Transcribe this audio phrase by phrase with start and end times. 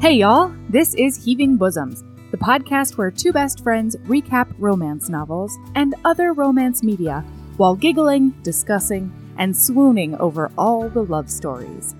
[0.00, 5.58] Hey, y'all, this is Heaving Bosoms, the podcast where two best friends recap romance novels
[5.74, 7.22] and other romance media
[7.58, 11.94] while giggling, discussing, and swooning over all the love stories.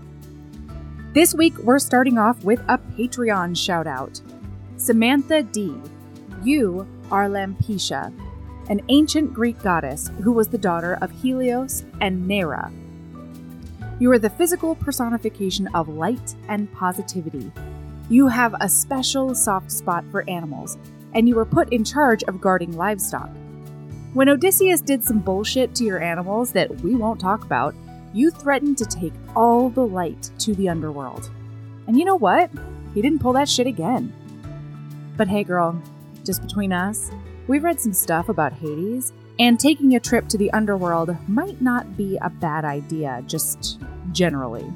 [1.13, 4.19] This week, we're starting off with a Patreon shout out.
[4.79, 5.77] Samantha D.
[6.43, 8.15] You are Lampetia,
[8.71, 12.73] an ancient Greek goddess who was the daughter of Helios and Neaera.
[13.99, 17.53] You are the physical personification of light and positivity.
[18.11, 20.79] You have a special soft spot for animals,
[21.15, 23.31] and you were put in charge of guarding livestock.
[24.15, 27.73] When Odysseus did some bullshit to your animals that we won't talk about,
[28.13, 31.31] you threatened to take all the light to the underworld.
[31.87, 32.51] And you know what?
[32.95, 34.13] He didn't pull that shit again.
[35.17, 35.81] But hey, girl,
[36.25, 37.13] just between us,
[37.47, 41.97] we've read some stuff about Hades, and taking a trip to the underworld might not
[41.97, 43.79] be a bad idea, just
[44.11, 44.67] generally.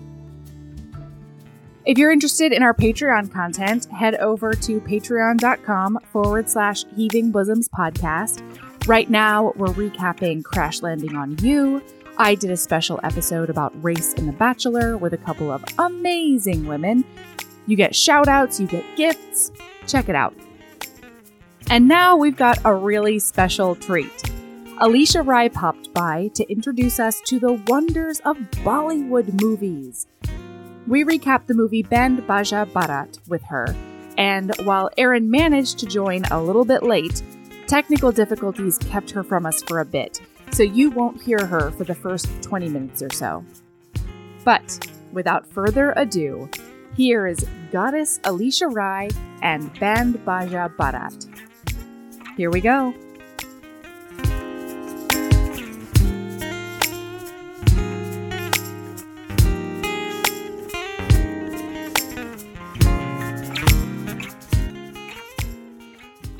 [1.86, 7.68] If you're interested in our Patreon content, head over to patreon.com forward slash heaving bosoms
[7.68, 8.40] podcast.
[8.88, 11.82] Right now, we're recapping Crash Landing on You.
[12.16, 16.64] I did a special episode about race in The Bachelor with a couple of amazing
[16.66, 17.04] women.
[17.66, 19.52] You get shout outs, you get gifts.
[19.86, 20.34] Check it out.
[21.68, 24.22] And now we've got a really special treat.
[24.80, 30.06] Alisha Rai popped by to introduce us to the wonders of Bollywood movies.
[30.86, 33.74] We recap the movie Band Baaja Baaraat with her,
[34.18, 37.22] and while Erin managed to join a little bit late,
[37.66, 40.20] technical difficulties kept her from us for a bit,
[40.52, 43.42] so you won't hear her for the first 20 minutes or so.
[44.44, 46.50] But without further ado,
[46.94, 49.08] here is Goddess Alisha Rai
[49.40, 51.26] and Band Baja Barat.
[52.36, 52.92] Here we go.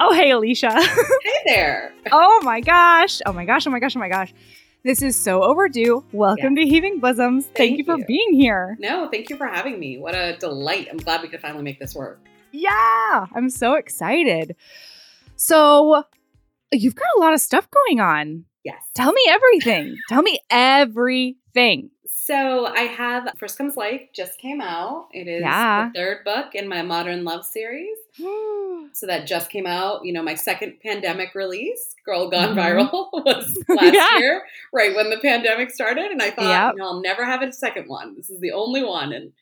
[0.06, 0.70] Oh, hey, Alisha.
[1.24, 1.94] Hey there.
[2.12, 3.22] oh my gosh.
[3.24, 3.66] Oh my gosh.
[3.66, 3.96] Oh my gosh.
[3.96, 4.34] Oh my gosh.
[4.82, 6.04] This is so overdue.
[6.12, 7.46] Welcome to Heaving Bosoms.
[7.46, 8.04] Thank, Thank you for you.
[8.04, 8.76] being here.
[8.78, 9.96] No, thank you for having me.
[9.96, 10.88] What a delight.
[10.90, 12.20] I'm glad we could finally make this work.
[12.52, 14.56] Yeah, I'm so excited.
[15.36, 16.04] So,
[16.70, 18.44] you've got a lot of stuff going on.
[18.62, 18.82] Yes.
[18.94, 19.96] Tell me everything.
[20.10, 21.88] Tell me everything.
[22.26, 25.08] So I have First Comes Like just came out.
[25.12, 25.90] It is Yeah.
[25.92, 27.98] the third book in my modern love series.
[28.94, 30.06] So that just came out.
[30.06, 32.58] You know, my second pandemic release, Girl Gone Mhm.
[32.90, 34.18] Viral, was last Yeah.
[34.20, 34.42] year,
[34.72, 36.10] right when the pandemic started.
[36.12, 36.72] And I thought, Yep.
[36.74, 38.14] you know, I'll never have a second one.
[38.16, 39.12] This is the only one.
[39.12, 39.32] And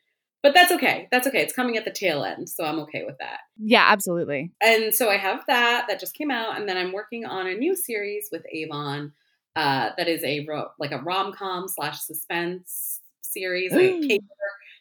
[0.42, 1.06] but that's okay.
[1.12, 1.40] That's okay.
[1.40, 3.38] It's coming at the tail end, so I'm okay with that.
[3.62, 4.50] yeah, absolutely.
[4.60, 7.54] and so I have that that just came out, and then I'm working on a
[7.54, 9.12] new series with Avon
[9.56, 14.24] uh, that is a ro- like a rom com slash suspense series, like caper.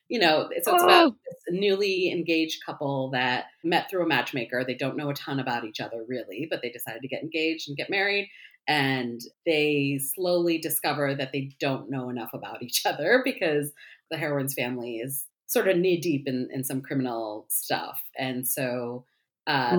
[0.09, 1.15] You know, so it's about Oh.
[1.25, 4.63] this newly engaged couple that met through a matchmaker.
[4.65, 7.69] They don't know a ton about each other really, but they decided to get engaged
[7.69, 8.29] and get married.
[8.67, 13.71] And they slowly discover that they don't know enough about each other because
[14.09, 18.01] the heroine's family is sort of knee deep in, in some criminal stuff.
[18.17, 19.05] And so
[19.47, 19.75] uh,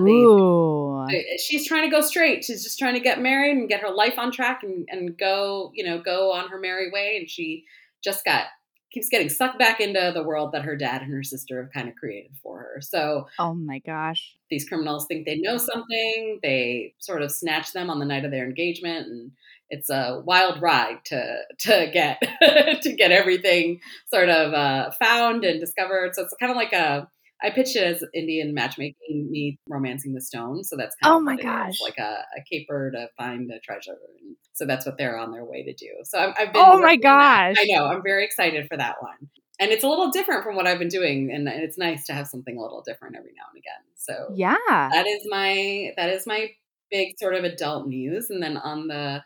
[1.07, 2.43] they, she's trying to go straight.
[2.43, 5.71] She's just trying to get married and get her life on track and, and go,
[5.73, 7.17] you know, go on her merry way.
[7.17, 7.65] And she
[8.03, 8.47] just got
[8.93, 11.89] keeps getting sucked back into the world that her dad and her sister have kind
[11.89, 12.81] of created for her.
[12.81, 14.35] So oh my gosh.
[14.49, 16.39] these criminals think they know something.
[16.43, 19.31] They sort of snatch them on the night of their engagement, and
[19.69, 22.21] it's a wild ride to to get
[22.83, 23.79] to get everything
[24.13, 26.11] sort of uh, found and discovered.
[26.13, 27.09] So it's kind of like a
[27.43, 30.63] I pitched it as Indian matchmaking meets romancing the stone.
[30.63, 31.81] So that's kind Oh of my what it is, gosh.
[31.81, 33.97] like a, a caper to find a treasure.
[34.21, 35.89] And so that's what they're on their way to do.
[36.03, 36.61] So I've, I've been.
[36.63, 37.01] Oh my on that.
[37.01, 37.55] gosh.
[37.59, 37.85] I know.
[37.87, 39.29] I'm very excited for that one.
[39.59, 42.13] And it's a little different from what I've been doing, and, and it's nice to
[42.13, 43.83] have something a little different every now and again.
[43.95, 44.89] So Yeah.
[44.91, 46.49] that is my that is my
[46.89, 48.29] big sort of adult news.
[48.29, 49.23] And then on the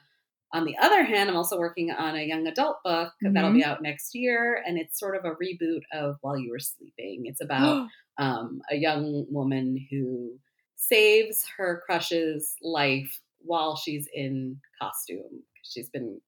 [0.54, 3.56] on the other hand, I'm also working on a young adult book that'll Mhm.
[3.56, 7.26] be out next year, and it's sort of a reboot of While You Were Sleeping.
[7.26, 7.88] It's about
[8.18, 10.40] um, a young woman who
[10.76, 15.44] saves her crush's life while she's in costume.
[15.64, 16.22] She's been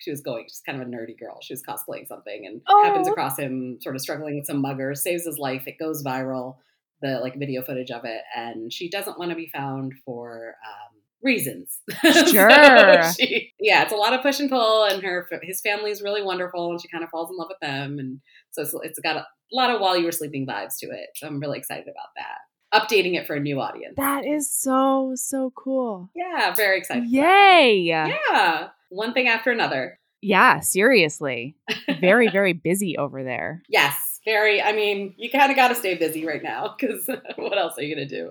[0.00, 1.38] she was going she's kind of a nerdy girl.
[1.40, 3.12] She was cosplaying something and happens Oh.
[3.12, 5.66] across him sort of struggling with some muggers, saves his life.
[5.68, 6.58] It goes viral,
[7.00, 10.93] the like video footage of it, and she doesn't want to be found for um,
[11.24, 11.78] reasons.
[12.02, 13.02] So Sure.
[13.18, 16.22] she- yeah, it's a lot of push and pull, and her his family is really
[16.22, 18.20] wonderful, and she kind of falls in love with them, and
[18.52, 21.08] so it's, it's got a lot of while you were sleeping vibes to it.
[21.16, 22.38] So I'm really excited about that.
[22.78, 23.94] Updating it for a new audience.
[23.96, 26.10] that is so so cool.
[26.14, 27.06] yeah, very excited.
[27.08, 27.78] Yay.
[27.78, 29.98] Yeah, one thing after another.
[30.20, 31.54] Yeah, seriously.
[32.00, 33.62] Very, very busy over there.
[33.68, 34.60] Yes, very.
[34.62, 37.06] I mean, you kind of got to stay busy right now because
[37.36, 38.30] what else are you gonna do?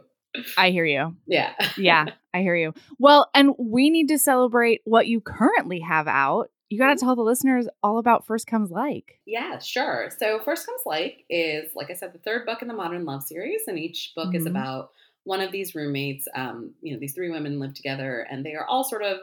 [0.57, 1.15] I hear you.
[1.27, 1.53] Yeah.
[1.77, 2.73] yeah, I hear you.
[2.99, 6.49] Well, and we need to celebrate what you currently have out.
[6.69, 7.05] You got to Mm-hmm.
[7.05, 9.19] tell the listeners all about First Comes Like.
[9.27, 10.09] Yeah, sure.
[10.17, 13.23] So First Comes Like is, like I said, the third book in the Modern Love
[13.23, 14.49] series, and each book is Mhm.
[14.51, 14.89] about
[15.25, 16.27] one of these roommates.
[16.35, 19.19] Um, you know, these three women live together, and they are all sort of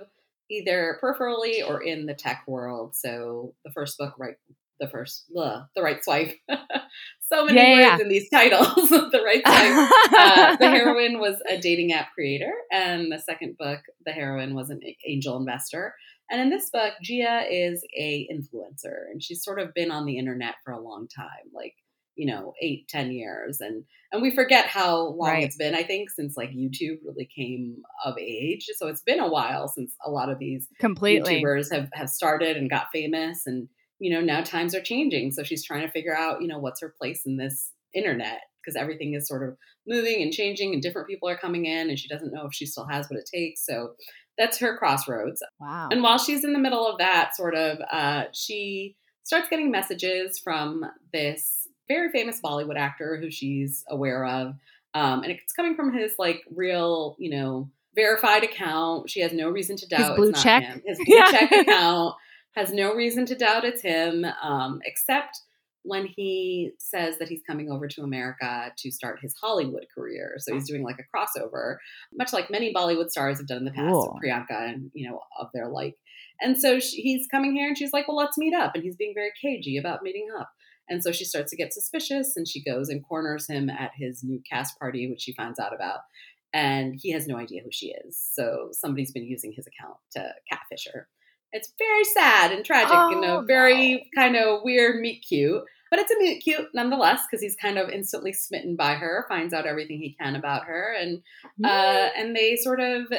[0.49, 2.95] either peripherally or in the tech world.
[2.97, 4.37] So the first book, right,
[4.79, 6.39] the first, ugh, the right swipe.
[7.33, 8.89] so many Yeah, yeah, words in these titles.
[8.91, 10.13] the right swipe.
[10.19, 14.71] Uh, the heroine was a dating app creator, and the second book, the heroine was
[14.71, 15.95] an angel investor.
[16.31, 20.17] And in this book, Gia is a influencer, and she's sort of been on the
[20.19, 21.75] internet for a long time, like
[22.17, 25.45] you know, eight, ten years, and and we forget how long Right.
[25.45, 25.75] it's been.
[25.75, 29.95] I think since like YouTube really came of age, so it's been a while since
[30.05, 31.43] a lot of these Completely.
[31.43, 33.69] YouTubers have have started and got famous, and
[34.01, 35.31] you know now times are changing.
[35.33, 38.77] So she's trying to figure out you know what's her place in this internet because
[38.77, 39.57] everything is sort of
[39.87, 42.67] moving and changing, and different people are coming in, and she doesn't know if she
[42.67, 43.65] still has what it takes.
[43.65, 43.93] So
[44.37, 45.43] that's her crossroads.
[45.61, 45.89] Wow.
[45.91, 50.39] And while she's in the middle of that, sort of, uh, she starts getting messages
[50.43, 54.55] from this very famous Bollywood actor who she's aware of.
[54.95, 59.11] Um, and it's coming from his like real, you know, verified account.
[59.11, 60.63] She has no reason to doubt his blue check?
[60.63, 60.83] him.
[60.87, 61.31] His blue Yeah.
[61.31, 62.15] check account
[62.55, 65.41] has no reason to doubt it's him, um, except
[65.83, 70.35] when he says that he's coming over to America to start his Hollywood career.
[70.39, 71.77] So he's doing like a crossover,
[72.13, 74.19] much like many Bollywood stars have done in the past, Cool.
[74.23, 75.97] Priyanka and you know of their like.
[76.43, 78.97] And so she, he's coming here, and she's like, "Well, let's meet up." And he's
[78.97, 80.51] being very cagey about meeting up.
[80.89, 84.23] And so she starts to get suspicious, and she goes and corners him at his
[84.25, 86.01] new cast party, which she finds out about.
[86.53, 88.19] And he has no idea who she is.
[88.35, 91.09] So somebody's been using his account to catfish her.
[91.53, 95.63] It's very sad and tragic and Oh, a very kind of weird meet cute.
[95.91, 99.53] But it's a meet cute nonetheless because he's kind of instantly smitten by her, finds
[99.53, 101.21] out everything he can about her, and
[101.65, 103.17] uh, and they sort of uh,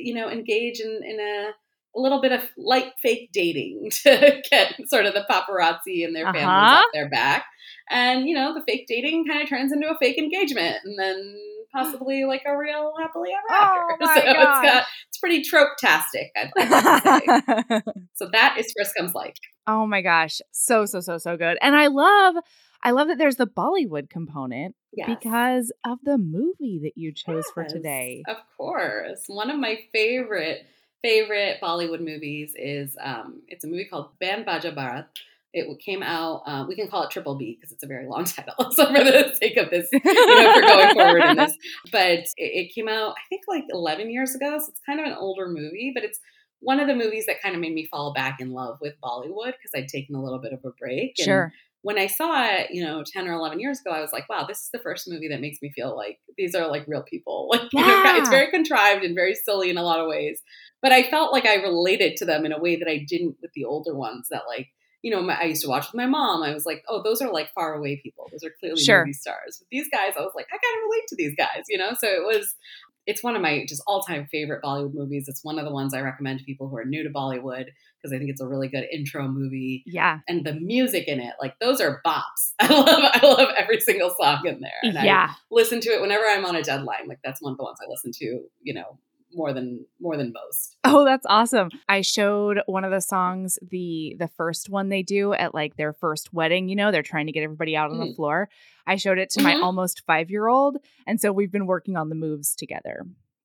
[0.00, 1.50] you know engage in, in a,
[1.94, 6.24] a little bit of light fake dating to get sort of the paparazzi and their
[6.32, 6.76] families Uh-huh.
[6.78, 7.44] off their back
[7.90, 11.38] and you know the fake dating kind of turns into a fake engagement and then
[11.74, 16.30] possibly like a real happily ever after Oh my so it's got it's pretty trope-tastic
[16.36, 17.92] I'd like to say.
[18.14, 19.36] so that is first comes like
[19.66, 20.40] oh my gosh.
[20.52, 21.58] So, so, so, so good.
[21.60, 22.36] And I love,
[22.82, 25.08] I love that there's the Bollywood component yes.
[25.08, 28.22] because of the movie that you chose for today.
[28.28, 29.24] Of course.
[29.26, 30.66] One of my favorite
[31.02, 35.06] favorite Bollywood movies is um it's a movie called Band Baaja Baaraat.
[35.56, 38.24] It came out uh, we can call it Triple B because it's a very long
[38.36, 38.70] title.
[38.72, 41.56] So for the sake of this, you know, for going forward in this.
[41.92, 45.06] But it, it came out I think like 11 years ago, so it's kind of
[45.06, 46.18] an older movie, but it's
[46.60, 49.52] one of the movies that kind of made me fall back in love with Bollywood
[49.52, 51.14] because I'd taken a little bit of a break.
[51.18, 51.52] and Sure.
[51.82, 54.46] when I saw it, you know, 10 or 11 years ago, I was like, wow,
[54.48, 57.48] this is the first movie that makes me feel like these are like real people.
[57.52, 58.18] Like, you know, Yeah.
[58.18, 60.40] it's very contrived and very silly in a lot of ways.
[60.80, 63.50] But I felt like I related to them in a way that I didn't with
[63.54, 64.68] the older ones that, like,
[65.04, 66.42] you know, my, I used to watch with my mom.
[66.42, 68.26] I was like, oh, those are like far away people.
[68.32, 69.00] Those are clearly Sure.
[69.04, 69.58] movie stars.
[69.60, 71.90] With these guys, I was like, I of relate to these guys, you know?
[71.98, 72.54] So it was,
[73.06, 75.26] it's one of my just all time favorite Bollywood movies.
[75.28, 77.66] It's one of the ones I recommend to people who are new to Bollywood
[78.02, 80.20] because I think it's a really good intro movie Yeah.
[80.26, 82.54] and the music in it, like those are bops.
[82.60, 84.72] I love I love every single song in there.
[84.82, 85.30] And I Yeah.
[85.50, 87.08] listen to it whenever I'm on a deadline.
[87.08, 88.98] Like that's one of the ones I listen to, you know,
[89.34, 90.76] more than more than most.
[90.84, 91.70] Oh, that's awesome.
[91.88, 95.92] I showed one of the songs, the the first one they do at like their
[95.92, 98.16] first wedding, you know, they're trying to get everybody out on the Mhm.
[98.16, 98.48] floor.
[98.86, 99.62] I showed it to my Mhm.
[99.62, 103.04] almost 5-year-old, and so we've been working on the moves together.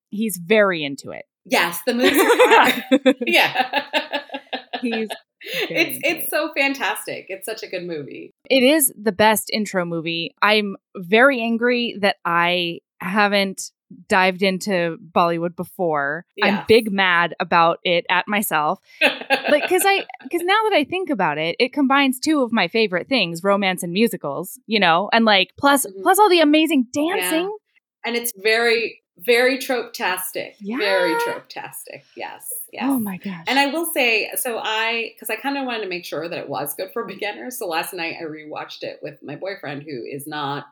[0.09, 1.25] He's very into it.
[1.45, 3.85] Yes, the moves are yeah.
[4.81, 5.09] He's
[5.41, 7.25] it's it's so fantastic.
[7.29, 8.31] It's such a good movie.
[8.49, 10.33] It is the best intro movie.
[10.41, 13.71] I'm very angry that I haven't
[14.07, 16.25] dived into Bollywood before.
[16.43, 18.79] I'm big mad about it at myself.
[19.01, 22.67] Like cuz I cuz now that I think about it, it combines two of my
[22.67, 26.01] favorite things, romance and musicals, you know, and like plus Mhm.
[26.03, 27.55] plus all the amazing dancing.
[28.05, 30.55] and it's very very trope-tastic.
[30.61, 31.19] Very Yeah.
[31.25, 32.05] trope-tastic.
[32.15, 32.53] Yes.
[32.71, 32.83] Yes.
[32.85, 33.43] Oh my gosh.
[33.47, 36.39] And I will say, so I, because I kind of wanted to make sure that
[36.39, 37.57] it was good for beginners.
[37.57, 40.67] So last night I rewatched it with my boyfriend, who is not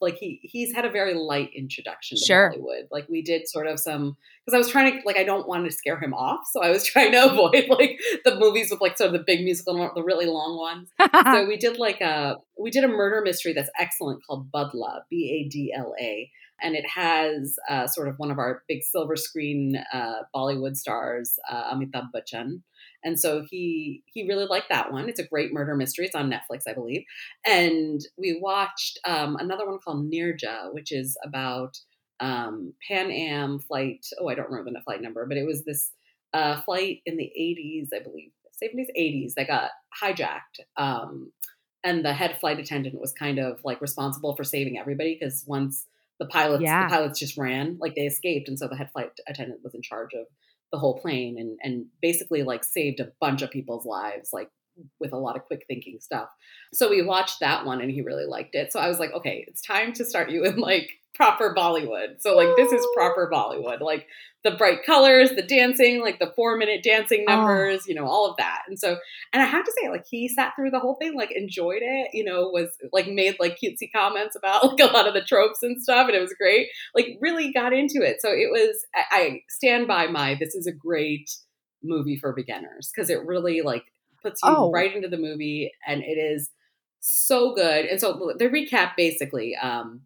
[0.00, 2.52] like he he's had a very light introduction to Sure.
[2.56, 2.88] Bollywood.
[2.90, 5.64] Like we did sort of some because I was trying to like I don't want
[5.66, 8.96] to scare him off, so I was trying to avoid like the movies with like
[8.98, 10.88] sort of the big musical, the really long ones.
[11.34, 15.44] so we did like a we did a murder mystery that's excellent called Badla, B
[15.46, 16.30] A D L A.
[16.62, 21.38] and it has uh, sort of one of our big silver screen uh, Bollywood stars,
[21.50, 22.62] uh, Amitabh Bachchan.
[23.04, 25.08] And so he he really liked that one.
[25.08, 26.06] It's a great murder mystery.
[26.06, 27.02] It's on Netflix, I believe.
[27.46, 31.78] And we watched um, another one called Neerja, which is about
[32.20, 34.06] um, Pan Am flight.
[34.20, 35.92] Oh, I don't remember the flight number, but it was this
[36.34, 38.30] uh, flight in the 80s, I believe,
[38.62, 39.70] 70s, 80s that got
[40.02, 40.60] hijacked.
[40.76, 41.32] Um,
[41.84, 45.86] and the head flight attendant was kind of like responsible for saving everybody because once
[46.18, 46.88] the pilots Yeah.
[46.88, 49.82] the pilots just ran like they escaped and so the head flight attendant was in
[49.82, 50.26] charge of
[50.72, 54.50] the whole plane and and basically like saved a bunch of people's lives like
[55.00, 56.28] with a lot of quick thinking stuff.
[56.72, 58.72] So we watched that one and he really liked it.
[58.72, 62.36] So i was like okay it's time to start you in like proper bollywood so
[62.36, 64.06] like this is proper bollywood like
[64.44, 67.34] the bright colors the dancing like the four minute dancing Oh.
[67.36, 68.96] numbers you know all of that and so
[69.32, 72.10] and I have to say, like he sat through the whole thing, like enjoyed it,
[72.14, 75.58] you know, was like made like cutesy comments about like a lot of the tropes
[75.62, 76.68] and stuff, and it was great.
[76.94, 78.22] Like really got into it.
[78.22, 78.86] So it was.
[78.94, 80.34] I, I stand by my.
[80.40, 81.30] This is a great
[81.82, 83.84] movie for beginners because it really like
[84.22, 84.70] puts you Oh.
[84.70, 86.48] right into the movie, and it is
[87.00, 87.84] so good.
[87.84, 90.00] And so the recap, basically, um,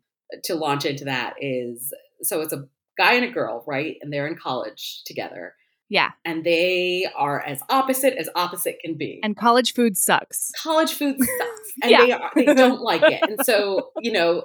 [0.44, 2.66] to launch into that is so it's a
[2.98, 5.54] guy and a girl, right, and they're in college together.
[5.88, 6.12] Yeah.
[6.24, 10.50] And they are as opposite as opposite can be And college food sucks.
[10.62, 12.00] college food sucks and Yeah.
[12.06, 14.44] they are, they don't like it and so you know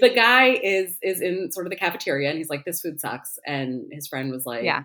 [0.00, 3.38] the guy is is in sort of the cafeteria and he's like this food sucks
[3.46, 4.84] and his friend was like Yeah.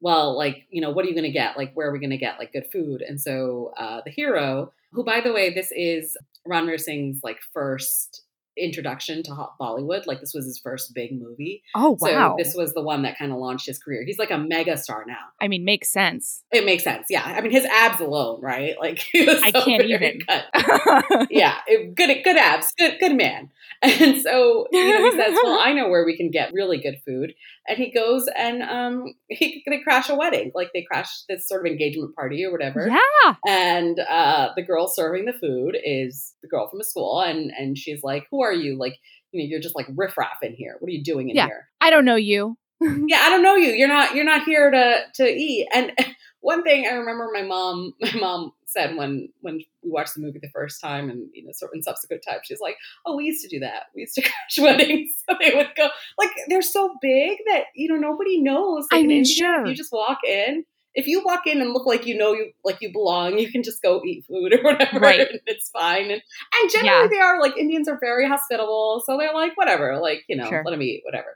[0.00, 2.10] well like you know what are you going to get like where are we going
[2.10, 5.70] to get like good food and so uh the hero who by the way this
[5.70, 6.16] is
[6.48, 8.22] Ranveer Singh's like first
[8.56, 9.30] introduction to
[9.60, 12.36] Bollywood like this was his first big movie Oh, wow.
[12.36, 14.76] so this was the one that kind of launched his career he's like a mega
[14.76, 16.42] star now I mean, makes sense.
[16.52, 19.64] it makes sense yeah i mean his abs alone right like he was I so
[19.64, 20.20] can't even.
[21.30, 23.50] yeah, it, good good abs, good good man.
[23.82, 27.00] And so you know, he says, "Well, I know where we can get really good
[27.04, 27.34] food."
[27.68, 31.66] And he goes and um, he, they crash a wedding, like they crash this sort
[31.66, 32.86] of engagement party or whatever.
[32.88, 33.34] yeah.
[33.46, 37.76] And uh, the girl serving the food is the girl from a school, and and
[37.76, 38.76] she's like, "Who are you?
[38.78, 38.98] Like,
[39.32, 40.76] you know, you're just like riffraff in here.
[40.78, 41.46] What are you doing in Yeah.
[41.46, 42.56] here?" I don't know you.
[42.80, 43.70] yeah, I don't know you.
[43.72, 45.68] You're not you're not here to to eat.
[45.72, 45.92] And
[46.40, 50.38] one thing I remember my mom my mom said when when we watched the movie
[50.42, 53.24] the first time and you know sort of in subsequent times, she's like, Oh, we
[53.24, 53.84] used to do that.
[53.94, 55.12] We used to crash weddings.
[55.28, 58.86] So they would go like they're so big that you know nobody knows.
[58.90, 59.64] I Like in mean, sure.
[59.66, 60.64] you just walk in.
[60.94, 63.62] If you walk in and look like you know you like you belong, you can
[63.62, 64.98] just go eat food or whatever.
[65.00, 65.20] Right.
[65.20, 66.10] And it's fine.
[66.10, 66.22] And
[66.54, 69.02] and generally they are like Indians are very hospitable.
[69.06, 70.62] So they're like, whatever, like, you know, Sure.
[70.64, 71.34] let them eat, whatever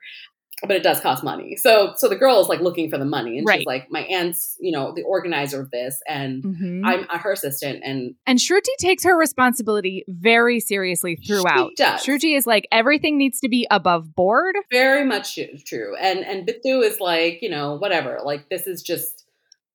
[0.63, 1.55] but it does cost money.
[1.57, 3.59] So so the girl is like looking for the money, and Right.
[3.59, 6.81] she's like, my aunt's, you know, the organizer of this, and Mhm.
[6.83, 11.73] I'm her assistant, and And Shruti takes her responsibility very seriously throughout.
[11.77, 12.03] She does.
[12.03, 14.57] Shruti is like, everything needs to be above board.
[14.71, 15.95] very much true.
[16.01, 18.21] And and Bithu is like, you know, whatever.
[18.25, 19.26] Like this is just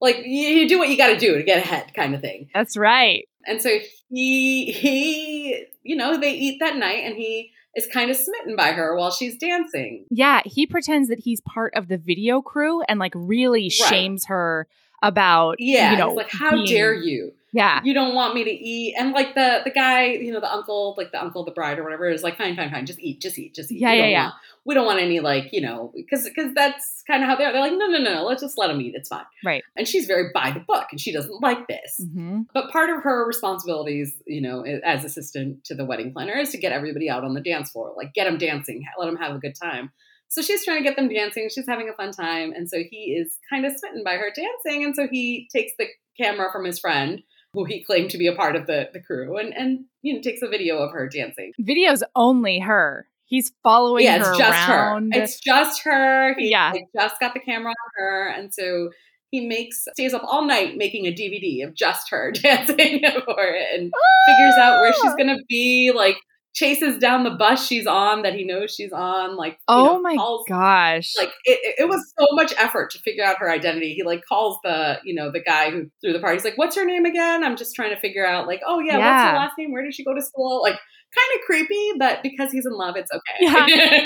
[0.01, 2.49] like you, you do what you got to do to get ahead, kind of thing.
[2.53, 3.27] That's right.
[3.47, 3.69] And so
[4.09, 8.71] he he, you know, they eat that night, and he is kind of smitten by
[8.73, 10.05] her while she's dancing.
[10.09, 13.71] Yeah, he pretends that he's part of the video crew and like really Right.
[13.89, 14.67] shames her
[15.01, 17.33] about Yeah, you know like, how being- dare you?
[17.53, 17.81] Yeah.
[17.83, 20.95] you don't want me to eat and like the the guy you know the uncle
[20.97, 23.37] like the uncle the bride or whatever is like fine fine fine just eat just
[23.37, 24.23] eat just eat Yeah, we yeah, yeah.
[24.23, 27.51] want, we don't want any like you know because because that's kind of how they're
[27.51, 28.93] they're like no no no no let's just let them eat.
[28.95, 29.25] It's fine.
[29.43, 29.63] Right.
[29.75, 31.99] and she's very by the book and she doesn't like this.
[32.13, 36.49] Hmm but part of her responsibilities you know as assistant to the wedding planner is
[36.51, 39.35] to get everybody out on the dance floor like get them dancing let them have
[39.35, 39.91] a good time.
[40.29, 41.49] So she's trying to get them dancing.
[41.53, 42.53] She's having a fun time.
[42.55, 44.85] And so he is kind of smitten by her dancing.
[44.85, 45.87] And so he takes the
[46.17, 47.21] camera from his friend
[47.53, 50.21] who he claimed to be a part of the, the crew and and you know
[50.21, 51.51] takes a video of her dancing.
[51.59, 53.07] Video's only her.
[53.31, 55.13] He's following yeah her it's just around.
[55.15, 56.35] her it's just her.
[56.37, 56.71] He Yeah.
[56.73, 58.89] like, just got the camera on her and so
[59.31, 63.67] he makes stays up all night making a dvd of just her dancing for it
[63.79, 63.91] and
[64.27, 65.15] figures out where she's ah!
[65.17, 66.17] gonna be like
[66.53, 70.15] chases down the bus she's on that he knows she's on like oh know, my
[70.17, 71.13] calls, gosh.
[71.17, 73.93] like it, it- was so much effort to figure out her identity.
[73.93, 76.35] He like calls the you know the guy who threw the party.
[76.35, 77.45] He's like what's her name again?
[77.45, 79.71] I'm just trying to figure out like oh yeah, what's her last name?
[79.71, 80.61] Where did she go to school?
[80.61, 80.75] Like
[81.13, 84.05] kind of creepy but because he's in love it's okay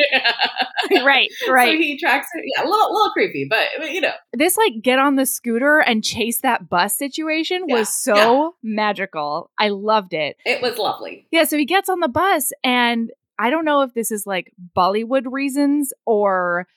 [1.04, 1.72] right, right.
[1.72, 5.00] so he tracks her yeah a little, little creepy but you know this like get
[5.00, 9.52] on the scooter and chase that bus situation Yeah, was so magical.
[9.58, 10.38] I loved it.
[10.46, 13.94] it was lovely Yeah, so he gets on the bus and I don't know if
[13.94, 16.68] this is like Bollywood reasons or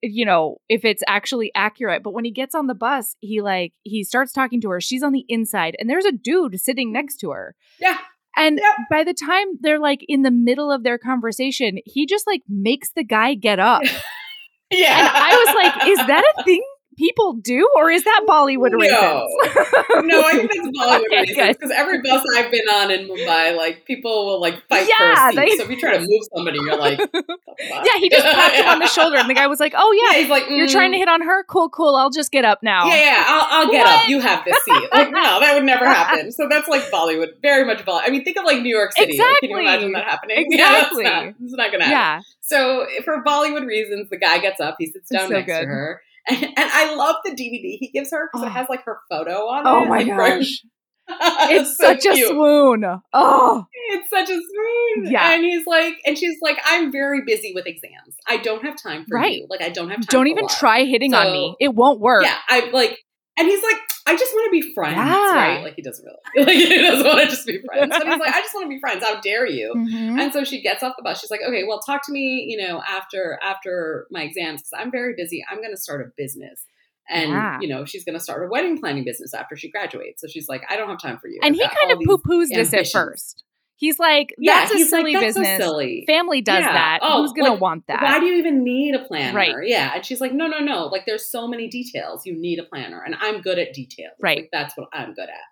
[0.00, 3.72] you know, if it's actually accurate, but when he gets on the bus, he like
[3.82, 4.80] he starts talking to her.
[4.80, 7.54] She's on the inside and there's a dude sitting next to her.
[7.80, 7.98] yeah
[8.38, 8.76] And Yep.
[8.90, 12.90] by the time they're like in the middle of their conversation, he just like makes
[12.92, 13.82] the guy get up.
[14.70, 14.98] yeah.
[14.98, 16.64] And I was like, is that a thing
[16.98, 18.78] people do or is that Bollywood No.
[18.78, 18.98] reasons?
[20.04, 23.56] no, I think that's Bollywood Okay, reasons because every bus I've been on in Mumbai,
[23.56, 25.36] like people will like fight for Yeah, a seat.
[25.36, 27.36] they- so if you try to move somebody, you're like, "The
[27.84, 30.12] yeah, he just tapped him on the shoulder and the guy was like, oh yeah,
[30.16, 31.44] Yeah, he's like, you're "Mm, trying to hit on her?
[31.44, 31.94] Cool, cool.
[31.96, 32.86] I'll just get up now.
[32.88, 34.02] Yeah, yeah, I'll, I'll get What?
[34.04, 34.08] up.
[34.08, 34.88] You have this seat.
[34.92, 36.32] Like, no, that would never happen.
[36.32, 38.02] So that's like Bollywood, very much Bollywood.
[38.04, 39.18] I mean, think of like New York City.
[39.18, 40.36] Like, can you imagine that happening?
[40.50, 41.04] Exactly.
[41.04, 41.90] Yeah, that's not, it's not going to happen.
[41.90, 42.20] Yeah.
[42.40, 45.60] So for Bollywood reasons, the guy gets up, he sits down so next good.
[45.62, 46.00] to her.
[46.28, 48.48] And, and I love the DVD he gives her because Oh.
[48.48, 49.86] it has like her photo on Oh it.
[49.86, 50.62] Oh my gosh.
[51.10, 52.84] it's so such a swoon.
[53.14, 55.10] Oh, It's such a swoon.
[55.10, 55.32] Yeah.
[55.32, 58.14] And he's like, and she's like, I'm very busy with exams.
[58.26, 59.38] I don't have time for Right.
[59.38, 59.46] you.
[59.48, 60.06] Like, I don't have time.
[60.10, 61.56] don't even try hitting on me.
[61.60, 62.24] It won't work.
[62.24, 62.98] Yeah, I like,
[63.38, 63.76] and he's like,
[64.06, 65.34] I just want to be friends, Yeah.
[65.34, 65.62] right?
[65.62, 68.34] Like he doesn't really, like he doesn't want to just be friends, but he's like,
[68.34, 69.04] I just want to be friends.
[69.04, 69.72] How dare you?
[69.76, 70.18] Mhm.
[70.20, 71.20] And so she gets off the bus.
[71.20, 74.90] She's like, okay, well, talk to me, you know, after after my exams because I'm
[74.90, 75.44] very busy.
[75.50, 76.64] I'm going to start a business.
[77.10, 77.58] And Yeah.
[77.60, 80.20] you know she's going to start a wedding planning business after she graduates.
[80.20, 81.38] So she's like, I don't have time for you.
[81.42, 83.44] And I've he kind of poo poos this at first.
[83.78, 85.58] He's like, Yeah, that's a he's like, silly "That's so business.
[85.62, 86.04] silly.
[86.06, 86.72] Family does Yeah.
[86.72, 86.98] that.
[87.02, 88.02] Oh, Who's going like, to want that?
[88.02, 89.36] Why do you even need a planner?
[89.36, 89.54] Right.
[89.62, 89.92] Yeah.
[89.94, 90.86] And she's like, no, no, no.
[90.86, 92.26] Like, there's so many details.
[92.26, 93.00] You need a planner.
[93.06, 94.12] And I'm good at details.
[94.20, 94.38] Right.
[94.38, 95.46] Like, that's what I'm good at.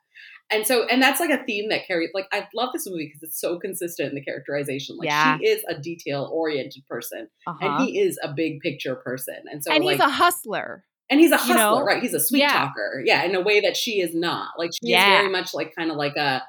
[0.50, 3.22] And so, and that's like a theme that carries, like, I love this movie because
[3.22, 4.96] it's so consistent in the characterization.
[4.96, 5.38] Like, Yeah.
[5.38, 7.58] she is a detail oriented person uh-huh.
[7.64, 9.36] and he is a big picture person.
[9.50, 10.84] And so, and like, he's a hustler.
[11.10, 11.82] and he's a you hustler, know?
[11.84, 12.02] right?
[12.02, 12.52] He's a sweet Yeah.
[12.52, 13.02] talker.
[13.04, 13.22] Yeah.
[13.24, 14.50] In a way that she is not.
[14.58, 15.14] Like, she Yeah.
[15.14, 16.42] is very much like, kind of like a,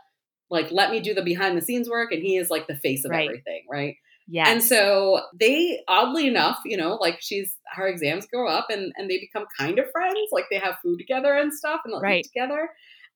[0.50, 2.12] like, let me do the behind the scenes work.
[2.12, 3.28] And he is like the face of Right.
[3.28, 3.96] everything, right?
[4.30, 4.50] Yeah.
[4.50, 9.10] And so they, oddly enough, you know, like she's her exams go up and and
[9.10, 10.18] they become kind of friends.
[10.32, 12.26] Like they have food together and stuff, and they'll Right.
[12.26, 12.70] eat together.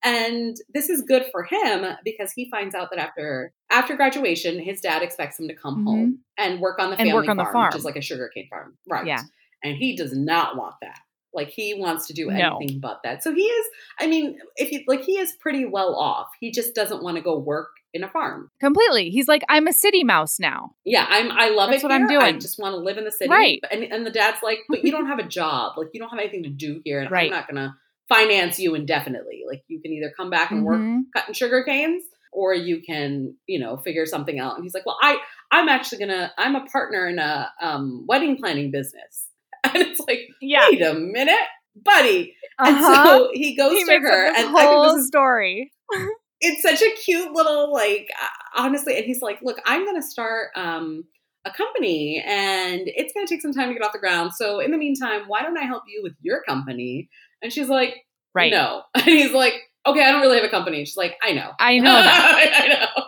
[0.03, 4.81] And this is good for him because he finds out that after after graduation, his
[4.81, 5.85] dad expects him to come Mhm.
[5.85, 7.67] home and work on the And family work on the farm, farm.
[7.67, 9.05] which is like a sugarcane farm, right?
[9.05, 9.21] Yeah.
[9.63, 10.99] And he does not want that.
[11.33, 12.57] Like he wants to do No.
[12.57, 13.23] anything but that.
[13.23, 13.65] So he is.
[13.99, 16.27] I mean, if you like, he is pretty well off.
[16.39, 18.49] He just doesn't want to go work in a farm.
[18.59, 19.09] Completely.
[19.09, 20.75] He's like, I'm a city mouse now.
[20.85, 21.31] Yeah, I'm.
[21.31, 21.85] I love That's it.
[21.87, 22.19] what I'm here.
[22.19, 23.29] I just want to live in the city.
[23.29, 23.59] Right.
[23.71, 25.77] And and the dad's like, but you don't have a job.
[25.77, 27.31] Like you don't have anything to do here, and Right.
[27.31, 27.75] I'm not gonna
[28.09, 29.43] finance you indefinitely.
[29.47, 31.03] Like you can either come back and work Mhm.
[31.15, 34.55] cutting sugar canes, or you can, you know, figure something out.
[34.55, 35.17] And he's like, well, I
[35.51, 36.31] I'm actually gonna.
[36.37, 39.27] I'm a partner in a um, wedding planning business.
[39.73, 40.67] And it's like, Yeah.
[40.71, 41.35] wait a minute,
[41.75, 42.35] buddy.
[42.59, 43.05] And Uh-huh.
[43.05, 45.71] so he goes he to her, and I think whole this is story.
[46.41, 50.01] it's such a cute little like uh, honestly and he's like look i'm going to
[50.07, 51.03] start um
[51.45, 54.59] a company and it's going to take some time to get off the ground so
[54.59, 57.07] in the meantime why don't i help you with your company
[57.43, 57.95] and she's like
[58.33, 58.51] Right.
[58.51, 59.53] no and he's like
[59.85, 61.91] okay i don't really have a company she's like i know I know.
[61.93, 63.03] I know.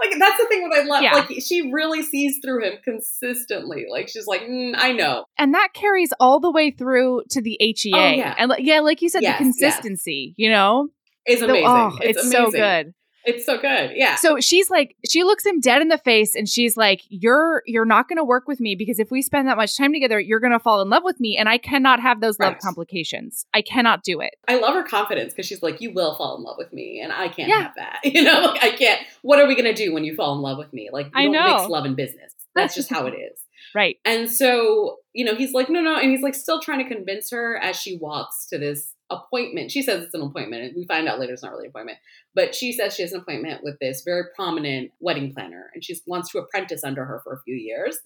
[0.00, 1.02] Like that's the thing what I love.
[1.02, 1.14] Yeah.
[1.14, 3.86] Like she really sees through him consistently.
[3.90, 5.24] Like she's like, mm, I know.
[5.38, 7.92] and that carries all the way through to the HEA.
[7.94, 8.34] Oh, yeah.
[8.38, 9.54] And like- yeah, like you said, Yes, the yes.
[9.60, 10.88] consistency, you know?
[11.26, 11.66] It's The- amazing.
[11.68, 12.94] oh, it's, it's so good.
[13.24, 13.92] It's so good.
[13.94, 14.16] Yeah.
[14.16, 17.84] So she's like, she looks him dead in the face and she's like, You're you're
[17.84, 20.58] not gonna work with me because if we spend that much time together, you're gonna
[20.58, 21.36] fall in love with me.
[21.36, 23.46] And I cannot have those love complications.
[23.54, 24.34] I cannot do it.
[24.48, 27.12] I love her confidence because she's like, you will fall in love with me, and
[27.12, 27.62] I can't Yeah.
[27.62, 28.00] have that.
[28.12, 29.00] You know, like I can't.
[29.22, 30.90] What are we gonna do when you fall in love with me?
[30.92, 31.56] Like, you I don't know.
[31.58, 32.34] mix love and business.
[32.54, 33.38] That's just how it is.
[33.74, 33.96] Right.
[34.04, 37.30] And so, you know, he's like, no, no, and he's like still trying to convince
[37.30, 39.70] her as she walks to this appointment.
[39.70, 41.98] She says it's an appointment, and we find out later it's not really an appointment.
[42.34, 45.96] But she says she has an appointment with this very prominent wedding planner, and she
[46.06, 47.98] wants to apprentice under her for a few years,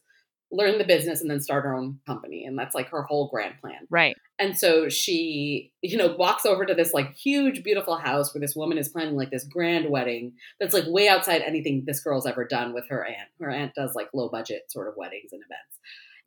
[0.53, 2.45] learn the business, and then start her own company.
[2.45, 3.87] And that's like her whole grand plan.
[3.90, 4.16] Right.
[4.38, 8.55] And so she, you know, walks over to this like huge, beautiful house where this
[8.55, 12.45] woman is planning like this grand wedding that's like way outside anything this girl's ever
[12.45, 13.29] done with her aunt.
[13.40, 15.79] Her aunt does like low budget sort of weddings and events.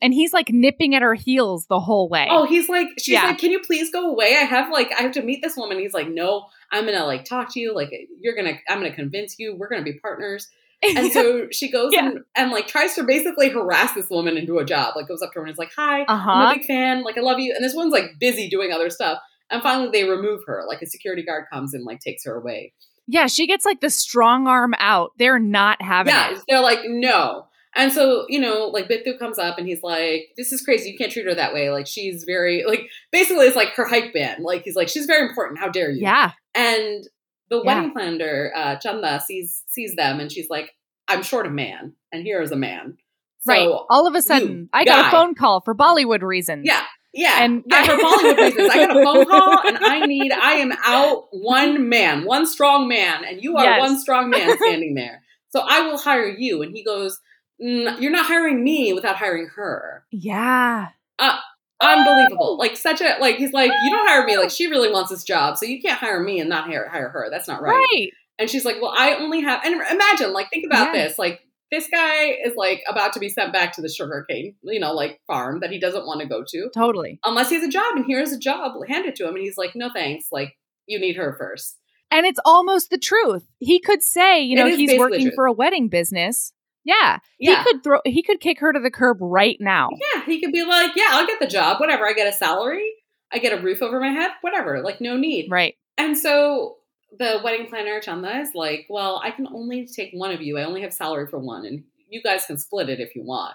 [0.02, 2.28] And he's like nipping at her heels the whole way.
[2.30, 3.26] Oh, he's like, she's Yeah.
[3.28, 4.28] like, can you please go away?
[4.38, 5.78] I have like, I have to meet this woman.
[5.80, 7.76] He's like, no, I'm gonna like talk to you.
[7.76, 9.56] Like, you're gonna, I'm gonna convince you.
[9.58, 10.48] We're gonna be partners.
[10.82, 12.06] And so she goes Yeah.
[12.08, 14.96] and, and like tries to basically harass this woman into a job.
[14.96, 16.32] Like goes up to her and is like, "Hi, Uh-huh.
[16.32, 17.04] I'm a big fan.
[17.04, 19.20] Like I love you." And this one's like busy doing other stuff.
[19.50, 20.64] And finally, they remove her.
[20.70, 22.72] Like a security guard comes and like takes her away.
[23.08, 25.12] yeah, she gets like the strong arm out.
[25.18, 26.44] They're not having Yeah, it.
[26.48, 30.52] they're like, "No." And so you know, like Bithu comes up and he's like, "This
[30.52, 30.90] is crazy.
[30.90, 31.70] You can't treat her that way.
[31.70, 34.44] Like she's very like basically it's like her hype band.
[34.44, 35.60] Like he's like, she's very important.
[35.60, 36.32] How dare you?" Yeah.
[36.56, 37.04] And
[37.50, 37.62] the Yeah.
[37.64, 40.72] wedding planner, uh, Chanda, sees sees them and she's like,
[41.08, 42.98] "I'm short a man, and here is a man."
[43.42, 43.70] So, right.
[43.90, 45.08] All of a sudden, I got guy.
[45.08, 46.64] a phone call for Bollywood reasons.
[46.66, 46.84] Yeah.
[47.14, 50.32] Yeah, And- yeah, for Bollywood reasons, I got a phone call, and I need.
[50.32, 53.80] I am out one man, one strong man, and you are Yes.
[53.80, 55.24] one strong man standing there.
[55.52, 56.62] So I will hire you.
[56.62, 57.20] And he goes, "Mm,
[57.60, 60.88] "You're not hiring me without hiring her." Yeah.
[61.18, 61.38] Uh,
[61.82, 62.58] unbelievable!
[62.58, 63.36] Like such a like.
[63.38, 64.38] He's like, "You don't hire me.
[64.38, 67.10] Like she really wants this job, so you can't hire me and not hire hire
[67.10, 67.28] her.
[67.30, 68.10] That's not right." Right.
[68.38, 71.08] And she's like, "Well, I only have." And imagine, like, think about Yeah.
[71.08, 71.20] this.
[71.20, 71.42] Like,
[71.72, 75.20] this guy is like about to be sent back to the sugarcane, you know, like
[75.28, 77.20] farm that he doesn't want to go to, Totally.
[77.26, 77.96] unless he has a job.
[77.96, 79.36] And here's a job, hand it to him.
[79.36, 80.28] And he's like, "No thanks.
[80.32, 80.56] Like,
[80.88, 81.78] you need her first.
[82.12, 83.46] And it's almost the truth.
[83.60, 86.54] He could say, you know, he's working for a wedding business.
[86.86, 87.20] Yeah.
[87.40, 89.90] Yeah, He could throw he could kick her to the curb right now.
[90.16, 90.26] yeah.
[90.26, 91.80] He could be like, "Yeah, I'll get the job.
[91.80, 92.08] Whatever.
[92.08, 92.92] I get a salary.
[93.32, 94.32] I get a roof over my head.
[94.42, 94.82] Whatever.
[94.82, 95.76] Like, no need." Right.
[95.98, 96.78] And so
[97.18, 100.58] the wedding planner Chanda is like, "Well, I can only take one of you.
[100.58, 103.54] I only have salary for one, and you guys can split it if you want."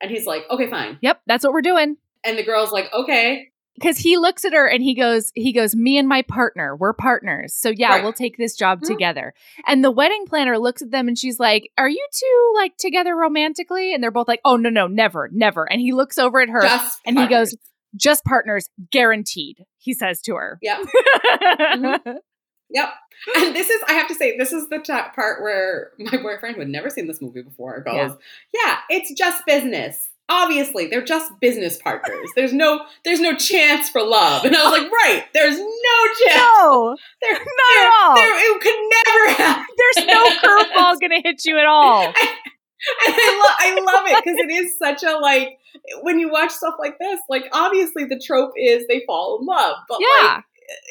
[0.00, 1.96] And he's like, "Okay, fine." Yep, that's what we're doing.
[2.24, 3.49] And the girl's like, "Okay."
[3.82, 6.92] Cuz he looks at her and he goes he goes, "Me and my partner, we're
[6.92, 7.54] partners.
[7.54, 8.02] So yeah, Right.
[8.02, 8.86] we'll take this job Mhm.
[8.88, 9.32] together."
[9.66, 13.14] And the wedding planner looks at them and she's like, "Are you two like together
[13.16, 16.48] romantically?" And they're both like, "Oh, no, no, never, never." And he looks over at
[16.50, 17.56] her Just and he goes,
[17.96, 20.58] "Just partners, guaranteed." He says to her.
[20.62, 20.80] Yep.
[22.72, 22.88] Yep.
[23.36, 26.60] And this is, I have to say, this is the part where my boyfriend, who
[26.60, 28.12] had never seen this movie before, goes,
[28.54, 28.76] yeah.
[28.88, 30.09] it's just business.
[30.30, 32.28] Obviously, they're just business partners.
[32.36, 34.44] There's no, there's no chance for love.
[34.44, 36.36] And I was like, right, there's no chance.
[36.60, 38.14] No, There, not at all.
[38.14, 38.74] there, it could
[39.06, 39.66] never happen.
[39.76, 42.12] There's no curveball gonna hit you at all.
[43.06, 45.58] And I, lo- I love it because it is such a like
[46.00, 49.76] when you watch stuff like this, like obviously the trope is they fall in love,
[49.86, 50.36] but Yeah.
[50.36, 50.44] like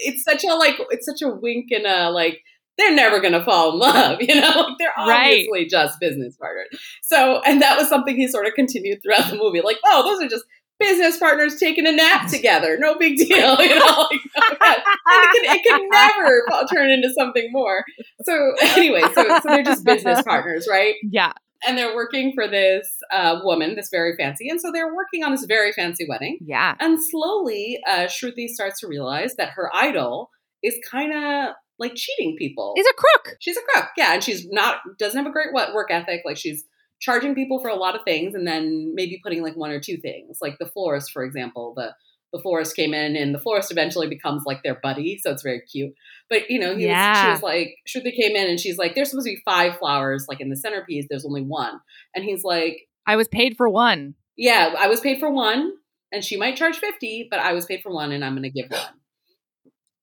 [0.06, 2.43] it's such a like it's such a wink and a like
[2.80, 4.48] they're never gonna fall in love, you know?
[4.68, 5.26] Like they're Right.
[5.34, 6.68] obviously just business partners.
[7.04, 9.62] So and that was something he sort of continued throughout the movie.
[9.62, 10.46] Like, oh, those are just
[10.80, 12.78] business partners taking a nap together.
[12.80, 13.28] No big deal,
[13.62, 14.08] you know.
[14.10, 17.84] Like, it, can, it can never turn into something more.
[18.24, 20.96] So anyway, so, so they're just business partners, right?
[21.04, 21.34] Yeah.
[21.68, 25.32] and they're working for this uh, woman, this very fancy, and so they're working on
[25.32, 26.38] this very fancy wedding.
[26.39, 26.76] Yeah.
[26.80, 30.30] And slowly, uh, Shruti starts to realize that her idol
[30.63, 32.74] is kind of like cheating people.
[32.76, 33.38] He's a crook.
[33.39, 36.22] she's a crook, yeah, and she's not doesn't have a great wo- work ethic.
[36.26, 36.63] Like she's
[37.00, 39.98] charging people for a lot of things, and then maybe putting like one or two
[39.98, 41.74] things, like the florist, for example.
[41.76, 41.94] The
[42.32, 45.62] the florist came in, and the florist eventually becomes like their buddy, so it's very
[45.62, 45.94] cute.
[46.30, 49.10] But you know, he was, she was like, Shruti came in, and she's like, "There's
[49.10, 51.08] supposed to be five flowers, like in the centerpiece.
[51.10, 51.80] There's only one,"
[52.13, 54.13] and he's like, I was paid for one.
[54.38, 55.72] yeah, I was paid for one,
[56.12, 58.50] and she might charge fifty, but I was paid for one, and I'm going to
[58.52, 58.80] give one.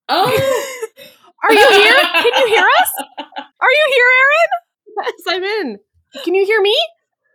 [0.09, 0.65] Oh,
[1.43, 1.95] Are you here?
[1.97, 2.91] Can you hear us?
[3.59, 5.05] Are you here, Erin?
[5.05, 5.77] Yes, I'm in.
[6.23, 6.75] Can you hear me?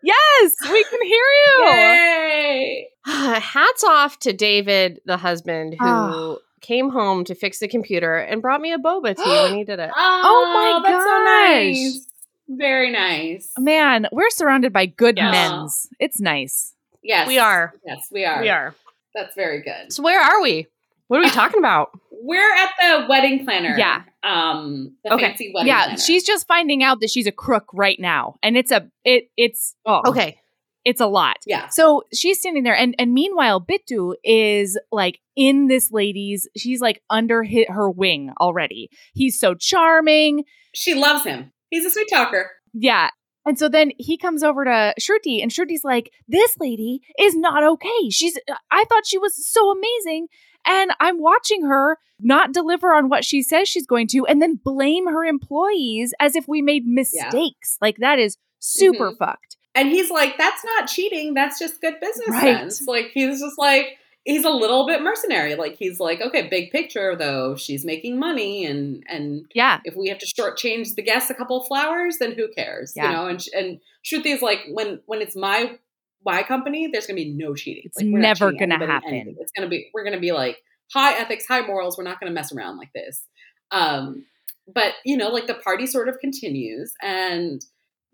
[0.03, 1.65] Yes, we can hear you.
[1.67, 2.89] yay!
[3.07, 6.35] Hats off to David, the husband, who Ah.
[6.61, 9.79] came home to fix the computer and brought me a boba tea when he did
[9.79, 9.91] it.
[9.97, 12.07] Oh, my god, that's so nice.
[12.49, 13.53] Very nice.
[13.59, 15.31] Man, we're surrounded by good Yes.
[15.33, 15.87] men's.
[16.01, 16.75] It's nice.
[17.03, 17.75] Yes, We are.
[17.87, 18.41] Yes, we are.
[18.41, 18.75] We are.
[19.15, 19.93] That's very good.
[19.93, 20.67] So where are we?
[21.13, 21.91] What are we talking about?
[22.23, 23.77] We're at the wedding planner.
[23.77, 24.05] Yeah.
[24.23, 25.25] Um, the Okay.
[25.27, 25.99] fancy wedding yeah, planner.
[25.99, 29.75] she's just finding out that she's a crook right now, and it's a it it's
[29.85, 30.39] oh Okay.
[30.87, 31.37] it's a lot.
[31.47, 31.69] yeah.
[31.69, 36.49] So she's standing there, and and meanwhile, Bitu is like in this lady's.
[36.57, 38.89] She's like under hit her wing already.
[39.13, 40.45] He's so charming.
[40.75, 41.53] She loves him.
[41.69, 42.53] He's a sweet talker.
[42.73, 43.11] Yeah.
[43.45, 47.65] And so then he comes over to Shruti, and Shruti's like, This lady is not
[47.65, 48.09] okay.
[48.11, 48.39] She's,
[48.71, 50.29] I thought she was so amazing.
[50.67, 54.61] And I'm watching her not deliver on what she says she's going to, and then
[54.63, 57.77] blame her employees as if we made mistakes.
[57.81, 59.19] Like, that is super Mhm.
[59.19, 59.57] fucked.
[59.75, 61.35] And he's like, that's not cheating.
[61.35, 62.57] That's just good business Right.
[62.59, 62.87] sense.
[62.87, 65.55] Like, he's just like, he's a little bit mercenary.
[65.57, 67.57] Like, he's like, okay, big picture though.
[67.57, 69.81] She's making money, and and Yeah.
[69.85, 72.93] if we have to shortchange the guests a couple of flowers, then who cares?
[72.95, 73.07] Yeah.
[73.07, 73.27] You know.
[73.27, 75.79] And and Shruti is like, when when it's my
[76.25, 77.83] my company, there's gonna be no cheating.
[77.87, 79.09] It's Like, never cheating gonna happen.
[79.15, 79.37] anything.
[79.41, 80.59] It's gonna be we're gonna be like
[80.93, 81.97] high ethics, high morals.
[81.99, 83.27] We're not gonna mess around like this.
[83.71, 84.25] Um,
[84.73, 87.61] but you know, like the party sort of continues, and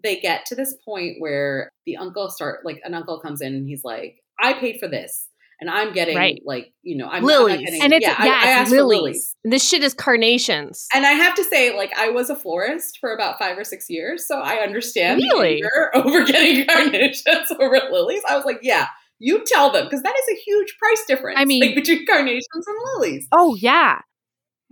[0.02, 3.66] they get to this point where the uncle start like an uncle comes in and
[3.66, 5.26] he's like, I paid for this.
[5.60, 6.40] And I'm getting Right.
[6.44, 7.56] like, you know, I'm Lilies.
[7.56, 9.00] Not getting, And it's, yeah, yeah, I, I it's asked for lilies.
[9.02, 9.36] lilies.
[9.44, 10.86] This shit is carnations.
[10.94, 13.90] And I have to say, like, I was a florist for about five or six
[13.90, 15.62] years, so I understand Really?
[15.94, 18.22] over getting carnations over lilies.
[18.28, 18.86] I was like, yeah,
[19.18, 21.38] you tell them because that is a huge price difference.
[21.40, 23.26] I mean- like, between carnations and lilies.
[23.36, 24.00] Oh, yeah.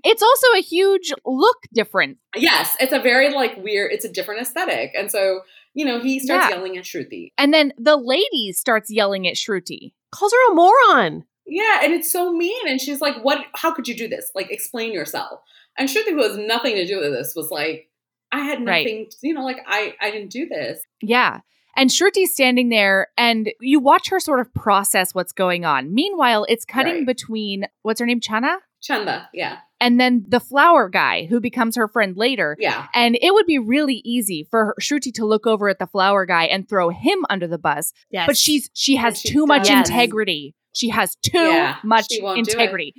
[0.05, 2.18] It's also a huge look difference.
[2.37, 3.90] Yes, it's a very like weird.
[3.92, 5.40] It's a different aesthetic, and so
[5.77, 6.57] you know he starts Yeah.
[6.57, 7.31] yelling at Shruti.
[7.39, 9.93] And then the lady starts yelling at Shruti.
[10.11, 11.25] Calls her a moron.
[11.47, 12.67] Yeah, and it's so mean.
[12.67, 13.45] And she's like, "What?
[13.55, 14.33] How could you do this?
[14.35, 15.41] Like, explain yourself."
[15.79, 17.89] And Shruti, who has nothing to do with this, was like,
[18.33, 18.85] "I had Right.
[18.85, 19.11] nothing.
[19.23, 21.41] You know, like I I didn't do this." Yeah.
[21.79, 25.93] And Shruti's standing there and you watch her sort of process what's going on.
[25.95, 27.07] Meanwhile, it's cutting Right.
[27.07, 28.57] between what's her name, Chana?
[28.87, 32.57] Chanda, yeah, And then the flower guy who becomes her friend later.
[32.61, 35.87] yeah, And it would be really easy for her, Shruti to look over at the
[35.87, 37.92] flower guy and throw him under the bus.
[38.11, 38.27] Yes.
[38.29, 39.88] But she's she has she too much does.
[39.90, 40.55] integrity.
[40.72, 42.55] She has too Yeah, much she won't do it.
[42.55, 42.94] integrity.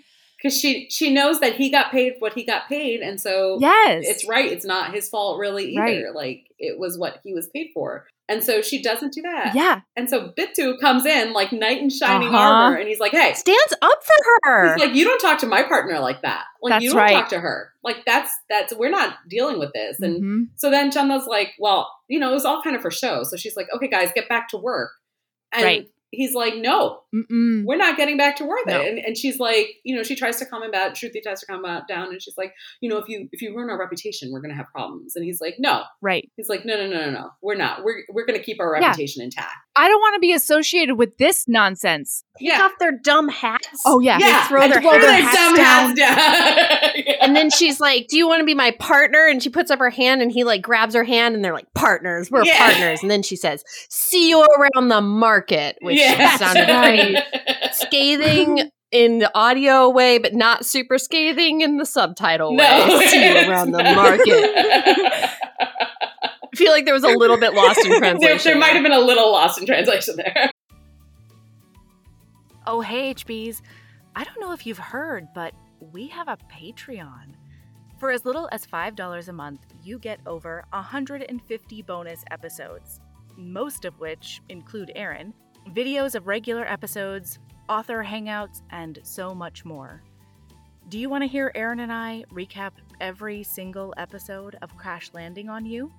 [0.48, 4.04] Because she she knows that he got paid what he got paid, and so Yes.
[4.08, 4.52] it's right.
[4.52, 5.82] It's not his fault really either.
[5.82, 6.16] Right.
[6.16, 9.54] Like it was what he was paid for, and so she doesn't do that.
[9.56, 9.82] Yeah.
[9.96, 12.38] And so Bitu comes in like knight in shining Uh-huh.
[12.38, 14.74] armor, and he's like, "Hey." stands up for her.
[14.76, 16.46] He's like, you don't talk to my partner like that.
[16.62, 17.12] Like, you don't right.
[17.14, 17.72] talk to her.
[17.84, 20.00] Like, that's that's we're not dealing with this.
[20.00, 20.48] And Mhm.
[20.56, 23.24] So then Chanda's like, well, you know, it was all kind of for show.
[23.24, 24.92] So she's like, okay, guys, get back to work.
[25.54, 25.90] And Right.
[26.12, 27.66] He's like, no, Mm-mm.
[27.66, 28.60] we're not getting back to work.
[28.66, 28.82] No.
[28.82, 30.92] And, and she's like, you know, she tries to calm him down.
[30.92, 32.08] Shruti tries to calm him down.
[32.10, 34.56] And she's like, you know, if you if you ruin our reputation, we're going to
[34.58, 35.16] have problems.
[35.16, 35.84] And he's like, no.
[36.02, 36.30] Right.
[36.38, 37.30] He's like, no, no, no, no, no.
[37.42, 37.84] We're not.
[37.84, 38.88] We're, we're going to keep our Yeah.
[38.88, 39.52] reputation intact.
[39.76, 42.24] I don't want to be associated with this nonsense.
[42.40, 42.64] Take Yeah.
[42.64, 43.68] off their dumb hats.
[43.86, 44.18] Oh yeah.
[44.20, 44.48] Yeah.
[44.48, 45.98] throw and their throw hats their hats dumb down.
[45.98, 46.94] hats down.
[47.08, 47.14] Yeah.
[47.22, 49.78] And then she's like, "Do you want to be my partner?" And she puts up
[49.80, 52.58] her hand, and he like grabs her hand, and they're like, "Partners, we're Yeah.
[52.58, 56.07] partners." And then she says, "See you around the market," which Yeah.
[56.38, 57.18] Sounded pretty
[57.74, 62.64] scathing in the audio way, but not super scathing in the subtitle No.
[62.98, 63.06] way.
[63.08, 64.52] See you around the market.
[65.64, 68.52] I feel like there was a little bit lost in there, translation.
[68.52, 70.50] there might have been a little lost in translation there.
[72.66, 73.62] Oh, hey, HBs.
[74.16, 75.54] I don't know if you've heard, but
[75.94, 77.34] we have a Patreon.
[78.00, 83.00] For as little as $5 a month, you get over 150 bonus episodes,
[83.38, 85.34] most of which include Erin,
[85.74, 90.02] videos of regular episodes, author hangouts, and so much more.
[90.90, 95.50] Do you want to hear Erin and I recap every single episode of Crash Landing
[95.50, 95.92] on You?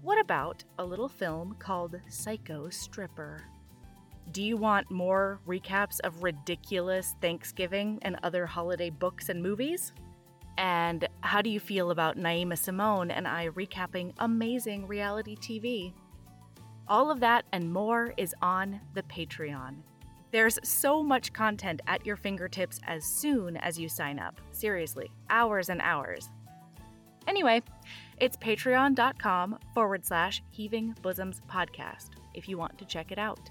[0.00, 3.42] What about a little film called Psycho Stripper?
[4.32, 9.92] Do you want more recaps of ridiculous Thanksgiving and other holiday books and movies?
[10.58, 15.92] And how do you feel about Naima Simone and I recapping amazing reality TV?
[16.88, 19.76] All of that and more is on the Patreon.
[20.30, 24.40] There's so much content at your fingertips as soon as you sign up.
[24.52, 26.28] Seriously, hours and hours.
[27.26, 27.62] Anyway,
[28.18, 33.50] it's patreon.com forward slash heaving bosoms podcast if you want to check it out.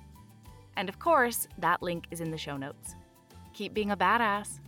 [0.78, 2.96] And of course, that link is in the show notes.
[3.54, 4.60] Keep being a badass.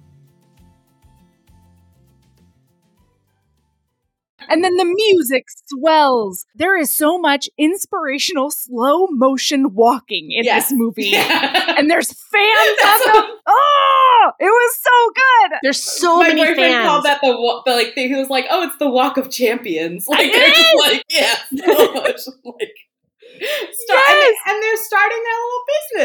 [4.50, 6.46] And then the music swells.
[6.56, 10.70] There is so much inspirational slow motion walking in Yes.
[10.70, 11.08] this movie.
[11.08, 11.76] Yeah.
[11.78, 13.28] And there's fans on the.
[13.50, 15.60] Oh, it was so good.
[15.64, 16.86] There's so My many boyfriend fans.
[16.88, 18.10] called that the, wa- the like thing.
[18.10, 21.36] He was like, "Oh, it's the Walk of Champions." Like It they're just like, yeah,
[21.76, 22.74] so much like.
[23.40, 25.64] Start, and, they, and they're starting their little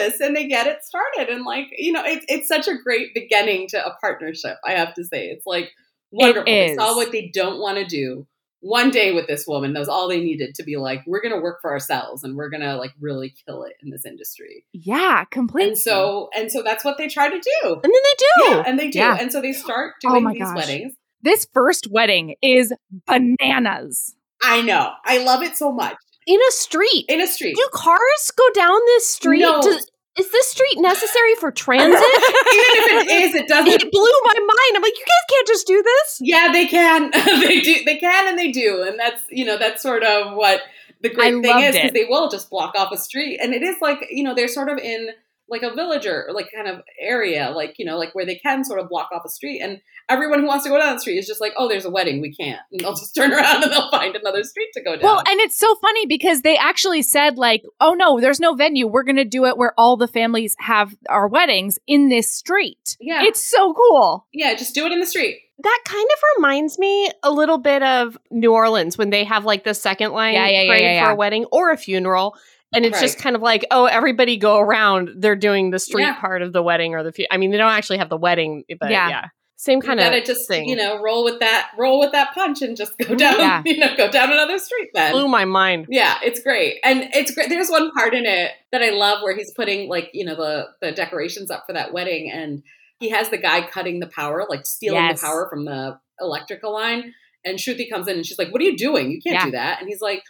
[0.08, 3.14] business and they get it started and like you know it's it's such a great
[3.14, 5.70] beginning to a partnership i have to say it's like
[6.10, 8.26] wonderful they saw what they don't want to do
[8.64, 11.40] one day with this woman that was all they needed to be like we're gonna
[11.40, 15.70] work for ourselves and we're gonna like really kill it in this industry Yeah, completely.
[15.70, 18.44] and so and so that's what they try to do and then they do.
[18.54, 19.16] yeah, and they do Yeah.
[19.20, 20.56] and so they start Oh doing my these gosh.
[20.56, 20.94] weddings
[21.24, 22.72] this first wedding is
[23.06, 24.16] bananas.
[24.42, 24.90] I know.
[25.04, 25.94] I love it so much.
[26.26, 27.04] In a street.
[27.08, 27.54] In a street.
[27.56, 29.40] do cars go down this street?
[29.40, 29.60] No.
[29.62, 31.98] Does, is this street necessary for transit?
[31.98, 33.72] Even if it is, it doesn't.
[33.72, 34.76] it blew my mind.
[34.76, 36.18] I'm like, you guys can't just do this.
[36.20, 37.10] Yeah, they can.
[37.40, 37.84] they do.
[37.84, 38.82] They can and they do.
[38.82, 40.60] And that's, you know, that's sort of what
[41.00, 43.38] the great I thing is because they will just block off a street.
[43.42, 45.10] And it is like, you know, they're sort of in
[45.52, 48.80] like a villager, like kind of area, like, you know, like where they can sort
[48.80, 49.60] of block off a street.
[49.60, 51.90] And everyone who wants to go down the street is just like, oh, there's a
[51.90, 52.22] wedding.
[52.22, 52.60] We can't.
[52.72, 55.02] And they'll just turn around and they'll find another street to go down.
[55.02, 58.86] Well, and it's so funny because they actually said, like, oh no, there's no venue.
[58.86, 62.96] We're going to do it where all the families have our weddings in this street.
[62.98, 63.22] yeah.
[63.22, 64.26] It's so cool.
[64.32, 65.38] yeah, just do it in the street.
[65.62, 69.64] That kind of reminds me a little bit of New Orleans when they have like
[69.64, 72.34] the second line Yeah, yeah, yeah, parade yeah, for a wedding or a funeral.
[72.74, 75.10] And it's just kind of like, oh, everybody go around.
[75.16, 76.18] They're doing the street Yeah.
[76.20, 77.26] part of the wedding or the.
[77.30, 79.08] I mean, they don't actually have the wedding, but Yeah.
[79.08, 80.68] yeah, same kind you of gotta just thing.
[80.68, 83.16] you know roll with that roll with that punch and just go mm-hmm.
[83.16, 83.62] down Yeah.
[83.66, 85.86] you know go down another street then blew my mind.
[85.88, 89.36] yeah it's great and it's great there's one part in it that i love where
[89.36, 92.62] he's putting like you know the the decorations up for that wedding and
[92.98, 95.20] he has the guy cutting the power like stealing Yes.
[95.20, 98.64] the power from the electrical line and shruti comes in and she's like what are
[98.64, 99.44] you doing you can't Yeah.
[99.44, 100.24] do that and he's like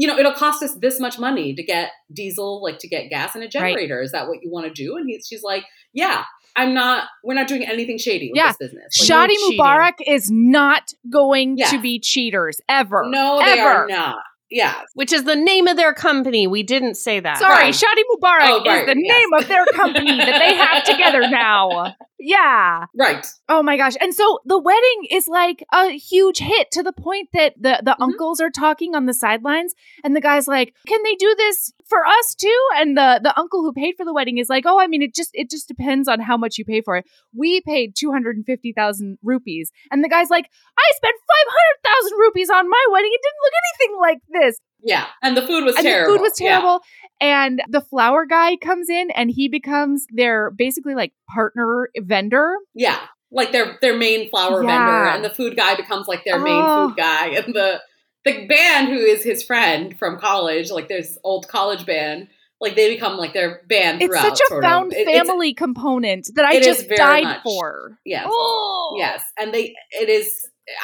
[0.00, 3.34] you know it'll cost us this much money to get diesel like to get gas
[3.34, 6.24] and a generator is that what you want to do and he's she's like yeah
[6.56, 7.04] I'm not.
[7.22, 8.48] We're not doing anything shady with Yeah.
[8.48, 8.98] this business.
[8.98, 9.60] Like, Shadi cheating.
[9.60, 11.70] Mubarak is not going Yes.
[11.70, 13.04] to be cheaters ever.
[13.08, 13.68] no, they ever.
[13.84, 14.16] are not.
[14.50, 16.46] Yeah, Which is the name of their company.
[16.46, 17.38] We didn't say that.
[17.38, 17.74] Sorry, Right.
[17.74, 19.18] Shadi Mubarak Oh, right, is the yes.
[19.18, 21.94] name of their company that they have together now.
[22.20, 22.86] Yeah.
[22.96, 23.24] right.
[23.48, 23.92] Oh my gosh.
[24.00, 27.92] And so the wedding is like a huge hit to the point that the, the
[27.92, 28.02] Mhm.
[28.06, 32.04] uncles are talking on the sidelines and the guy's like, Can they do this for
[32.04, 32.60] us too?
[32.74, 35.14] And the, the uncle who paid for the wedding is like, Oh, I mean it
[35.14, 37.04] just it just depends on how much you pay for it.
[37.36, 39.70] We paid two hundred and fifty thousand rupees.
[39.92, 43.10] And the guy's like, I spent five hundred thousand rupees on my wedding.
[43.12, 44.56] It didn't look anything like this.
[44.82, 46.12] Yeah, and the food was and terrible.
[46.12, 46.50] the food was Yeah.
[46.60, 46.80] terrible.
[47.20, 52.54] And the flower guy comes in and he becomes their basically like partner vendor.
[52.74, 52.98] Yeah,
[53.32, 54.68] like their their main flower Yeah.
[54.68, 56.88] vendor, and the food guy becomes like their main Oh.
[56.88, 57.80] food guy, and the
[58.24, 62.28] the band who is his friend from college, like this old college band,
[62.60, 64.00] like they become like their band.
[64.02, 67.42] It's such a found It- family component that I just died much.
[67.42, 67.98] for.
[68.04, 68.26] Yes.
[68.28, 68.94] Oh.
[68.98, 70.30] Yes, and they it is.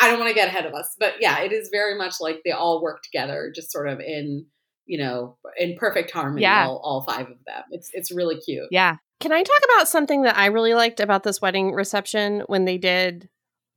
[0.01, 2.41] I don't want to get ahead of us, but yeah, it is very much like
[2.45, 4.47] they all work together, just sort of in
[4.87, 6.43] you know in perfect harmony.
[6.43, 6.67] Yeah.
[6.67, 7.63] All, all five of them.
[7.71, 8.69] It's it's really cute.
[8.71, 8.97] Yeah.
[9.21, 12.79] Can I talk about something that I really liked about this wedding reception when they
[12.79, 13.29] did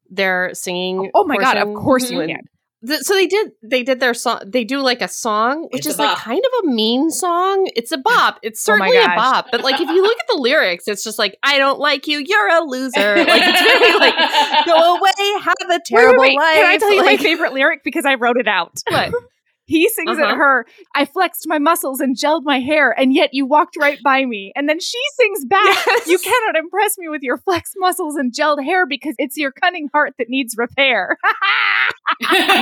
[0.10, 1.12] their singing?
[1.14, 2.42] Oh my god, of portion course you when- can.
[2.88, 5.96] Th- so they did they did their song they do like a song which It's
[5.96, 9.16] is like kind of a mean song it's a bop it's Oh certainly a gosh.
[9.18, 12.08] bop but like if you look at the lyrics it's just like i don't like
[12.08, 16.30] you you're a loser like it's very like go away have a Wait, terrible wait,
[16.30, 16.38] wait.
[16.38, 18.78] life Can I tell you like, my favorite lyric because I wrote it out?
[18.90, 19.12] what?
[19.68, 20.32] He sings Uh-huh.
[20.32, 24.00] at her, I flexed my muscles and gelled my hair, and yet you walked right
[24.04, 24.52] by me.
[24.56, 26.08] And then she sings back, Yes.
[26.08, 29.90] You cannot impress me with your flexed muscles and gelled hair because it's your cunning
[29.94, 31.18] heart that needs repair.
[32.30, 32.62] it's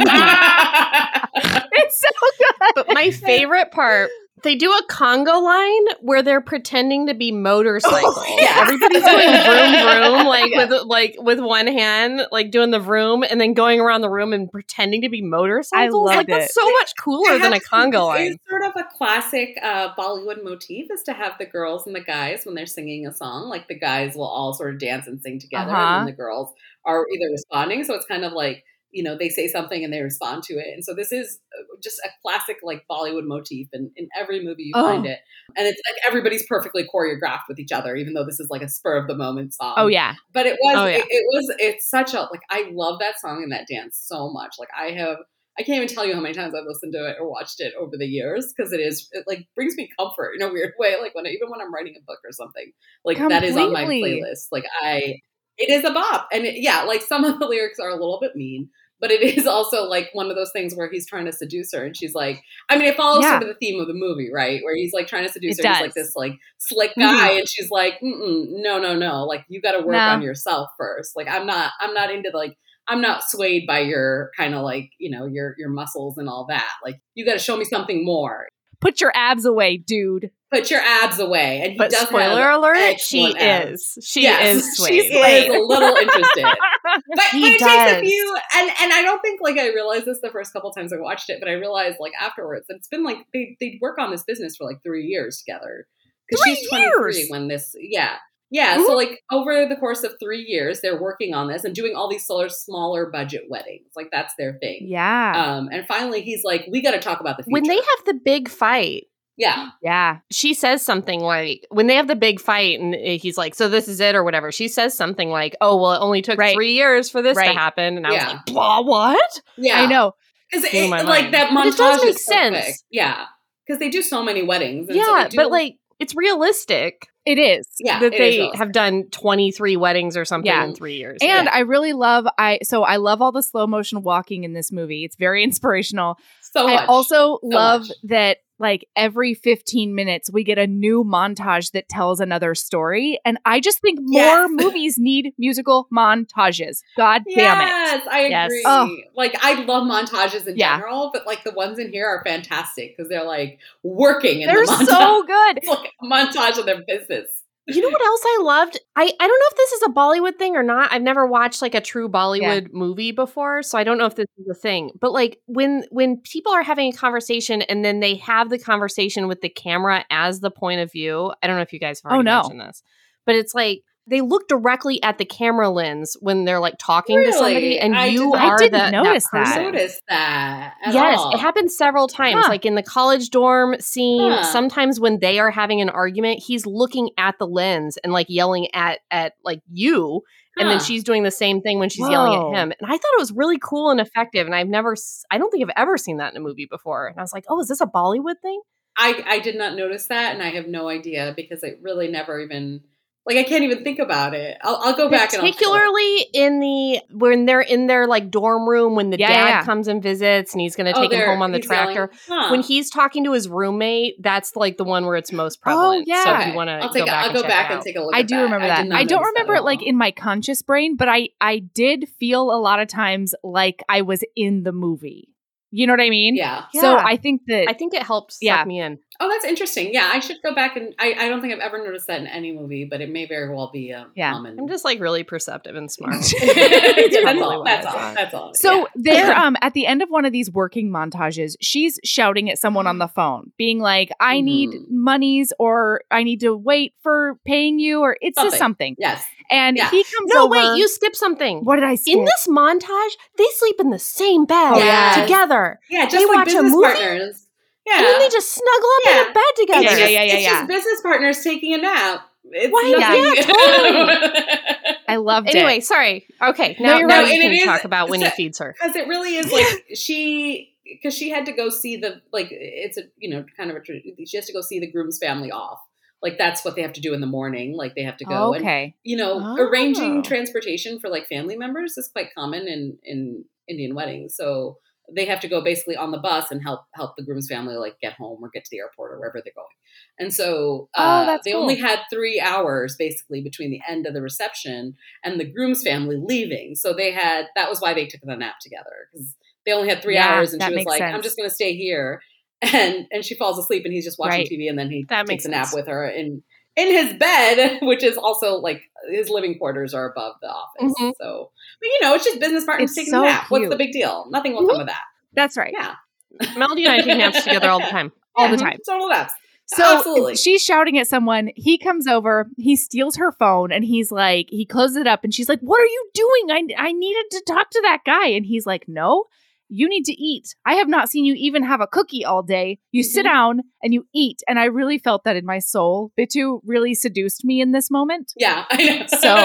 [1.99, 2.07] so
[2.39, 2.71] good.
[2.75, 4.09] but my favorite part
[4.45, 8.23] they do a conga line where they're pretending to be motorcycles.
[8.39, 8.59] yeah.
[8.61, 10.65] Everybody's doing vroom vroom, like Yeah.
[10.67, 14.31] with like with one hand, like doing the vroom, and then going around the room
[14.31, 15.93] and pretending to be motorcycles.
[16.05, 16.51] loved like that's it.
[16.53, 18.31] so much cooler than a conga line.
[18.33, 21.99] It's sort of a classic uh, Bollywood motif is to have the girls and the
[22.01, 25.21] guys when they're singing a song, like the guys will all sort of dance and
[25.21, 25.99] sing together, Uh-huh.
[25.99, 26.53] and the girls
[26.85, 27.83] are either responding.
[27.83, 28.63] So it's kind of like
[28.95, 31.63] you know they say something and they respond to it, and so this is uh,
[31.83, 34.83] just a classic like Bollywood motif, and in every movie you Oh.
[34.83, 35.19] find it,
[35.55, 38.69] and it's like everybody's perfectly choreographed with each other, even though this is like a
[38.69, 39.75] spur of the moment song.
[39.77, 40.15] Oh, yeah.
[40.33, 40.97] but it was Oh, yeah.
[40.97, 44.31] it, it was it's such a like I love that song and that dance so
[44.31, 44.55] much.
[44.57, 45.17] Like I have
[45.57, 47.73] I can't even tell you how many times I've listened to it or watched it
[47.79, 50.95] over the years because it is it like brings me comfort in a weird way.
[51.01, 52.71] Like when I, even when I'm writing a book or something,
[53.05, 54.47] like that is on my playlist.
[54.51, 55.21] Like I,
[55.57, 58.19] it is a bop, and it, yeah, like some of the lyrics are a little
[58.21, 58.69] bit mean.
[59.05, 61.85] But it is also like one of those things where he's trying to seduce her,
[61.85, 63.33] and she's like, I mean, it follows Yeah.
[63.33, 64.63] sort of the theme of the movie, right?
[64.63, 65.71] Where he's like trying to seduce It her.
[65.73, 67.01] He's like this like slick Mhm.
[67.03, 69.99] guy, and she's like, no, no, no, like you got to work No.
[69.99, 71.15] on yourself first.
[71.15, 74.89] Like I'm not, I'm not into like I'm not swayed by your kind of like,
[74.99, 76.71] you know, your your muscles and all that.
[76.83, 78.47] Like you got to show me something more.
[78.81, 80.31] Put your abs away, dude.
[80.51, 81.61] Put your abs away.
[81.61, 83.97] And he But does spoiler have alert, she abs.
[83.97, 84.05] is.
[84.05, 84.91] She Yes, is swayed.
[85.01, 86.45] She is a little interested.
[86.85, 90.05] But, He but it takes a few and and I don't think like I realized
[90.05, 93.03] this the first couple times I watched it, but I realized like afterwards it's been
[93.03, 95.87] like they they work on this business for like three years together.
[96.29, 98.17] Because she's 23 when this yeah.
[98.51, 101.95] Yeah, so like over the course of three years, they're working on this and doing
[101.95, 103.87] all these smaller, smaller budget weddings.
[103.95, 104.81] Like that's their thing.
[104.87, 105.33] yeah.
[105.57, 108.05] Um, and finally, he's like, "We got to talk about the future." when they have
[108.05, 109.05] the big fight,
[109.35, 110.19] yeah, yeah.
[110.31, 113.67] she says something like when they have the big fight and uh, he's like so
[113.67, 116.55] this is it or whatever she says something like oh well it only took Right.
[116.55, 117.51] three years for this Right.
[117.51, 118.23] to happen and i Yeah.
[118.27, 120.13] was like blah what yeah, I know.
[120.49, 121.33] because like mind.
[121.33, 122.63] that But montage it does make so sense.
[122.65, 122.75] quick.
[122.91, 123.25] Yeah,
[123.67, 124.87] because they do so many weddings.
[124.87, 127.67] So yeah they do- but like it's realistic It is.
[127.79, 130.65] yeah, that they have done 23 weddings or something Yeah.
[130.65, 131.51] in three years And Yeah.
[131.53, 135.03] I really love I so I love all the slow motion walking in this movie.
[135.05, 136.17] It's very inspirational.
[136.41, 136.89] so I much.
[136.89, 137.91] also love much.
[138.03, 143.37] that like every 15 minutes we get a new montage that tells another story and
[143.45, 144.49] I just think more Yes.
[144.51, 146.81] movies need musical montages.
[146.97, 147.65] God damn it.
[147.65, 148.45] Yes, I Yes.
[148.47, 148.63] agree.
[148.65, 148.89] Oh.
[149.15, 150.77] Like I love montages in Yeah.
[150.77, 154.65] general, but like the ones in here are fantastic because they're like working in They're
[154.65, 154.85] the montage.
[154.87, 155.57] so good.
[155.57, 157.43] it's like a montage of their business.
[157.67, 158.79] You know what else i loved?
[158.95, 160.91] I i don't know if this is a bollywood thing or not.
[160.91, 164.27] I've never watched like a true bollywood movie before so i don't know if this
[164.37, 164.91] is a thing.
[164.99, 169.27] But like when when people are having a conversation and then they have the conversation
[169.27, 172.11] with the camera as the point of view i don't know if you guys have
[172.13, 172.41] Oh, no.
[172.43, 172.83] mentioned this
[173.25, 177.31] but it's like they look directly at the camera lens when they're like talking to
[177.33, 179.31] somebody, and I you did- I are didn't the, notice that.
[179.33, 179.63] that I person.
[179.63, 180.73] noticed that.
[180.91, 181.31] Yes, all.
[181.33, 182.43] it happened several times.
[182.45, 182.49] Huh.
[182.49, 184.43] Like in the college dorm scene, Huh.
[184.43, 188.67] sometimes when they are having an argument, he's looking at the lens and like yelling
[188.73, 190.21] at at like you,
[190.57, 192.71] and then she's doing the same thing when she's yelling at him.
[192.79, 194.45] And I thought it was really cool and effective.
[194.45, 194.95] And I've never,
[195.29, 197.07] I don't think I've ever seen that in a movie before.
[197.07, 198.61] And I was like, oh, is this a Bollywood thing?
[198.97, 202.39] I, I did not notice that, and I have no idea because it really never
[202.39, 202.79] even
[203.25, 204.57] like I can't even think about it.
[204.61, 208.67] I'll, I'll go back and I'll Particularly in the when they're in their like dorm
[208.69, 209.63] room when the Yeah, dad yeah, yeah.
[209.63, 211.95] comes and visits and he's going to Oh, take him home on the he's yelling.
[211.95, 212.13] tractor.
[212.27, 212.49] Huh.
[212.51, 216.07] When he's talking to his roommate, that's like the one where it's most oh, prevalent.
[216.07, 216.41] So yeah.
[216.41, 217.95] if you want to I'll go back, I'll and go check back it and take
[217.95, 218.15] a look.
[218.15, 218.43] I at do that.
[218.43, 218.81] remember that.
[218.83, 222.07] did not I, don't remember it like in my conscious brain, but I I did
[222.19, 225.29] feel a lot of times like I was in the movie.
[225.77, 226.35] You know what I mean?
[226.37, 226.63] Yeah.
[226.73, 227.03] So Yeah.
[227.05, 228.59] I think that I think it helps Yeah.
[228.59, 228.97] suck me in.
[229.19, 229.93] Oh, that's interesting.
[229.93, 232.27] Yeah, I should go back and I, I don't think I've ever noticed that in
[232.27, 234.31] any movie, but it may very well be um, Yeah.
[234.31, 234.57] common.
[234.59, 236.15] I'm just like really perceptive and smart.
[236.41, 237.63] that's probably all.
[237.65, 238.13] That's all.
[238.13, 238.53] That's all.
[238.53, 238.85] So Yeah.
[238.95, 242.87] they're um at the end of one of these working montages, she's shouting at someone
[242.87, 244.85] on the phone, being like, "I need Mhm.
[244.91, 248.95] monies, or I need to wait for paying you, or it's just Something.
[248.95, 249.25] something." yes.
[249.51, 249.89] And Yeah.
[249.91, 250.51] he comes no, over.
[250.51, 251.63] wait, you skipped something.
[251.63, 252.15] What did I skip?
[252.17, 255.21] In this montage, they sleep in the same bed Oh, yes.
[255.21, 255.79] together.
[255.89, 256.85] Yeah, just They like watch a business movie?
[256.93, 257.41] partners.
[257.85, 257.97] Yeah.
[257.97, 259.21] And then they just snuggle up in Yeah.
[259.29, 259.83] a bed together.
[259.83, 260.49] Yeah, yeah, yeah, yeah, It's yeah.
[260.51, 262.21] just business partners taking a nap.
[262.51, 264.95] It's Why- nothing.
[265.07, 265.65] I loved Anyway, it.
[265.65, 266.25] Anyway, sorry.
[266.41, 267.33] Okay, No, now, you're now right.
[267.33, 268.75] you can it is- talk about when he so- feeds her.
[268.79, 272.97] because it really is like she because she had to go see the like it's
[272.97, 275.79] a you know kind of a she has to go see the groom's family off
[276.25, 278.53] like that's what they have to do in the morning like they have to go
[278.53, 278.95] and okay.
[279.03, 279.57] you know Oh.
[279.63, 284.77] arranging transportation for like family members is quite common in in indian weddings so
[285.17, 287.99] they have to go basically on the bus and help help the groom's family like
[288.01, 289.77] get home or get to the airport or wherever they're going
[290.17, 291.61] and so uh, Oh, they cool.
[291.61, 296.17] only had three hours basically between the end of the reception and the groom's family
[296.17, 299.89] leaving so they had that was why they took the nap together because they only
[299.89, 302.21] had three Yeah, hours and she was like i'm just going to stay here
[302.61, 304.47] and and she falls asleep and he's just watching Right.
[304.49, 305.75] tv and then he That takes a nap sense.
[305.75, 306.41] with her in
[306.75, 311.11] in his bed which is also like his living quarters are above the office Mhm.
[311.19, 311.51] so
[311.81, 313.91] but you know it's just business partners It's taking so a nap what's the big
[313.91, 315.03] deal nothing will come of that
[315.33, 315.73] That's right.
[315.77, 315.95] yeah
[316.57, 318.11] Melody and I take naps together all the time.
[318.37, 318.77] All the time.
[318.85, 319.31] total naps
[319.67, 320.35] So Absolutely.
[320.35, 321.51] she's shouting at someone.
[321.55, 325.33] He comes over, he steals her phone, and he's like, he closes it up, and
[325.33, 326.51] she's like, "What are you doing?
[326.51, 329.23] I I needed to talk to that guy." And he's like, "No,
[329.69, 330.55] you need to eat.
[330.65, 332.79] I have not seen you even have a cookie all day.
[332.91, 333.29] You sit Mhm.
[333.29, 336.11] down and you eat." And I really felt that in my soul.
[336.19, 338.33] Bitu really seduced me in this moment.
[338.37, 339.35] yeah i know So-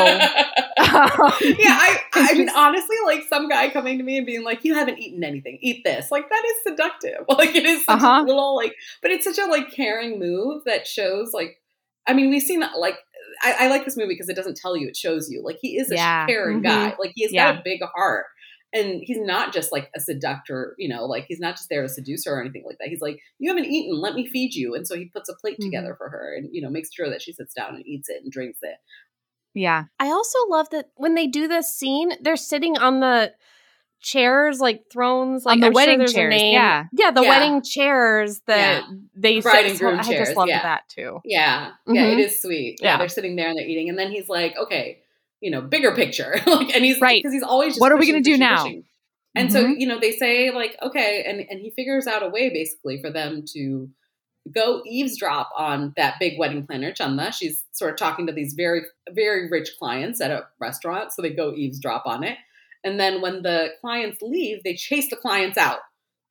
[1.58, 4.74] yeah i i mean honestly like some guy coming to me and being like you
[4.74, 8.22] haven't eaten anything eat this like that is seductive like it is such Uh-huh.
[8.22, 11.58] a little like but it's such a like caring move that shows like
[12.06, 12.96] i mean we've seen that like
[13.42, 15.76] i, I like this movie because it doesn't tell you it shows you like he
[15.78, 16.26] is a Yeah.
[16.26, 16.64] caring Mhm.
[16.64, 17.52] guy like he's Yeah.
[17.52, 18.26] got a big heart
[18.72, 21.88] and he's not just like a seductor you know like he's not just there to
[21.88, 24.74] seduce her or anything like that he's like you haven't eaten let me feed you
[24.74, 25.64] and so he puts a plate Mhm.
[25.64, 28.22] together for her and you know makes sure that she sits down and eats it
[28.22, 28.76] and drinks it
[29.52, 33.32] yeah, I also love that when they do this scene, they're sitting on the
[34.00, 36.84] chairs, like thrones, like On the I'm wedding a chairs, yeah.
[36.92, 37.28] yeah, the Yeah.
[37.28, 38.84] wedding chairs that
[39.16, 40.62] they Bride sit- and groom I chairs, just loved yeah.
[40.62, 41.18] that too.
[41.24, 42.12] Yeah, yeah, Mhm.
[42.12, 42.78] it is sweet.
[42.80, 42.92] Yeah.
[42.92, 42.98] Yeah.
[42.98, 45.02] they're sitting there and they're eating, and then he's like, "Okay,
[45.40, 47.22] you know, bigger picture." like, and he's Right.
[47.22, 48.64] because he's always just What are we gonna do pushing, now?
[48.64, 48.84] pushing.
[49.36, 49.80] And so Mhm.
[49.80, 53.10] you know, they say like, "Okay," and and he figures out a way basically for
[53.10, 53.88] them to
[54.52, 57.30] go eavesdrop on that big wedding planner, Chanda.
[57.32, 61.30] She's sort of talking to these very very rich clients at a restaurant, so they
[61.30, 62.38] go eavesdrop on it.
[62.82, 65.80] And then when the clients leave, they chase the clients out,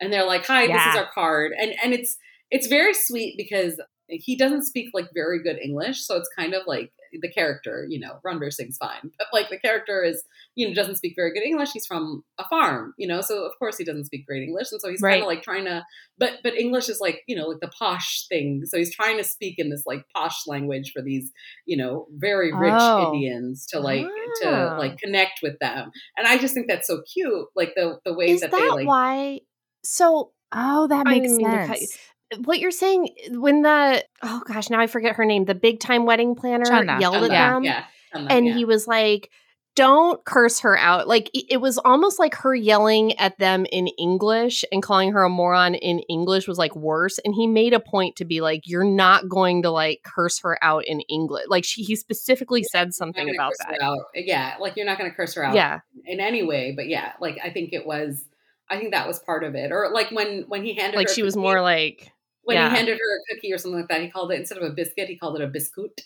[0.01, 2.17] and they're like, "Hi, this is our card," and and it's
[2.51, 6.63] it's very sweet because he doesn't speak like very good English, so it's kind of
[6.67, 6.91] like
[7.21, 10.23] the character, you know, Ranveer Singh's fine, but like the character is,
[10.55, 11.71] you know, doesn't speak very good English.
[11.73, 14.79] He's from a farm, you know, so of course he doesn't speak great English, and
[14.81, 15.83] so he's kind of like trying to,
[16.17, 19.23] but but English is like you know like the posh thing, so he's trying to
[19.23, 21.31] speak in this like posh language for these,
[21.65, 23.13] you know, very rich Oh.
[23.13, 24.05] Indians to like
[24.41, 24.77] to Ah.
[24.77, 28.33] like connect with them, and I just think that's so cute, like the the way
[28.33, 28.87] that, that they like.
[28.87, 29.39] why?
[29.83, 31.97] So Oh, that makes didn't mean sense.
[32.37, 36.05] What you're saying when the oh gosh now I forget her name the big time
[36.05, 36.97] wedding planner Chanda.
[36.99, 38.53] yelled at them yeah, Chanda, and yeah.
[38.53, 39.29] he was like
[39.75, 44.65] don't curse her out like it was almost like her yelling at them in english
[44.71, 48.15] and calling her a moron in english was like worse and he made a point
[48.15, 51.83] to be like you're not going to like curse her out in english like she
[51.83, 53.79] he specifically said something about that.
[54.15, 55.55] Eh, yeah, like you're not going to curse her out.
[55.55, 58.25] yeah in any way, but yeah, like I think it was.
[58.71, 61.23] I think that was part of it, or like when when he handed like she
[61.23, 62.11] was more like
[62.49, 62.69] when yeah.
[62.69, 64.01] he handed her a cookie or something like that.
[64.01, 66.01] He called it instead of a biscuit, he called it a biscuit.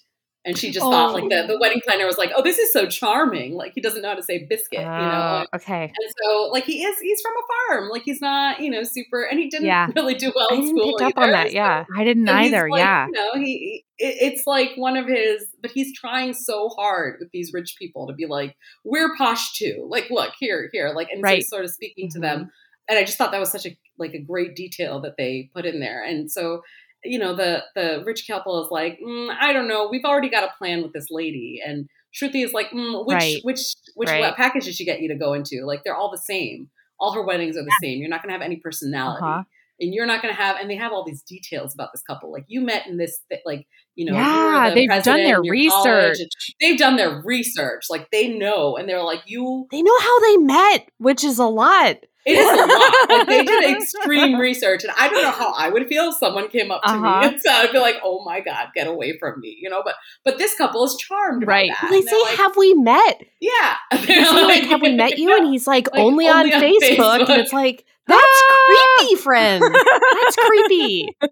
[0.45, 0.91] and she just oh.
[0.91, 3.81] thought like the, the wedding planner was like, "Oh, this is so charming." Like he
[3.81, 5.45] doesn't know how to say biscuit, you know.
[5.45, 5.83] Oh, okay.
[5.85, 7.89] And so like he is he's from a farm.
[7.89, 9.87] Like he's not, you know, super and he didn't yeah.
[9.95, 10.97] really do well I in school.
[10.97, 11.53] Pick up on that.
[11.53, 11.85] Yeah.
[11.95, 12.69] I didn't either.
[12.69, 13.05] Like, yeah.
[13.05, 17.31] You know, he it, it's like one of his but he's trying so hard with
[17.31, 20.91] these rich people to be like, "We're posh too." Like, look, here, here.
[20.93, 21.43] Like and right.
[21.43, 22.41] so sort of speaking to mm-hmm.
[22.41, 22.51] them.
[22.89, 25.65] And I just thought that was such a like a great detail that they put
[25.65, 26.03] in there.
[26.03, 26.61] And so
[27.03, 29.89] you know the the rich couple is like mm, i don't know.
[29.89, 31.61] We've already got a plan with this lady.
[31.65, 33.39] And shruti is like mm, which right.
[33.43, 33.61] which
[33.95, 34.35] which right.
[34.35, 35.65] package did she get you to go into?
[35.65, 36.69] Like they're all the same.
[36.99, 37.99] All her weddings are the same.
[37.99, 39.25] You're not going to have any personality.
[39.25, 39.43] Uh-huh.
[39.81, 42.31] and you're not going to have and they have all these details about this couple.
[42.31, 46.17] Like you met in this like you know yeah the they've done their research.
[46.61, 47.85] they've done their research.
[47.89, 48.77] Like they know.
[48.77, 52.47] And they're like you they know how they met which is a lot it is
[52.47, 53.09] a lot.
[53.09, 56.47] Like they did extreme research, and I don't know how I would feel if someone
[56.47, 57.21] came up to uh-huh.
[57.21, 59.81] me and said, "I'd be like, oh my god, get away from me," you know.
[59.83, 61.71] But but this couple is charmed, right?
[61.89, 65.47] They say, like, "Have we met?" Yeah, they like, like, "Have we met you?" And
[65.47, 66.97] he's like, like "Only, only on, on Facebook.
[66.97, 67.29] Facebook.
[67.29, 67.85] and it's like.
[68.05, 68.97] That's ah!
[68.97, 69.63] creepy, friend.
[69.63, 71.07] That's creepy.
[71.21, 71.31] but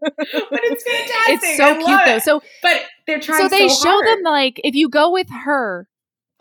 [0.64, 1.50] it's fantastic.
[1.50, 2.20] It's so cute though.
[2.20, 3.42] So, but they're trying.
[3.42, 5.90] So they so show them like if you go with her,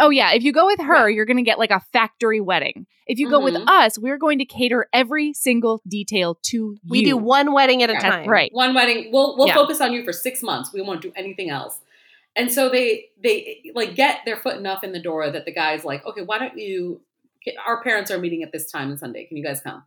[0.01, 1.14] Oh yeah, if you go with her, yeah.
[1.14, 2.86] you're going to get like a factory wedding.
[3.07, 3.34] If you mm-hmm.
[3.34, 3.68] go with mm-hmm.
[3.68, 6.78] us, we're going to cater every single detail to you.
[6.88, 8.28] We do one wedding at a time.
[8.28, 8.51] Right.
[8.53, 9.11] One wedding.
[9.12, 9.55] We'll we'll yeah.
[9.55, 10.72] focus on you for 6 months.
[10.72, 11.78] We won't do anything else.
[12.34, 15.84] And so they they like get their foot enough in the door that the guy's
[15.84, 17.03] like, "Okay, why don't you
[17.66, 19.24] our parents are meeting at this time on Sunday.
[19.26, 19.82] Can you guys come?"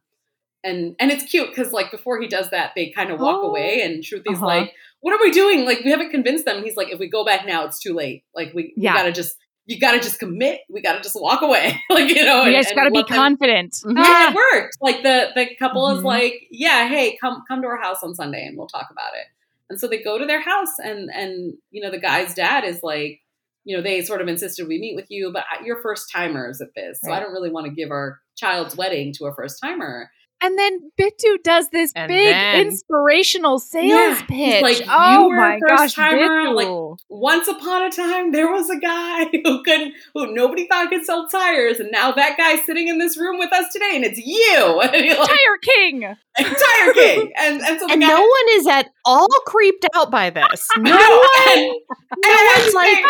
[0.64, 3.50] And and it's cute cuz like before he does that, they kind of walk oh.
[3.50, 4.46] away and Shruti's uh-huh.
[4.46, 5.66] like, "What are we doing?
[5.66, 7.94] Like we haven't convinced them." And he's like, "If we go back now, it's too
[7.94, 8.26] late.
[8.36, 8.92] Like we, yeah.
[8.92, 10.62] we got to just you got to just commit.
[10.70, 11.80] We got to just walk away.
[11.90, 13.76] like, you know, you guys got to be confident.
[13.84, 14.30] Them, yeah.
[14.30, 14.78] it worked.
[14.82, 16.00] Like the, the couple mm-hmm.
[16.00, 19.14] is like, yeah, Hey, come, come to our house on Sunday and we'll talk about
[19.14, 19.28] it.
[19.70, 22.84] And so they go to their house and, and, you know, the guy's dad is
[22.84, 23.22] like,
[23.64, 26.76] you know, they sort of insisted we meet with you, but you're first timers at
[26.76, 27.00] this.
[27.02, 27.18] So right.
[27.18, 30.12] I don't really want to give our child's wedding to a first timer.
[30.44, 34.62] And then Bitu does this and big then, inspirational sales yeah, pitch.
[34.62, 36.68] Like, oh my gosh, timer, like
[37.08, 41.30] once upon a time there was a guy who couldn't who nobody thought could sell
[41.30, 44.82] tires, and now that guy's sitting in this room with us today, and it's you.
[44.94, 46.02] And like, Tire King.
[46.38, 47.32] Tire King.
[47.40, 50.68] And and, so and guy, no one is at all creeped out by this.
[50.78, 51.74] No one
[52.18, 53.04] no one's like,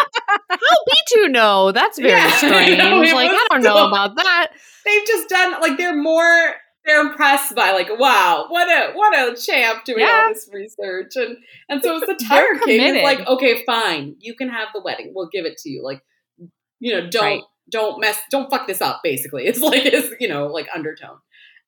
[0.49, 0.57] how
[0.87, 1.71] Bittu know?
[1.71, 2.77] That's very yeah, strange.
[3.13, 4.51] like, I don't know about that.
[4.85, 6.55] They've just done like they're more
[6.85, 10.23] they're impressed by like, wow, what a what a champ doing yeah.
[10.25, 11.37] all this research, and
[11.69, 15.11] and so it's the tire king is like, okay, fine, you can have the wedding,
[15.15, 16.01] we'll give it to you, like,
[16.79, 17.41] you know, don't right.
[17.69, 19.01] don't mess, don't fuck this up.
[19.03, 21.17] Basically, it's like it's you know like undertone.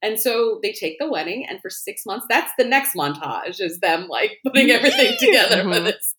[0.02, 3.80] And so they take the wedding, and for six months, that's the next montage is
[3.80, 5.74] them like putting everything together mm-hmm.
[5.74, 6.16] for this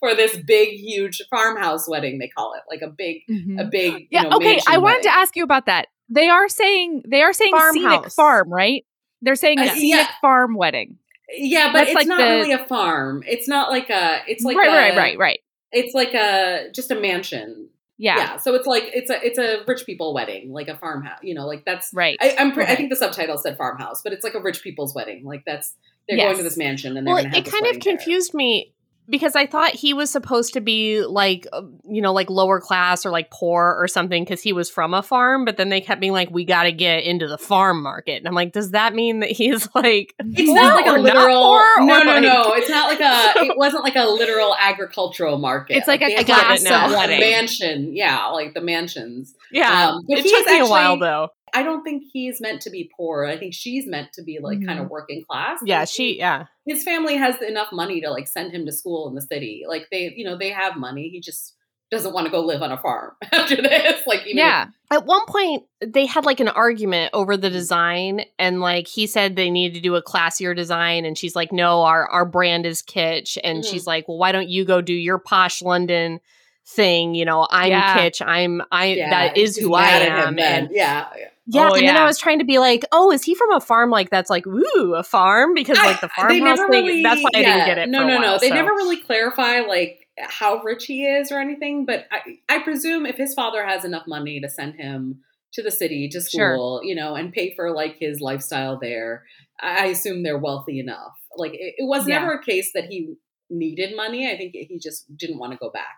[0.00, 2.18] for this big, huge farmhouse wedding.
[2.18, 3.60] They call it like a big, mm-hmm.
[3.60, 4.08] a big.
[4.10, 4.22] Yeah.
[4.22, 4.60] know, okay.
[4.66, 5.02] I wanted wedding.
[5.04, 8.84] to ask you about that they are saying they are saying scenic farm, right?
[9.22, 10.08] They're saying a uh, scenic yeah.
[10.20, 10.98] farm wedding.
[11.32, 13.22] Yeah, but That's it's like not the, really a farm.
[13.26, 14.22] It's not like a.
[14.26, 15.40] It's like right, a, right, right, right.
[15.70, 17.68] It's like a just a mansion.
[17.98, 18.16] Yeah.
[18.16, 18.36] Yeah.
[18.38, 21.18] So it's like it's a it's a rich people wedding, like a farmhouse.
[21.22, 22.16] You know, like that's right.
[22.20, 22.62] I, am okay.
[22.62, 25.24] I think the subtitle said farmhouse, but it's like a rich people's wedding.
[25.24, 25.74] Like that's
[26.08, 26.26] they're yes.
[26.26, 27.46] going to this mansion and they're well, going to have.
[27.46, 28.38] It kind of confused there.
[28.38, 28.72] me
[29.10, 33.04] because I thought he was supposed to be like, uh, you know, like lower class
[33.04, 35.44] or like poor or something because he was from a farm.
[35.44, 38.18] But then they kept being like, we got to get into the farm market.
[38.18, 41.98] And I'm like, does that mean that he's like, it's not like a literal, no,
[41.98, 42.54] no, like, no.
[42.54, 45.76] It's not like a, it wasn't like a literal agricultural market.
[45.76, 47.94] It's like, like a class of mansion.
[47.94, 48.26] Yeah.
[48.28, 49.34] Like the mansions.
[49.50, 49.88] Yeah.
[49.88, 51.28] Um, but it took me actually, a while though.
[51.54, 53.24] I don't think he's meant to be poor.
[53.24, 54.68] I think she's meant to be like mm-hmm.
[54.68, 55.60] kind of working class.
[55.64, 56.46] Yeah, she yeah.
[56.66, 59.64] His family has enough money to like send him to school in the city.
[59.66, 61.08] Like they, you know, they have money.
[61.08, 61.54] He just
[61.90, 64.06] doesn't want to go live on a farm after this.
[64.06, 64.68] Like Yeah.
[64.68, 69.06] If- At one point they had like an argument over the design and like he
[69.06, 72.64] said they needed to do a classier design and she's like, No, our our brand
[72.64, 73.36] is kitsch.
[73.42, 73.70] And mm-hmm.
[73.70, 76.20] she's like, Well, why don't you go do your posh London
[76.64, 77.14] thing?
[77.14, 77.98] You know, I'm yeah.
[77.98, 78.24] kitsch.
[78.24, 80.38] I'm I yeah, that is who I am.
[80.38, 81.08] And yeah.
[81.16, 81.28] yeah.
[81.52, 81.94] Yeah, oh, and yeah.
[81.94, 84.30] then I was trying to be like, oh, is he from a farm like that's
[84.30, 85.52] like, ooh, a farm?
[85.52, 87.40] Because like the farmhouse thing, really, that's why yeah.
[87.40, 87.88] I didn't get it.
[87.88, 88.38] No, no, while, no.
[88.38, 88.54] They so.
[88.54, 91.86] never really clarify like how rich he is or anything.
[91.86, 95.20] But I, I presume if his father has enough money to send him
[95.54, 96.88] to the city to school, sure.
[96.88, 99.24] you know, and pay for like his lifestyle there,
[99.60, 101.14] I assume they're wealthy enough.
[101.36, 102.20] Like it, it was yeah.
[102.20, 103.14] never a case that he
[103.48, 104.30] needed money.
[104.30, 105.96] I think he just didn't want to go back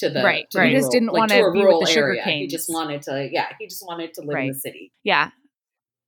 [0.00, 0.50] to the right.
[0.50, 0.66] To right.
[0.66, 2.42] The he just didn't like, want to be with the sugar cane.
[2.42, 4.48] He just wanted to, yeah, he just wanted to live right.
[4.48, 4.92] in the city.
[5.04, 5.30] Yeah.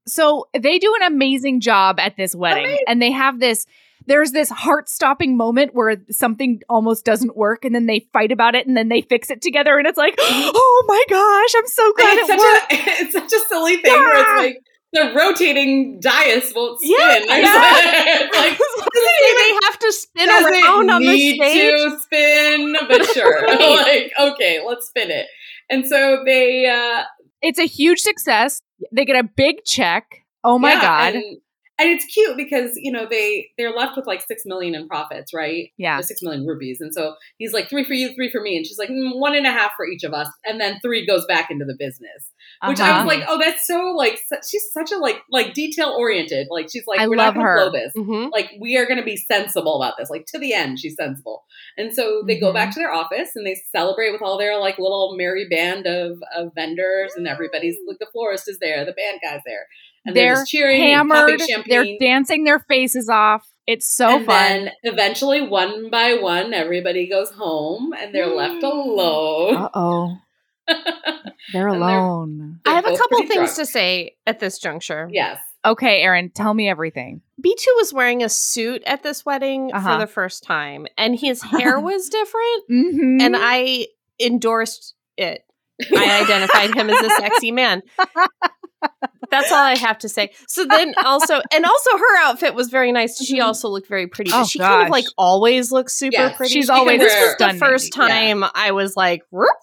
[0.07, 2.85] So they do an amazing job at this wedding, amazing.
[2.89, 3.67] and they have this
[4.07, 8.67] there's this heart-stopping moment where something almost doesn't work and then they fight about it
[8.67, 12.19] and then they fix it together and it's like, "Oh my gosh, I'm so glad
[12.19, 16.01] it's it such worked." a it's such a silly thing where it's like the rotating
[16.01, 16.95] dais won't spin.
[16.99, 18.29] Yeah, yeah.
[18.35, 21.73] like, they have to spin around on the need stage.
[21.73, 23.47] to spin, but sure.
[23.49, 25.27] like, okay, let's spin it.
[25.71, 27.05] And so they uh
[27.41, 28.61] It's a huge success.
[28.93, 30.25] They get a big check.
[30.45, 31.23] Oh my yeah, god.
[31.83, 35.33] And, it's cute because, you know, they they're left with like six million in profits,
[35.35, 35.71] right?
[35.77, 35.99] yeah.
[35.99, 36.81] Or six million rupees.
[36.81, 38.57] And so he's like, three for you, three for me.
[38.57, 40.29] And she's like, "Mm, one and a half for each of us.
[40.45, 42.31] And then three goes back into the business.
[42.67, 43.05] Which I Uh-huh.
[43.05, 46.49] was like, oh, that's so like su- she's such a like like detail oriented.
[46.51, 47.71] Like she's like, I we're love not gonna her.
[47.71, 47.93] blow this.
[47.97, 48.31] Mhm.
[48.33, 50.11] Like we are gonna be sensible about this.
[50.11, 51.45] Like to the end, she's sensible.
[51.77, 52.41] And so they Mhm.
[52.41, 55.87] go back to their office and they celebrate with all their like little merry band
[55.87, 59.67] of of vendors and everybody's like the florist is there, the band guy's there.
[60.05, 61.41] And they're, they're just cheering and hammered.
[61.69, 63.47] They're dancing their faces off.
[63.67, 64.37] It's so and fun.
[64.65, 69.57] then eventually, one by one, everybody goes home and they're left alone.
[69.57, 70.17] Uh oh.
[70.69, 70.75] They're
[71.53, 72.61] they're- alone.
[72.67, 73.55] I have a couple things drunk.
[73.57, 75.09] to say at this juncture.
[75.13, 75.39] Yes.
[75.65, 77.21] Okay, Erin, tell me everything.
[77.41, 79.95] Bittu was wearing a suit at this wedding Uh-huh.
[79.95, 83.21] for the first time, and his hair was different, Mm-hmm.
[83.21, 83.87] and I
[84.21, 85.45] endorsed it.
[85.97, 87.83] I identified him as a sexy man.
[89.33, 90.31] That's all I have to say.
[90.47, 93.19] So then also, and also her outfit was very nice.
[93.21, 93.45] She Mhm.
[93.47, 94.31] also looked very pretty.
[94.33, 96.53] Oh, she kind of like always looks super pretty.
[96.53, 98.07] she's always this was the first Yeah.
[98.07, 99.23] time I was like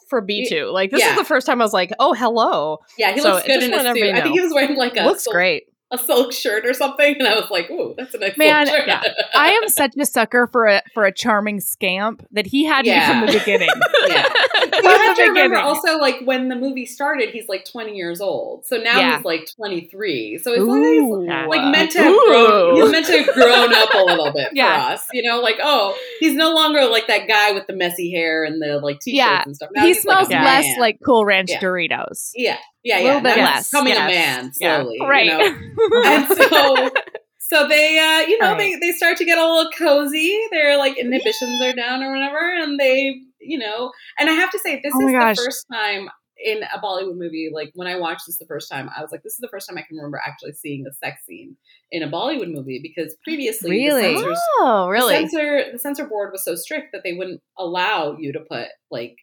[0.09, 0.73] for Bittu.
[0.73, 1.11] Like this Yeah.
[1.11, 3.73] is the first time I was like, oh hello, Yeah, he So, looks good in
[3.73, 4.15] a suit.
[4.15, 5.63] I think he was wearing like a looks great.
[5.91, 8.77] A silk shirt or something, and I was like, "Ooh, that's a nice Man, silk
[8.79, 9.03] shirt." yeah.
[9.35, 12.99] I am such a sucker for a for a charming scamp that he had me
[13.05, 13.69] from the beginning.
[14.07, 14.23] yeah.
[14.23, 17.95] From You have the to remember also, like when the movie started, he's like 20
[17.95, 18.65] years old.
[18.65, 19.15] So now Yeah.
[19.17, 20.39] he's like 23.
[20.43, 21.25] So it's Ooh.
[21.25, 22.23] like, he's, like meant to have Ooh.
[22.27, 24.87] grown, he's meant to have grown up a little bit Yeah.
[24.89, 25.07] for us.
[25.13, 28.61] You know, like oh, he's no longer like that guy with the messy hair and
[28.61, 29.43] the like t-shirts Yeah.
[29.45, 29.69] and stuff.
[29.73, 30.79] Now he he's like smells less man.
[30.79, 31.59] like Cool Ranch Yeah.
[31.59, 32.31] Doritos.
[32.35, 33.19] yeah, yeah, a yeah.
[33.19, 34.01] bit less, becoming yes.
[34.01, 34.81] a man Yeah.
[34.81, 34.97] slowly.
[35.01, 35.25] Right.
[35.25, 36.01] You know?
[36.05, 36.89] and so
[37.39, 38.57] so they uh you know right.
[38.57, 42.37] they they start to get a little cozy their like inhibitions are down or whatever
[42.61, 45.65] and they you know and i have to say this Oh is my the first
[45.73, 46.09] time
[46.45, 49.23] in a bollywood movie like when i watched this the first time i was like
[49.23, 51.55] this is the first time i can remember actually seeing a sex scene
[51.91, 54.01] in a bollywood movie because previously Really?
[54.13, 55.13] the censors Oh, the really?
[55.15, 59.15] censor the censor board was so strict that they wouldn't allow you to put like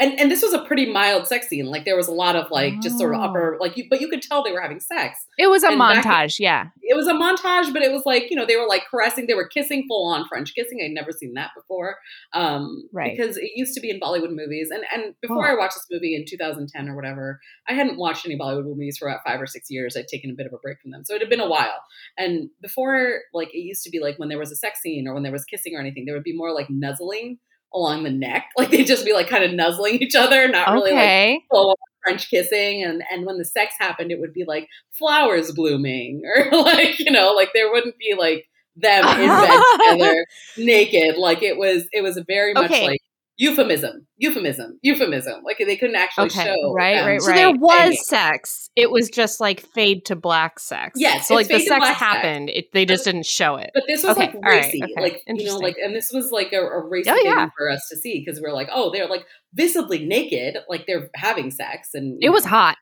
[0.00, 2.50] and and this was a pretty mild sex scene like there was a lot of
[2.50, 3.24] like just sort of Oh.
[3.24, 5.78] upper like you but you could tell they were having sex It was a And
[5.78, 6.68] back- montage, yeah.
[6.82, 9.34] it was a montage, but it was like, you know, they were like caressing, they
[9.34, 10.78] were kissing full on French kissing.
[10.84, 11.96] I'd never seen that before.
[12.32, 13.16] Um, Right.
[13.16, 14.70] Because it used to be in Bollywood movies.
[14.72, 15.52] And, and before Oh.
[15.52, 19.08] I watched this movie in 2010 or whatever, I hadn't watched any Bollywood movies for
[19.08, 19.96] about five or six years.
[19.96, 21.04] I'd taken a bit of a break from them.
[21.04, 21.82] So it had been a while.
[22.16, 25.14] And before, like, it used to be like when there was a sex scene or
[25.14, 27.38] when there was kissing or anything, there would be more like nuzzling
[27.74, 28.46] along the neck.
[28.58, 31.14] Like they'd just be like kind of nuzzling each other, not really like
[31.50, 36.22] full French kissing, and and when the sex happened, it would be like flowers blooming,
[36.36, 38.46] or like you know, like there wouldn't be like
[38.76, 41.16] them in bed together naked.
[41.16, 42.86] Like it was, it was very much Okay.
[42.86, 43.00] like
[43.38, 45.42] euphemism, euphemism, euphemism.
[45.44, 46.44] Like they couldn't actually Okay.
[46.44, 47.06] show Right, them.
[47.06, 47.96] right, So there was banging.
[48.02, 48.68] sex.
[48.76, 50.92] It was just like fade to black sex.
[51.00, 52.00] Yes, So it's like the fade to sex black sex.
[52.00, 52.50] happened.
[52.50, 53.70] It, they just didn't show it.
[53.74, 56.10] But this was Okay, like all right, racy, okay, like you know, like, and this
[56.12, 58.90] was like a, a racy Oh, thing for us to see because we're like, oh,
[58.92, 59.24] they're like
[59.54, 62.76] visibly naked, like they're having sex, and you It was hot.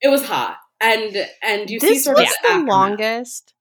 [0.00, 2.68] it was hot, and and you see sort was of the aftermath.
[2.68, 3.54] longest.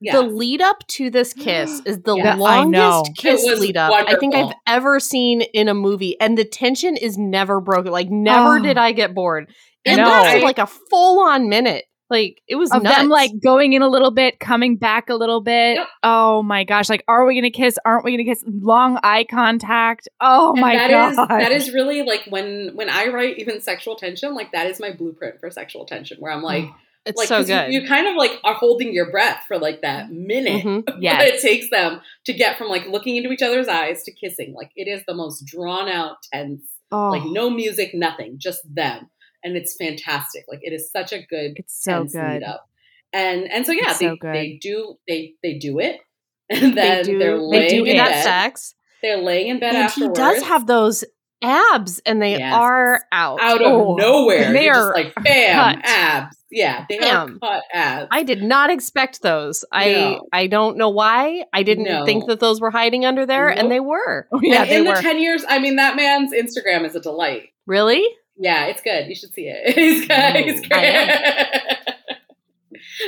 [0.00, 0.14] Yes.
[0.14, 2.36] The lead up to this kiss is the know.
[2.36, 6.96] longest kiss lead up I think I've ever seen in a movie, and the tension
[6.96, 7.92] is never broken.
[7.92, 8.62] Like never Oh.
[8.62, 9.50] did I get bored.
[9.84, 10.04] It No.
[10.04, 11.84] lasted like a full on minute.
[12.08, 12.96] Like it was Of nuts.
[12.98, 15.76] them like going in a little bit, coming back a little bit.
[15.76, 15.86] Yep.
[16.02, 16.88] Oh my gosh.
[16.90, 17.78] Like, are we gonna kiss?
[17.84, 18.42] Aren't we gonna kiss?
[18.48, 20.08] Long eye contact.
[20.20, 21.10] Oh And my that god.
[21.10, 24.80] is- that is really like when when I write even sexual tension, like that is
[24.80, 26.74] my blueprint for sexual tension, where I'm like, oh.
[27.06, 27.72] It's like so 'cause you- good.
[27.72, 30.84] You, kind of like are holding your breath for like that minute Mhm.
[31.02, 34.52] that it takes them to get from like looking into each other's eyes to kissing.
[34.56, 39.08] Like it is the most drawn out, tense, Oh, like no music, nothing, just them,
[39.44, 40.44] and it's fantastic.
[40.48, 42.22] Like it is such a good it's so tense good.
[42.22, 42.66] lead up.
[43.12, 46.00] And and so yeah, It's they, so they do they they do it,
[46.50, 47.18] and then they do.
[47.18, 48.22] they're They do in that bed.
[48.24, 51.04] sex, They're laying in bed and he does have those
[51.42, 52.54] abs, and they Yes.
[52.54, 53.40] are out.
[53.40, 54.52] out of Oh, nowhere.
[54.52, 55.84] they are just like bam, cut.
[55.84, 56.36] abs.
[56.50, 57.38] Yeah, they Bam.
[57.42, 58.08] are cut abs.
[58.10, 59.64] I did not expect those.
[59.70, 60.26] I No.
[60.32, 61.44] I don't know why.
[61.52, 62.04] I didn't No.
[62.04, 63.58] think that those were hiding under there, Nope.
[63.58, 64.26] and they were.
[64.32, 64.96] Oh, yeah, and they in were.
[64.96, 67.50] the ten years, I mean, that man's Instagram is a delight.
[67.66, 68.04] Really?
[68.36, 69.06] Yeah, it's good.
[69.06, 69.74] You should see it.
[69.74, 70.36] He's good.
[70.36, 70.94] He's Ooh, great.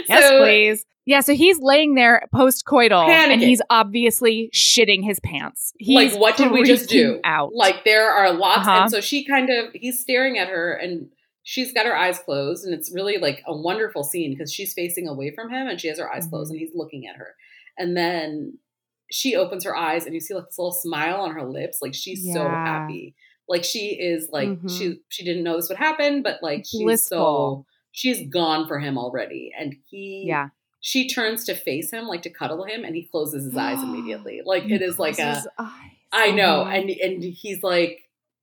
[0.09, 0.85] yes, so, please.
[1.05, 5.73] Yeah, so he's laying there post coital and he's obviously shitting his pants.
[5.79, 7.51] He's like what did we just do Out.
[7.55, 8.83] like there are lots Uh-huh.
[8.83, 11.09] and so she kind of he's staring at her and
[11.43, 15.09] she's got her eyes closed and it's really like a wonderful scene because she's facing
[15.09, 16.55] away from him and she has her eyes closed Mhm.
[16.55, 17.35] and he's looking at her
[17.77, 18.59] and then
[19.11, 21.95] she opens her eyes and you see like this little smile on her lips like
[21.95, 23.15] she's so happy
[23.49, 24.71] like she is like Mhm.
[24.79, 27.19] she she didn't know this would happen but like she's Blissful.
[27.19, 30.49] so she's gone for him already and he yeah.
[30.85, 34.43] She turns to face him like to cuddle him and he closes his eyes immediately
[34.45, 35.71] like it is like a Closes eyes.
[36.13, 36.75] I know, Mhm.
[36.79, 38.01] and and he's like,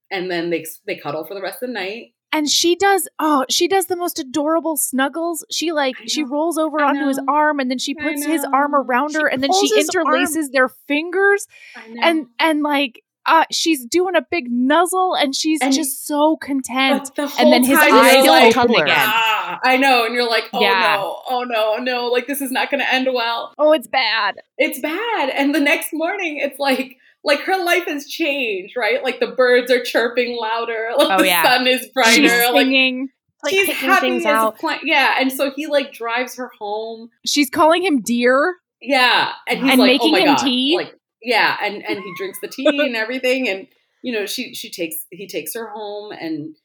[0.10, 2.14] and then they they cuddle for the rest of the night.
[2.32, 6.80] and she does oh she does the most adorable snuggles she like she rolls over
[6.80, 9.52] I onto his arm and then she puts his arm around her She and then
[9.54, 10.06] she his arm.
[10.08, 12.02] interlaces their fingers I know.
[12.04, 17.12] and and like uh she's doing a big nuzzle and she's And- just so content
[17.16, 20.62] the and then his eyes like, open again Ah, I know, and you're like, oh
[20.62, 20.96] Yeah.
[20.98, 23.54] no, oh no, no, like this is not going to end well.
[23.58, 25.30] oh it's bad It's bad.
[25.30, 26.98] And the next morning, it's like.
[27.22, 29.04] Like her life has changed, right?
[29.04, 31.44] Like the birds are chirping louder, like Oh, the yeah.
[31.44, 33.10] sun is brighter, she's singing
[33.44, 34.58] Like she's picking happy as out.
[34.58, 34.84] plant.
[34.86, 37.10] Yeah, and so he like drives her home.
[37.26, 40.76] she's calling him dear Yeah, and he's And like, making oh my him god, tea?
[40.78, 43.68] like yeah, and and he drinks the tea and everything, and
[44.02, 46.56] you know she she takes he takes her home, and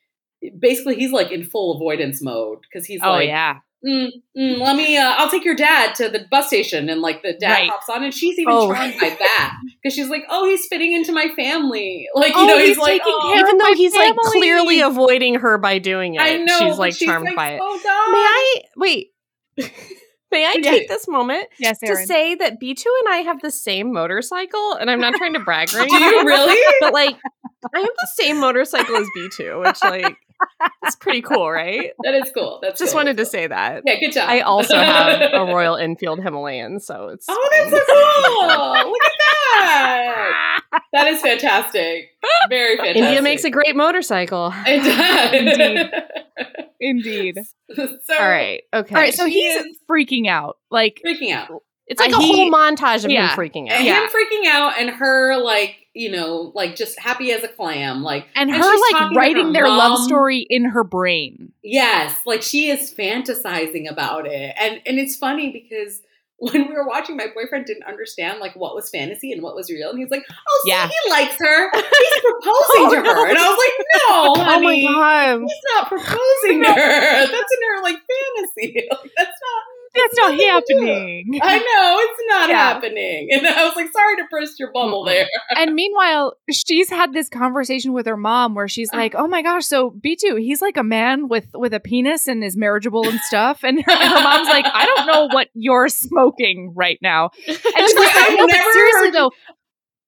[0.59, 4.77] basically he's like in full avoidance mode because he's oh like, yeah mm, mm, let
[4.77, 7.71] me, uh, I'll take your dad to the bus station, and like the dad Right.
[7.71, 10.93] hops on, and she's even Oh, charmed by that because she's like, oh, he's fitting
[10.93, 13.95] into my family, like you Oh, know, he's, he's like, taking oh, Even though he's
[13.95, 17.61] like clearly avoiding her by doing it, I know, she's like charmed like, by it.
[17.63, 19.11] Oh god, May I wait?
[20.35, 20.70] May I Yeah.
[20.70, 24.72] take this moment yes to say that Bittu and I have the same motorcycle?
[24.74, 26.61] And I'm not trying to brag right do you really?
[26.80, 27.16] But like
[27.74, 30.16] I have the same motorcycle as Bittu, which like
[30.87, 31.93] is pretty cool, right?
[32.03, 32.59] that is cool.
[32.62, 33.01] That's Just cool.
[33.01, 33.82] wanted to say that.
[33.87, 34.28] Yeah, good job.
[34.28, 38.91] I also have a Royal Enfield Himalayan, so it's Oh, that's so cool!
[38.91, 39.12] Look at
[39.61, 40.61] that.
[40.93, 42.11] That is fantastic.
[42.49, 43.03] Very fantastic.
[43.03, 44.53] India makes a great motorcycle.
[44.66, 46.47] It does.
[46.80, 47.39] indeed
[47.74, 48.62] so, All right.
[48.72, 48.95] Okay.
[48.95, 51.62] all right so he's freaking out like freaking out.
[51.87, 53.30] It's like Uh, a he- whole montage of yeah.
[53.30, 53.76] him freaking out.
[53.76, 54.03] And Yeah.
[54.05, 58.26] Him freaking out, and her like you know like just happy as a clam, like
[58.35, 62.68] and her she's like writing her their love story in her brain Yes, like she
[62.70, 66.01] is fantasizing about it, and and it's funny because.
[66.39, 69.70] When we were watching, my boyfriend didn't understand like what was fantasy and what was
[69.70, 70.89] real, and he's like, "Oh, see, Yeah.
[70.89, 71.70] he likes her.
[71.72, 75.41] He's proposing to her," and I was like, "No, Oh my honey, god.
[75.41, 77.26] he's not proposing to her.
[77.26, 78.85] That's in her like fantasy.
[78.91, 79.62] Like, that's not.
[79.95, 80.75] That's not nothing to do.
[80.87, 82.57] happening I know it's not Yeah.
[82.75, 85.27] happening." And I was like, "Sorry to burst your bubble there."
[85.57, 89.67] and meanwhile, she's had this conversation with her mom where she's like, "Oh my gosh,
[89.67, 93.63] so Bittu, he's like a man with with a penis and is marriageable and stuff."
[93.65, 97.95] And her, her mom's like, "I don't know what you're smoking right now." And she's
[97.95, 99.31] like, I've "No, but never seriously heard though,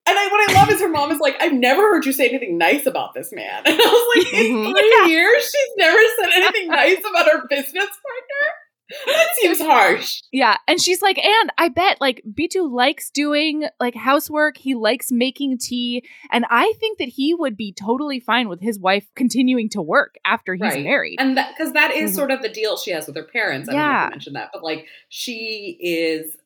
[0.09, 2.29] And I, what I love is her mom is like, "I've never heard you say
[2.29, 4.71] anything nice about this man." And I was like, "In Mhm.
[4.71, 8.43] three years, she's never said anything nice about her business partner."
[9.07, 10.23] That seems harsh.
[10.33, 14.57] Yeah, and she's like, and I bet like Bittu likes doing like housework.
[14.59, 18.79] He likes making tea, and I think that he would be totally fine with his
[18.79, 20.85] wife continuing to work after he's Right.
[20.85, 21.17] married.
[21.19, 22.15] And that because that is Mhm.
[22.15, 23.69] sort of the deal she has with her parents.
[23.69, 24.05] I don't know if Yeah.
[24.05, 26.37] you mentioned that, but like she is,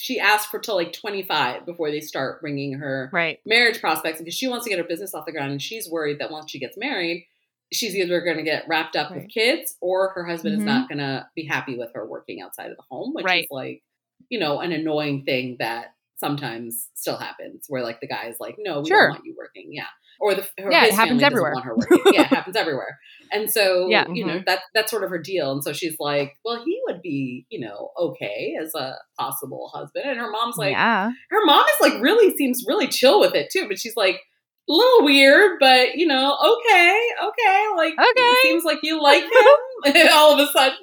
[0.00, 3.40] she asked for till like twenty five before they start bringing her Right.
[3.44, 6.18] marriage prospects because she wants to get her business off the ground and she's worried
[6.20, 7.26] that once she gets married,
[7.72, 9.22] she's either going to get wrapped up Right.
[9.22, 10.58] with kids or her husband Mhm.
[10.58, 13.44] is not going to be happy with her working outside of the home, which Right.
[13.44, 13.82] is like,
[14.28, 18.56] you know, an annoying thing that sometimes still happens where like the guy is like,
[18.58, 19.06] no, we Sure.
[19.06, 19.68] don't want you working.
[19.72, 19.86] Yeah.
[20.20, 21.52] Or the her, Yeah, it happens everywhere.
[21.54, 22.12] Want her working.
[22.12, 22.98] yeah, it happens everywhere.
[23.32, 24.04] And so, Yeah.
[24.04, 24.14] mm-hmm.
[24.16, 25.50] you know, that that's sort of her deal.
[25.52, 30.04] And so she's like, well, he would be, you know, okay as a possible husband.
[30.04, 33.48] And her mom's like, yeah, her mom is like really seems really chill with it
[33.50, 34.20] too, but she's like
[34.68, 38.34] a little weird, but you know, okay, okay, like Okay.
[38.42, 40.08] seems like you like him.
[40.12, 40.78] All of a sudden,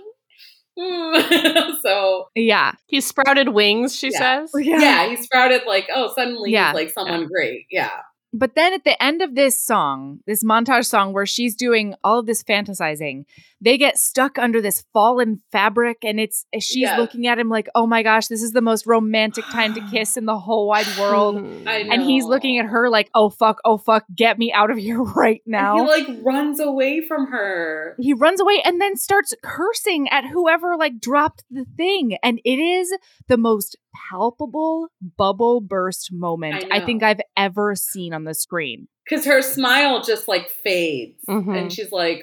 [0.79, 1.71] Hmm.
[1.83, 4.45] so yeah, He sprouted wings, she Yeah.
[4.45, 4.51] says.
[4.55, 5.09] yeah.
[5.09, 6.67] he sprouted like oh, suddenly Yeah.
[6.71, 7.65] he's like someone great.
[7.71, 7.89] Yeah,
[8.33, 12.19] But then at the end of this song, this montage song where she's doing all
[12.19, 13.23] of this fantasizing,
[13.61, 16.97] they get stuck under this fallen fabric and it's she's Yeah.
[16.97, 20.17] looking at him like, "Oh my gosh, this is the most romantic time to kiss
[20.17, 21.63] in the whole wide world." I hmm.
[21.63, 21.71] know.
[21.93, 25.01] and he's looking at her like, "Oh fuck, oh fuck, get me out of here
[25.15, 27.95] right And now." he like runs away from her.
[27.97, 32.59] he runs away and then starts cursing at whoever like dropped the thing and it
[32.59, 32.93] is
[33.27, 38.87] the most palpable bubble burst moment I I, think i've ever seen on the screen
[39.07, 41.57] because her smile just like fades Mhm.
[41.57, 42.21] and she's like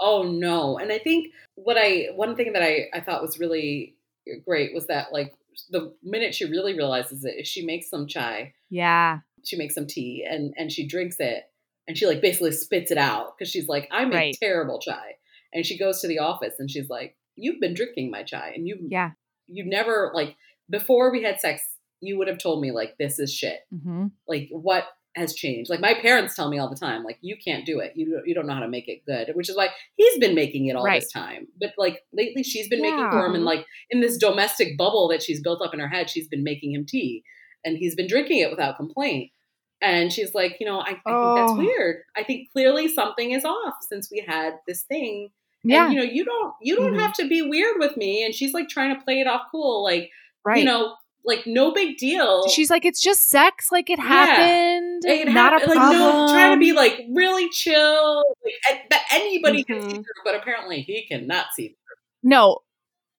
[0.00, 3.96] oh no and i think what i one thing that i i thought was really
[4.46, 5.34] great was that like
[5.70, 9.18] the minute she really realizes it is she makes some chai, Yeah.
[9.44, 11.42] she makes some tea, and and she drinks it,
[11.86, 14.36] and she like basically spits it out because she's like, I make Right.
[14.40, 15.16] terrible chai,
[15.52, 18.66] and she goes to the office and she's like, You've been drinking my chai, and
[18.66, 19.10] you Yeah.
[19.46, 20.36] you never like
[20.72, 21.62] before we had sex,
[22.00, 23.60] you would have told me like this is shit.
[23.70, 25.68] hmm Like what has changed?
[25.70, 27.92] Like my parents tell me all the time, like you can't do it.
[27.94, 30.66] You you don't know how to make it good, which is why he's been making
[30.66, 31.02] it all Right.
[31.02, 31.46] this time.
[31.60, 35.22] But like lately, she's been making for him, and like in this domestic bubble that
[35.22, 37.22] she's built up in her head, she's been making him tea,
[37.64, 39.30] and he's been drinking it without complaint.
[39.82, 41.58] And she's like, you know, I, I think that's Oh.
[41.58, 41.96] weird.
[42.16, 45.30] I think clearly something is off since we had this thing
[45.64, 45.84] Yeah.
[45.86, 47.00] and, you know, you don't you don't Mhm.
[47.00, 48.24] have to be weird with me.
[48.24, 50.08] And she's like trying to play it off cool, like
[50.44, 50.58] right.
[50.58, 52.48] you know, like no big deal.
[52.48, 53.68] She's like, it's just sex.
[53.70, 54.04] Like it Yeah.
[54.06, 55.02] happened.
[55.04, 55.98] It not happened- a like problem.
[55.98, 58.24] no, trying to be like really chill,
[58.70, 59.92] like anybody can see Mhm.
[59.94, 61.76] through, but apparently he cannot see through.
[62.22, 62.58] no.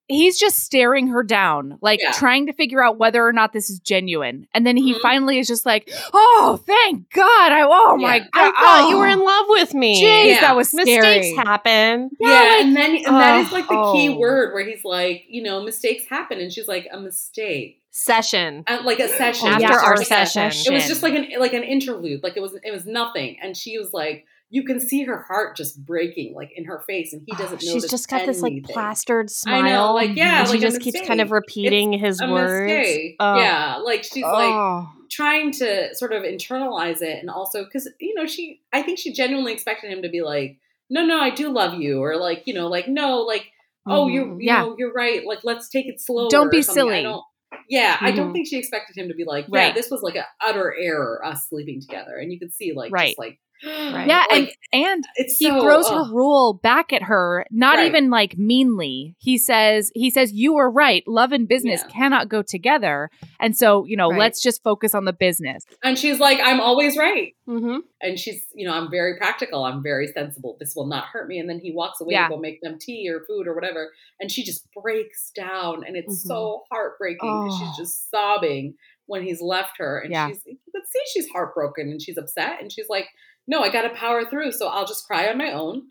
[0.09, 2.11] He's just staring her down, like Yeah.
[2.11, 4.47] trying to figure out whether or not this is genuine.
[4.53, 5.01] And then he Mhm.
[5.01, 7.51] finally is just like, "Oh, thank God!
[7.51, 8.29] I oh my God!
[8.33, 10.03] I thought you oh, were in love with me.
[10.03, 10.41] Jeez, Yeah.
[10.41, 11.19] that was scary.
[11.19, 12.09] Mistakes happen.
[12.19, 14.17] Yeah, like- and then and that is oh, like the key oh.
[14.17, 18.63] word where he's like, you know, mistakes happen, and she's like, a mistake, Session.
[18.67, 20.51] Uh, like a session After just our like a- session.
[20.65, 23.55] It was just like an like an interlude, like it was it was nothing, and
[23.55, 24.25] she was like,
[24.55, 27.63] you can see her heart just breaking, like in her face, and he doesn't.
[27.63, 27.73] Know.
[27.73, 28.71] She's just got this like anything.
[28.71, 29.93] plastered I know, smile.
[29.95, 32.87] like, yeah, she like just keeps kind of repeating his a words.
[33.19, 33.39] Oh.
[33.39, 34.87] Yeah, like she's like Oh.
[35.09, 39.11] trying to sort of internalize it, and also because you know she, I think she
[39.11, 42.53] genuinely expected him to be like, no, no, I do love you, or like you
[42.53, 43.47] know, like no, like
[43.87, 44.33] oh, you're Mhm.
[44.39, 44.61] you Yeah.
[44.61, 46.29] know, you're right, like let's take it slow.
[46.29, 46.99] Don't be silly.
[46.99, 47.23] I don't,
[47.69, 49.73] yeah, I don't think she expected him to be like, yeah, Right.
[49.75, 53.07] this was like an utter error, us sleeping together, and you could see like Right.
[53.07, 53.39] just like.
[53.65, 54.07] Right.
[54.07, 56.07] Yeah, and like, and it's he so, throws ugh.
[56.07, 57.87] her rule back at her not Right.
[57.87, 61.91] even like meanly he says he says you were right love and business Yeah.
[61.93, 63.09] cannot go together
[63.39, 64.19] and so you know Right.
[64.19, 67.33] let's just focus on the business and she's like, I'm always right.
[67.47, 67.79] Mhm.
[68.01, 71.39] and she's you know i'm very practical i'm very sensible this will not hurt me
[71.39, 72.27] and then he walks away Yeah.
[72.29, 75.95] to go make them tea or food or whatever and she just breaks down and
[75.97, 76.27] it's Mhm.
[76.27, 77.57] so heartbreaking Oh.
[77.59, 80.29] she's just sobbing when he's left her and Yeah.
[80.29, 83.07] she's you can see she's heartbroken and she's upset and she's like
[83.47, 85.83] no i gotta power through so i'll just cry on my own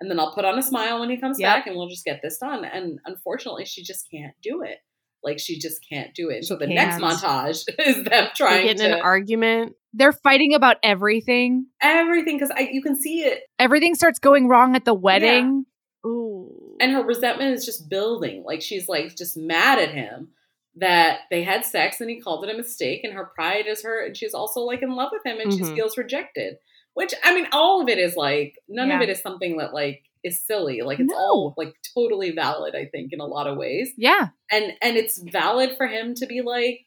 [0.00, 1.48] and then i'll put on a smile when he comes Yep.
[1.56, 4.78] back and we'll just get this done and unfortunately she just can't do it
[5.24, 7.04] like she just can't do it She so the next can't.
[7.18, 9.74] montage is them trying get in to an argument.
[9.92, 14.84] they're fighting about everything everything because you can see it everything starts going wrong at
[14.84, 15.64] the wedding
[16.06, 16.76] Ooh.
[16.80, 20.28] and her resentment is just building like she's like just mad at him
[20.76, 24.06] that they had sex and he called it a mistake and her pride is hurt
[24.06, 25.74] and she's also like in love with him and she Mhm.
[25.74, 26.54] feels rejected
[26.98, 30.02] which i mean all of it is like none of it is something that like
[30.24, 31.18] is silly like it's No.
[31.18, 35.16] all like totally valid i think in a lot of ways yeah and and it's
[35.18, 36.80] valid for him to be like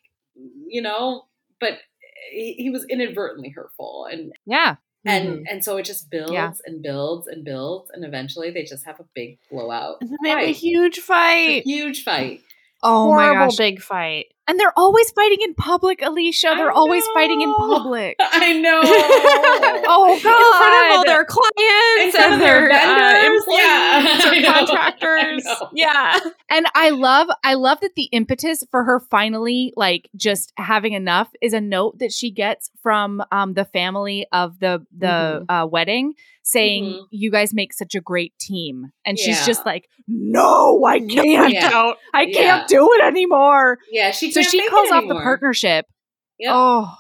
[0.67, 1.25] you know
[1.59, 1.79] but
[2.31, 5.43] he, he was inadvertently hurtful and yeah and Mhm.
[5.49, 6.51] and so it just builds Yeah.
[6.65, 10.29] and builds and builds and eventually they just have a big blowout And then they
[10.29, 10.55] have a fight.
[10.57, 11.63] huge A fight.
[11.63, 12.41] huge fight
[12.83, 14.30] oh Horrible my gosh big fight.
[14.47, 18.81] And they're always fighting in public Alisha they're always fighting in public I know.
[19.87, 24.47] oh god In front of all their clients and of their their, uh, employees yeah.
[24.51, 25.47] Or contractors.
[25.73, 26.19] Yeah.
[26.49, 31.29] and i love i love that the impetus for her finally like just having enough
[31.41, 35.45] is a note that she gets from um the family of the the Mhm.
[35.49, 36.13] uh wedding
[36.43, 37.05] saying Mhm.
[37.11, 41.91] you guys make such a great team and she's just like no i can't Yeah.
[42.13, 42.33] I Yeah.
[42.41, 45.85] can't do it anymore Yeah, she so she calls off the partnership
[46.39, 46.51] Yep.
[46.53, 46.95] oh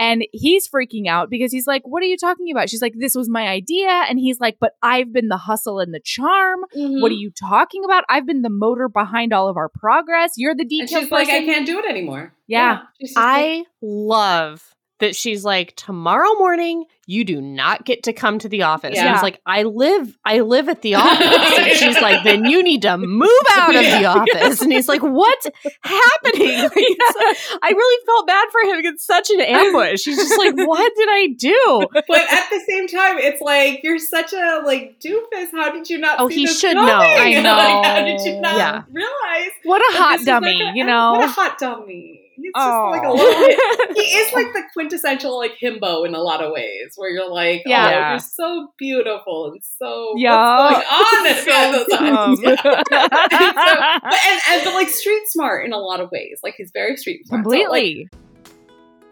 [0.00, 3.14] and he's freaking out because he's like what are you talking about she's like this
[3.16, 7.02] was my idea and he's like but i've been the hustle and the charm Mhm.
[7.02, 8.04] what are you talking about?
[8.08, 10.32] I've been the motor behind all of our progress.
[10.36, 12.32] You're the And detail she's like, I can't do it anymore.
[12.46, 12.82] Yeah.
[13.00, 14.62] Like, I love
[15.00, 18.88] that she's like tomorrow morning you do not get to come to the office.
[18.88, 19.14] And Yeah.
[19.14, 21.58] he's like I live I live at the office.
[21.58, 24.60] and she's like then you need to move out of the office.
[24.60, 25.46] And he's like what's
[25.82, 26.68] happening?
[27.18, 28.84] Like, I really felt bad for him.
[28.84, 30.04] It's such an ambush.
[30.04, 31.80] He's just like what did I do?
[31.92, 35.50] but at the same time, it's like you're such a like doofus.
[35.52, 36.16] How did you not?
[36.20, 36.86] Oh, see he this should coming?
[36.86, 37.00] know.
[37.00, 37.82] I Like, know.
[37.84, 38.82] how did you not Yeah.
[38.92, 39.50] realize?
[39.64, 41.12] what a hot dummy, like a- you know?
[41.12, 42.27] What a hot dummy.
[42.54, 42.90] He's just Oh.
[42.90, 43.94] like a little.
[43.94, 47.62] He is like the quintessential like himbo in a lot of ways, where you're like,
[47.66, 48.06] oh, Yeah.
[48.06, 50.70] oh, you're so beautiful and so Yeah.
[50.70, 51.26] what's going on?
[51.26, 52.40] at So those times?
[52.42, 52.82] Yeah.
[52.90, 52.92] but,
[53.32, 56.40] and, and but like street smart in a lot of ways.
[56.42, 57.44] Like he's very street smart.
[57.44, 58.08] So, like, Completely.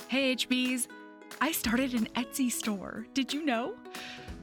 [0.09, 0.87] Hey HBs,
[1.41, 3.07] I started an Etsy store.
[3.15, 3.75] Did you know?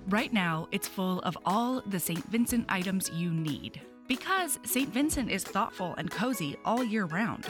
[0.10, 2.24] Right now, it's full of all the St.
[2.30, 3.80] Vincent items you need
[4.10, 4.90] Because St.
[4.90, 7.46] Vincent is thoughtful and cozy all year round.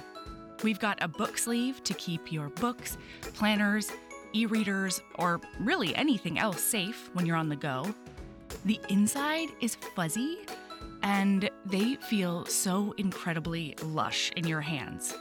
[0.64, 2.98] We've got a book sleeve to keep your books,
[3.34, 3.92] planners,
[4.32, 7.94] e readers, or really anything else safe when you're on the go.
[8.64, 10.40] The inside is fuzzy
[11.02, 15.14] and they feel so incredibly lush in your hands.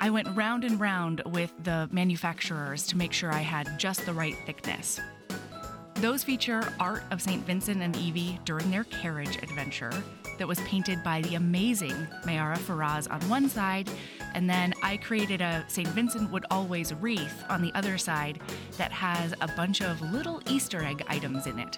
[0.00, 4.12] I went round and round with the manufacturers to make sure I had just the
[4.12, 4.98] right thickness.
[5.94, 7.44] Those feature art of St.
[7.46, 9.92] Vincent and Evie during their carriage adventure
[10.40, 13.90] that was painted by the amazing Mayara Faraz on one side,
[14.32, 15.86] and then I created a St.
[15.88, 18.40] Vincent Would Always wreath on the other side
[18.78, 21.76] that has a bunch of little Easter egg items in it.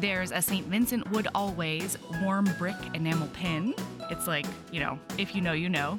[0.00, 0.66] There's a St.
[0.66, 3.76] Vincent Would Always warm brick enamel pin.
[4.10, 5.98] It's like, you know, if you know, you know.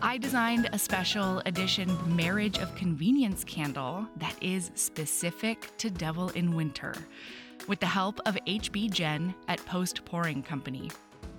[0.00, 6.54] I designed a special edition Marriage of Convenience candle that is specific to Devil in
[6.54, 6.94] Winter
[7.66, 10.90] with the help of HB Gen at Post Pouring Company.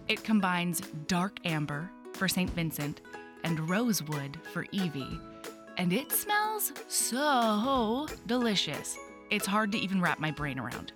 [0.07, 2.49] It combines dark amber for St.
[2.51, 3.01] Vincent
[3.43, 5.19] and rosewood for Evie,
[5.77, 8.97] and it smells so delicious.
[9.29, 10.91] It's hard to even wrap my brain around.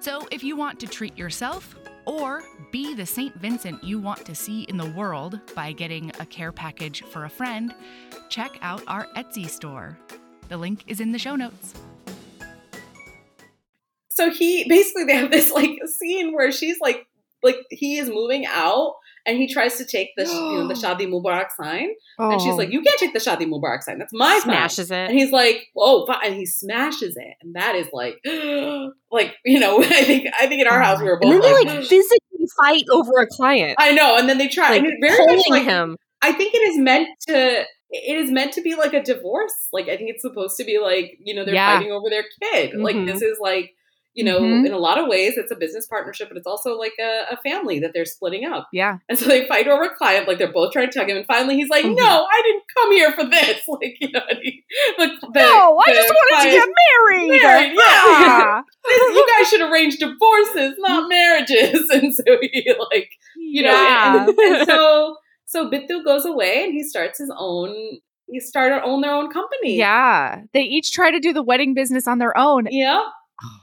[0.00, 1.76] So, if you want to treat yourself
[2.06, 3.34] or be the St.
[3.36, 7.30] Vincent you want to see in the world by getting a care package for a
[7.30, 7.74] friend,
[8.28, 9.96] check out our Etsy store.
[10.48, 11.74] The link is in the show notes.
[14.14, 17.06] So he basically they have this like scene where she's like
[17.42, 18.94] like he is moving out
[19.26, 21.88] and he tries to take the you know the Shadi Mubarak sign
[22.18, 24.94] and she's like you can't take the Shadi Mubarak sign that's my sign Smashes it.
[25.10, 28.16] and he's like "Oh," and he smashes it and that is like
[29.10, 31.52] like you know I think I think in our house we were and both then
[31.54, 33.76] like, like physically fight over a client.
[33.78, 35.96] I know and then they try like and very pulling much like him.
[36.22, 37.64] I think it is meant to.
[37.94, 39.52] It is meant to be like a divorce.
[39.72, 41.76] Like I think it's supposed to be like you know they're Yeah.
[41.76, 42.74] fighting over their kid.
[42.78, 43.06] Like Mhm.
[43.06, 43.70] this is like
[44.14, 44.66] you know Mhm.
[44.66, 47.36] in a lot of ways it's a business partnership, but it's also like a, a
[47.38, 48.68] family that they're splitting up.
[48.72, 48.98] Yeah.
[49.08, 50.28] And so they fight over a client.
[50.28, 51.96] Like they're both trying to tug him, and finally he's like, Mhm.
[51.96, 54.62] "No, I didn't come here for this." Like you know, and he,
[54.98, 57.42] the, the, no, I just wanted to get married.
[57.42, 57.80] Married, yeah.
[57.84, 58.62] Ah.
[58.86, 61.88] you guys should arrange divorces, not marriages.
[61.90, 66.82] And so he like you know, and, and so so Bittu goes away and he
[66.82, 67.74] starts his own.
[68.26, 69.76] He started own their own company.
[69.76, 70.42] yeah.
[70.54, 72.66] They each try to do the wedding business on their own.
[72.70, 73.02] yeah.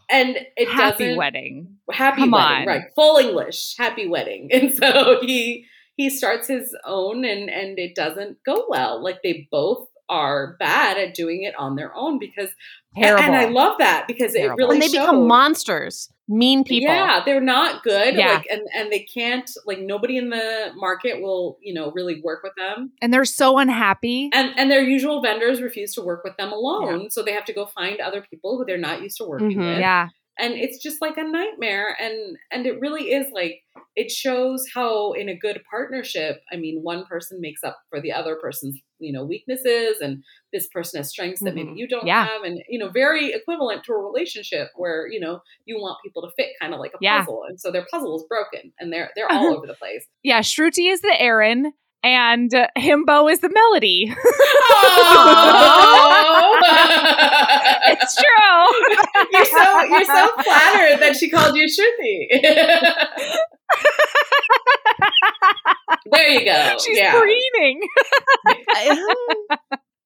[0.10, 1.78] And it Happy doesn't wedding.
[1.92, 2.66] happy Come wedding, on.
[2.68, 2.84] right?
[2.96, 4.50] Full English, happy wedding.
[4.54, 5.66] And so he
[5.96, 9.04] he starts his own, and and it doesn't go well.
[9.04, 12.50] Like they both are bad at doing it on their own because
[12.98, 13.24] Terrible.
[13.24, 14.54] and I love that because Terrible.
[14.54, 15.06] it really and they shows.
[15.06, 16.90] become monsters, mean people.
[16.94, 18.16] Yeah, they're not good.
[18.16, 18.34] Yeah.
[18.34, 22.42] Like and and they can't like nobody in the market will, you know, really work
[22.44, 22.92] with them.
[23.02, 24.30] and they're so unhappy.
[24.34, 27.10] And and their usual vendors refuse to work with them alone.
[27.12, 29.70] So they have to go find other people who they're not used to working Mhm.
[29.74, 29.80] with.
[29.80, 30.08] Yeah.
[30.40, 31.96] And it's just like a nightmare.
[32.00, 33.62] And and it really is like
[33.96, 38.14] it shows how in a good partnership, I mean, one person makes up for the
[38.14, 40.24] other person's, you know, weaknesses and
[40.54, 41.78] this person has strengths that maybe Mhm.
[41.78, 42.26] you don't Yeah.
[42.26, 42.44] have.
[42.44, 46.32] And, you know, very equivalent to a relationship where, you know, you want people to
[46.38, 47.20] fit kind of like a Yeah.
[47.20, 47.44] puzzle.
[47.48, 50.08] And so their puzzle is broken and they're they're all over the place.
[50.24, 50.40] Yeah.
[50.40, 51.74] Shruti is the Erin
[52.04, 54.14] and uh, Himbo is the Melody.
[57.88, 58.26] it's true.
[59.32, 62.28] you're so you're so flattered that she called you Shruti.
[66.12, 66.78] there you go.
[66.80, 67.20] She's yeah.
[67.20, 67.82] preening.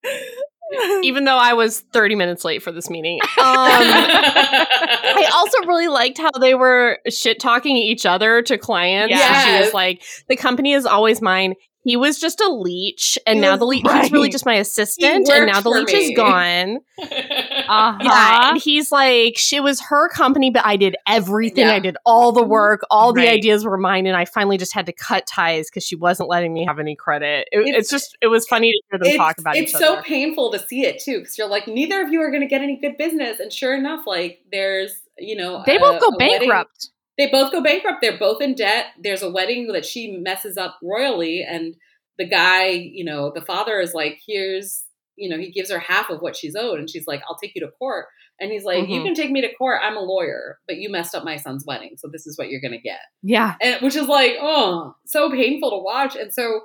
[1.03, 3.19] Even though I was 30 minutes late for this meeting.
[3.21, 9.11] Um, I also really liked how they were shit talking each other to clients.
[9.11, 9.45] Yes.
[9.45, 11.53] She was like, the company is always mine.
[11.83, 15.29] He was just a leech, and He now the leech he's really just my assistant,
[15.29, 16.79] and now the leech is gone.
[17.65, 17.97] Uh-huh.
[18.03, 21.65] Yeah, and he's like, she was her company, but I did everything.
[21.67, 21.73] Yeah.
[21.73, 22.81] I did all the work.
[22.91, 25.95] All the ideas were mine, and I finally just had to cut ties because she
[25.95, 27.47] wasn't letting me have any credit.
[27.51, 29.63] It- It's- it's, just, it was funny to hear them talk about it.
[29.63, 30.01] it's so other.
[30.03, 32.61] painful to see it too because you're like neither of you are going to get
[32.61, 36.49] any good business and sure enough like there's you know They both go a wedding-
[36.49, 36.89] bankrupt.
[37.25, 37.99] They both go bankrupt.
[38.01, 38.87] They're both in debt.
[39.01, 41.75] There's a wedding that she messes up royally and
[42.19, 44.83] the guy you know the father is like here's
[45.15, 47.53] you know he gives her half of what she's owed and she's like i'll take
[47.55, 48.05] you to court.
[48.39, 49.05] And he's like you Mhm.
[49.05, 49.79] can take me to court.
[49.83, 52.61] I'm a lawyer but you messed up my son's wedding so this is what you're
[52.61, 52.99] going to get.
[53.23, 53.55] Yeah.
[53.61, 56.15] and which is like oh so painful to watch.
[56.15, 56.61] And so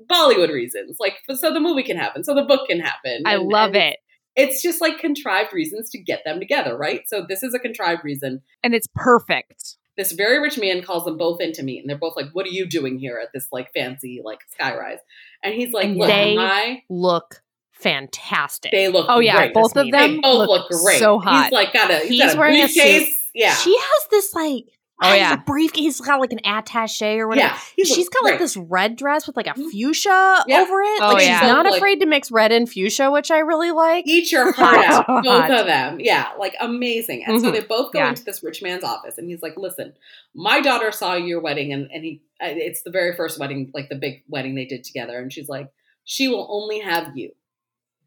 [0.07, 3.23] Bollywood reasons, like so the movie can happen, so the book can happen.
[3.25, 3.97] I and- love and it.
[4.37, 7.01] It's just like contrived reasons to get them together, right?
[7.07, 9.75] So this is a contrived reason And it's perfect.
[9.97, 12.45] this very rich man calls them both in to meet and they're both like what
[12.45, 14.99] are you doing here at this like fancy like skyrise
[15.43, 18.71] and he's like And look they- my Look fantastic.
[18.71, 21.43] they look Oh, yeah, great both of them they both look look, great so hot.
[21.45, 24.33] he's like got a he's, He's got a wearing a briefcase yeah She has this
[24.33, 24.65] like
[24.99, 25.33] Oh, yeah.
[25.33, 25.81] a briefcase.
[25.83, 27.53] He's got like an attache or whatever.
[27.53, 30.61] yeah he's She's got like this red dress with like a fuchsia Yeah.
[30.61, 31.01] over it.
[31.01, 31.39] Oh, like yeah.
[31.39, 34.07] she's not afraid to mix red and fuchsia, which I really like.
[34.07, 37.53] eat your heart out both of them yeah like amazing and so Mhm.
[37.53, 38.09] they both go Yeah.
[38.09, 39.93] into this rich man's office and he's like listen
[40.33, 43.89] my daughter saw your wedding and, and he uh, it's the very first wedding like
[43.89, 45.71] the big wedding they did together and she's like
[46.05, 47.31] she will only have you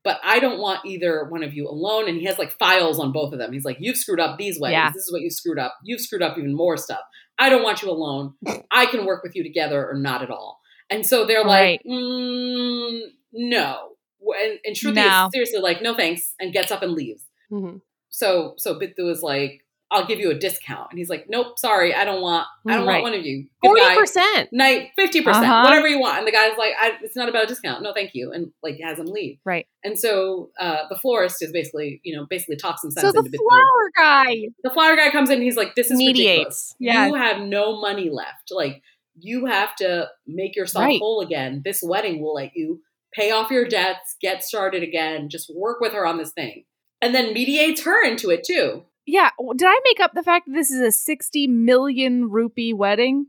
[0.03, 2.09] but I don't want either one of you alone.
[2.09, 3.53] And he has like files on both of them.
[3.53, 4.72] He's like, You've screwed up these ways.
[4.72, 4.90] Yeah.
[4.90, 5.74] This is what you screwed up.
[5.84, 7.01] You've screwed up even more stuff.
[7.38, 8.34] I don't want you alone.
[8.70, 10.61] I can work with you together or not at all.
[10.90, 11.80] And so they're Right.
[11.84, 13.01] like, mm,
[13.32, 13.90] No.
[14.22, 15.26] And, and Shruti No.
[15.26, 17.24] is seriously like, No thanks, and gets up and leaves.
[17.51, 17.80] Mhm.
[18.09, 20.88] So so Bittu is like, I'll give you a discount.
[20.91, 23.03] And he's like, Nope, sorry, I don't want I don't Right.
[23.03, 23.47] want one of you.
[23.62, 25.62] Forty percent, night 50% Uh-huh.
[25.64, 28.11] whatever you want and the guy's like I, it's not about a discount no thank
[28.14, 29.66] you and like has him leave Right.
[29.84, 33.26] and so uh the florist is basically you know basically talks some sense So the
[33.26, 34.49] into flower guy.
[34.62, 36.74] the flower guy comes in and he's like this is Mediates.
[36.78, 37.07] Yeah.
[37.09, 38.82] you have no money left like
[39.18, 40.99] you have to make yourself Right.
[41.01, 42.80] whole again this wedding will let you
[43.12, 46.64] pay off your debts get started again just work with her on this thing
[47.03, 49.30] and then mediates her into it too Yeah.
[49.57, 53.26] Did I make up the fact that this is a 60 million rupee wedding?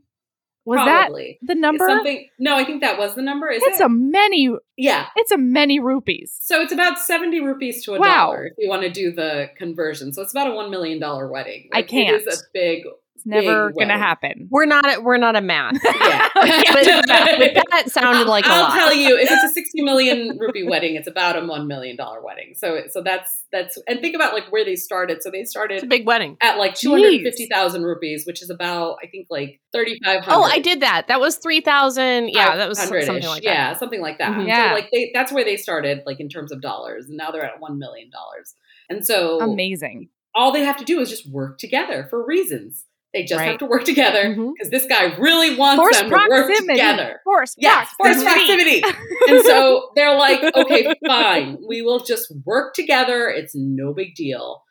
[0.64, 1.84] Was probably that the number?
[1.88, 4.48] something no i think that was the number is It's it a many.
[4.76, 6.38] yeah It's a many rupees.
[6.40, 8.26] So it's about 70 rupees to a Wow.
[8.26, 10.12] dollar if you want to do the conversion.
[10.12, 11.68] So it's about a $1 million wedding.
[11.72, 12.14] I can't.
[12.14, 12.84] It is a big,
[13.24, 14.48] It's never Big gonna happen.
[14.50, 15.78] We're not at we're not a math.
[15.84, 16.28] yeah.
[16.34, 18.74] but, but that sounded like a I'll lot.
[18.74, 22.54] tell you, if it's a 60 million rupee wedding, it's about a $1 million wedding.
[22.56, 25.22] So, so that's, that's, and think about like where they started.
[25.22, 26.36] So they It's a started big wedding.
[26.42, 30.24] at like 250,000 rupees, which is about, I think like 3,500.
[30.34, 31.08] Oh, I did that.
[31.08, 32.28] That was three thousand.
[32.30, 33.06] Yeah, that was some- 500-ish.
[33.06, 33.48] something like that.
[33.54, 34.32] Yeah, something like that.
[34.32, 34.46] Mhm.
[34.48, 34.68] Yeah.
[34.70, 37.44] So like they, that's where they started, like in terms of dollars, and now they're
[37.44, 38.54] at one million dollars.
[38.90, 40.08] And so Amazing.
[40.34, 42.84] all they have to do is just work together for reasons.
[43.14, 43.48] They just Right.
[43.50, 47.20] have to work together because this guy really wants Force them to work together.
[47.24, 48.80] Force Yes, force proximity.
[48.80, 49.06] proximity.
[49.28, 53.28] and so they're like, okay, fine, we will just work together.
[53.28, 54.62] It's no big deal.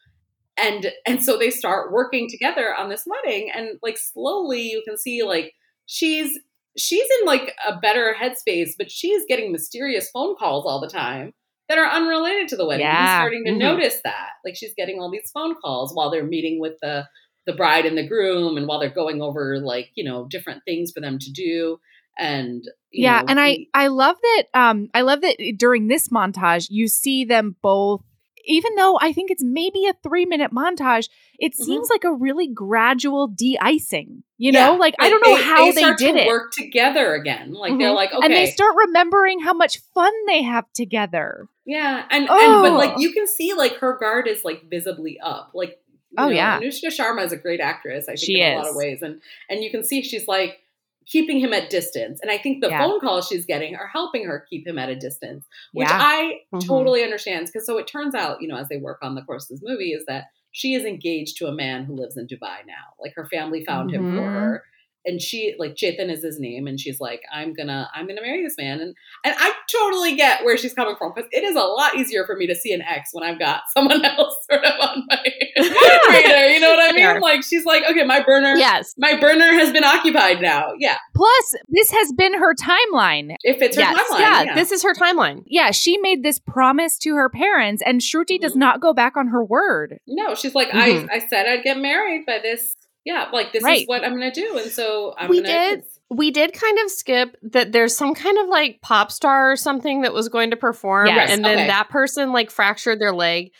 [0.57, 4.97] And and so they start working together on this wedding, and like slowly you can
[4.97, 5.53] see like
[5.85, 6.37] she's
[6.77, 11.33] she's in like a better headspace, but she's getting mysterious phone calls all the time
[11.69, 12.85] that are unrelated to the wedding.
[12.85, 13.19] He's Yeah.
[13.19, 13.57] starting to Mhm.
[13.59, 14.29] notice that.
[14.43, 17.07] Like she's getting all these phone calls while they're meeting with the
[17.45, 20.91] the bride and the groom and while they're going over like, you know, different things
[20.91, 21.79] for them to do.
[22.17, 26.67] And yeah know, and i i love that um i love that during this montage
[26.69, 28.01] you see them both
[28.45, 31.07] even though i think it's maybe a three minute montage
[31.39, 31.63] it Mhm.
[31.63, 35.81] seems like a really gradual de-icing you know Yeah, like i don't know how they,
[35.81, 37.53] start did to it work together again.
[37.53, 37.95] Like they're Mhm.
[37.95, 42.29] like, okay, and they start remembering how much fun they have together yeah, and, and
[42.29, 42.61] Oh.
[42.63, 45.51] but like you can see like her guard is like visibly up.
[45.53, 45.79] Like,
[46.17, 46.59] Oh, know, yeah.
[46.59, 48.05] Anushka Sharma is a great actress.
[48.07, 50.59] I think She in a lot of ways, and and you can see she's like
[51.07, 52.19] keeping him at distance.
[52.21, 52.79] And I think the Yeah.
[52.79, 55.97] phone calls she's getting are helping her keep him at a distance, which Yeah.
[55.99, 56.65] I Mhm.
[56.67, 57.47] totally understand.
[57.47, 59.67] Because so it turns out, you know, as they work on the course of this
[59.67, 62.93] movie, is that she is engaged to a man who lives in Dubai now.
[62.99, 64.33] Like her family found him for Mhm.
[64.33, 64.63] her.
[65.05, 68.43] And she like Chetan is his name, and she's like, I'm gonna, I'm gonna marry
[68.43, 71.59] this man, and and I totally get where she's coming from because it is a
[71.59, 74.79] lot easier for me to see an ex when I've got someone else sort of
[74.79, 75.17] on my
[75.57, 76.47] radar.
[76.47, 77.03] You know what I mean?
[77.03, 77.19] Sure.
[77.21, 78.93] Like she's like, okay, my burner, Yes.
[78.97, 80.73] my burner has been occupied now.
[80.77, 83.95] Yeah, plus this has been her timeline If it's her yes.
[84.11, 84.19] timeline.
[84.19, 84.55] yeah, yeah.
[84.55, 85.43] This is her timeline.
[85.47, 88.57] yeah she made this promise to her parents and shruti does Mhm.
[88.57, 91.09] not go back on her word No, she's like, Mhm.
[91.09, 92.73] I, I said I'd get married by this.
[93.05, 93.81] Yeah, like this Right.
[93.81, 95.47] is what I'm gonna do, and so I'm We gonna.
[95.77, 95.83] did.
[96.09, 100.01] We did kind of skip that there's some kind of like pop star or something
[100.01, 101.67] that was going to perform, Yes, and then okay.
[101.67, 103.51] that person like fractured their leg.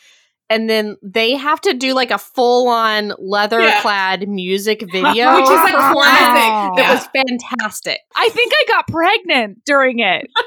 [0.49, 5.33] and then they have to do like a full on leather clad music video.
[5.35, 6.43] Which is like performance classic.
[6.43, 6.73] Oh.
[6.75, 6.93] That Yeah.
[6.93, 7.99] was fantastic.
[8.17, 10.27] I think I got pregnant during it.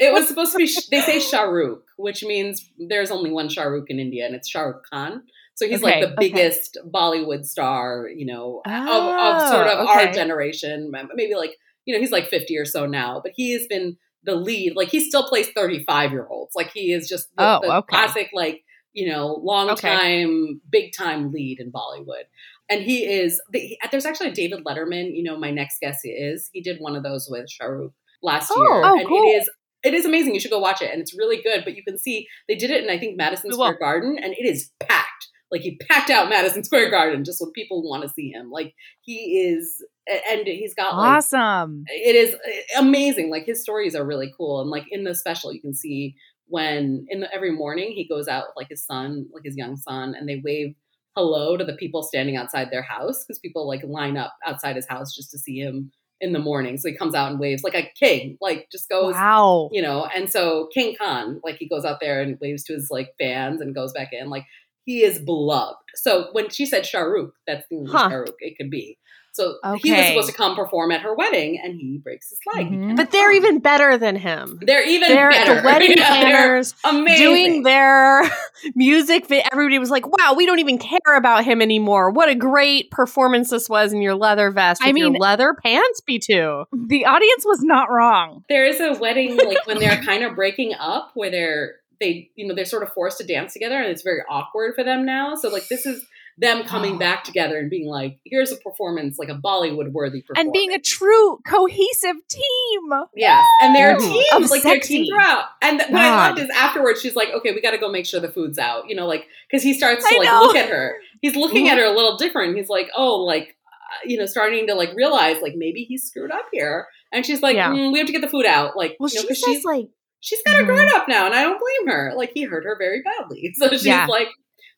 [0.00, 0.66] It was supposed to be.
[0.92, 5.22] They say Shahrukh, which means there's only one Shahrukh in India, and it's Shahrukh Khan.
[5.58, 6.28] So he's Okay, like the okay.
[6.28, 10.92] biggest Bollywood star, you know, of, of Oh, sort of our generation.
[11.14, 14.34] Maybe like you know, he's like 50 or so now, but he has been the
[14.36, 14.74] lead.
[14.76, 16.54] Like he still plays 35 year olds.
[16.54, 17.86] Like he is just the, Oh, the okay.
[17.88, 18.62] classic, like
[18.92, 19.88] you know, long Okay.
[19.88, 22.24] time, big time lead in Bollywood.
[22.70, 23.40] And he is.
[23.50, 25.10] the- There's actually a David Letterman.
[25.14, 26.50] You know, my next guest is.
[26.52, 29.22] He did one of those with Shahrukh last Oh, year, oh, and cool.
[29.24, 29.50] it is
[29.84, 30.34] it is amazing.
[30.34, 31.62] You should go watch it, and it's really good.
[31.64, 33.78] But you can see they did it in I think Madison Square.
[33.80, 35.27] Garden, and it is packed.
[35.50, 38.50] Like he packed out Madison Square Garden just when people want to see him.
[38.50, 39.84] Like he is,
[40.30, 41.84] and he's got like Awesome.
[41.88, 43.30] it is uh, amazing.
[43.30, 46.14] Like his stories are really cool, and like in the special, you can see
[46.46, 49.76] when in the every morning he goes out with like his son, like his young
[49.76, 50.74] son, and they wave
[51.16, 54.86] hello to the people standing outside their house because people like line up outside his
[54.86, 56.76] house just to see him in the morning.
[56.78, 59.68] So he comes out and waves like a king, like just goes Wow.
[59.72, 62.88] you know and so king khan like he goes out there and waves to his
[62.90, 64.44] like fans and goes back in like
[64.88, 68.08] he is beloved so when she said shahrukh that's the Huh.
[68.10, 68.96] shahrukh it could be
[69.32, 72.66] so he was supposed to come perform at her wedding and he breaks his leg
[72.66, 72.80] He Mhm.
[72.80, 73.36] cannot But they're come.
[73.36, 74.58] even better than him.
[74.62, 78.22] they're even They're better the wedding Yeah, planners amazing doing their
[78.74, 79.26] music.
[79.52, 82.10] Everybody was like, "Wow, we don't even care about him anymore.
[82.10, 84.82] What a great performance this was in your leather vest.
[84.82, 86.64] I with your mean- leather pants, Bittu.
[86.88, 88.44] The audience was not wrong.
[88.48, 92.46] there is a wedding like when they're kind of breaking up where they're they you
[92.46, 95.34] know they're sort of forced to dance together and it's very awkward for them now
[95.34, 96.04] so like this is
[96.40, 96.98] them coming Oh.
[96.98, 100.72] back together and being like here's a performance like a bollywood worthy performance And being
[100.72, 102.90] a true cohesive team.
[103.16, 104.12] Yes, and their Mhm.
[104.12, 105.46] teams, Of like their teams throughout.
[105.60, 108.06] And th- what I loved is afterwards, she's like, "Okay, we got to go make
[108.06, 110.40] sure the food's out." You know, like because he starts to I like know.
[110.42, 111.00] look at her.
[111.20, 112.56] He's looking at her a little different.
[112.56, 113.56] He's like, "Oh, like."
[113.90, 117.42] uh, You know, starting to like realize like maybe he's screwed up here, and she's
[117.42, 117.70] like, Yeah.
[117.72, 119.64] "Mm, "We have to get the food out." Like, Well, you know, she says she's
[119.64, 119.88] like
[120.20, 120.68] she's got her Mhm.
[120.76, 122.12] guard up now, and I don't blame her.
[122.16, 124.06] Like, he hurt her very badly, so she's Yeah.
[124.06, 124.28] like,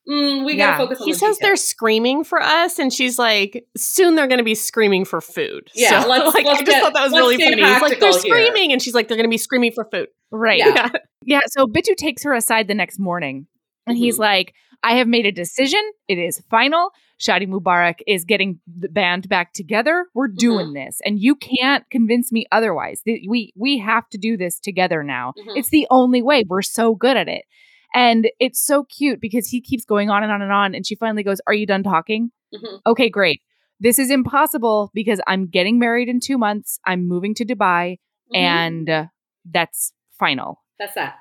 [0.09, 0.71] mm, "We Yeah.
[0.77, 4.27] gotta focus on." he the says they're screaming for us, and she's like, soon they're
[4.27, 5.69] going to be screaming for food.
[5.75, 7.55] Yeah, so, let's- like, let's I just get- thought that was really funny.
[7.57, 8.19] He's like, they're practical here.
[8.19, 10.07] screaming, and she's like, they're going to be screaming for food.
[10.31, 10.59] Right.
[10.59, 10.73] Yeah.
[10.75, 10.89] Yeah.
[11.23, 13.45] Yeah, so Bittu takes her aside the next morning
[13.85, 14.23] and he's Mm-hmm.
[14.23, 15.79] like, I have made a decision.
[16.07, 16.89] It is final.
[17.21, 20.05] Shadi Mubarak is getting the band back together.
[20.15, 20.37] We're Mm-hmm.
[20.47, 20.99] doing this.
[21.05, 23.01] And you can't convince me otherwise.
[23.05, 25.33] We we have to do this together now.
[25.37, 25.57] Mhm.
[25.57, 26.43] It's the only way.
[26.47, 27.43] We're so good at it.
[27.93, 30.73] And it's so cute because he keeps going on and on and on.
[30.75, 32.31] And she finally goes, Are you done talking?
[32.55, 32.79] Mhm.
[32.87, 33.41] Okay, great.
[33.79, 36.79] This is impossible because I'm getting married in two months.
[36.85, 37.97] I'm moving to Dubai,
[38.33, 38.37] Mhm.
[38.37, 39.05] and uh,
[39.45, 41.15] that's final that's that.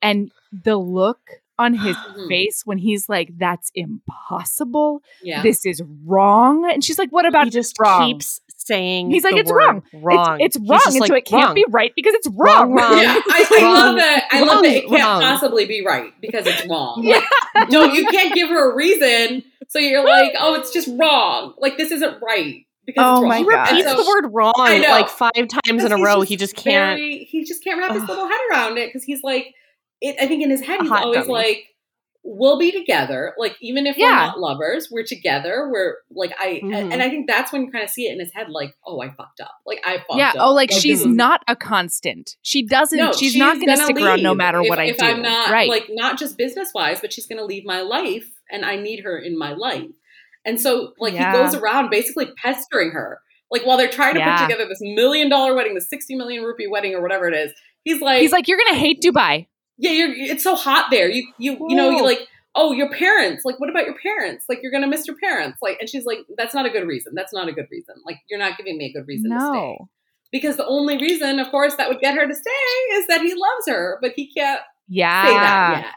[0.00, 1.20] and the look
[1.58, 2.28] on his Mhm.
[2.28, 7.44] face when he's like that's impossible Yeah, this is wrong and she's like what about
[7.44, 8.06] he just wrong?
[8.06, 9.82] keeps saying He's like, the "It's word wrong.
[10.02, 10.40] wrong.
[10.40, 11.54] it's, it's He's wrong just and like, so it can't wrong.
[11.54, 13.74] be right because it's wrong, Wrong, yeah, I, I Wrong.
[13.74, 14.28] love that.
[14.32, 15.20] I love that it can't wrong.
[15.22, 17.02] possibly be right because it's wrong.
[17.04, 17.20] Yeah.
[17.54, 19.42] Like, no, you can't give her a reason.
[19.68, 21.54] So you're like, oh, it's just wrong.
[21.58, 23.28] Like this isn't right because Oh it's wrong.
[23.28, 23.70] my He God.
[23.70, 26.22] repeats so- the word wrong like five times in a row.
[26.22, 26.98] he just can't.
[26.98, 29.52] very- he just can't wrap his little head around it because he's like,
[30.06, 31.32] it, I think in his head he's always dummy.
[31.32, 31.64] like,
[32.26, 33.34] we'll be together.
[33.38, 35.68] Like even if we're not lovers, we're together.
[35.70, 36.92] We're like I, Mhm.
[36.92, 39.00] and I think that's when you kind of see it in his head, like, oh,
[39.02, 39.52] I fucked up.
[39.66, 40.36] Like I fucked yeah up.
[40.40, 43.98] oh like this she's is- not a constant she doesn't No, she's, not gonna, stick
[43.98, 46.70] around no matter if, what i if do I'm not right like not just business
[46.74, 49.90] wise, but she's gonna leave my life, and I need her in my life.
[50.46, 51.32] And so, like, Yeah.
[51.32, 53.20] he goes around basically pestering her,
[53.50, 54.38] like while they're trying to Yeah.
[54.38, 57.52] put together this million dollar wedding, the sixty million rupee wedding, or whatever it is.
[57.84, 59.46] He's like, he's like you're gonna hate dubai
[59.78, 60.12] yeah, you're.
[60.14, 61.08] It's so hot there.
[61.08, 62.04] You, you, you know, you Whoa.
[62.04, 62.28] like.
[62.56, 63.44] Oh, your parents.
[63.44, 64.44] Like, what about your parents?
[64.48, 65.58] Like, you're gonna miss your parents.
[65.60, 67.12] Like, and she's like, that's not a good reason.
[67.16, 67.96] That's not a good reason.
[68.06, 69.88] Like, you're not giving me a good reason to stay no
[70.34, 73.32] because the only reason, of course, that would get her to stay is that he
[73.32, 75.94] loves her, but he can't yeah say that yet.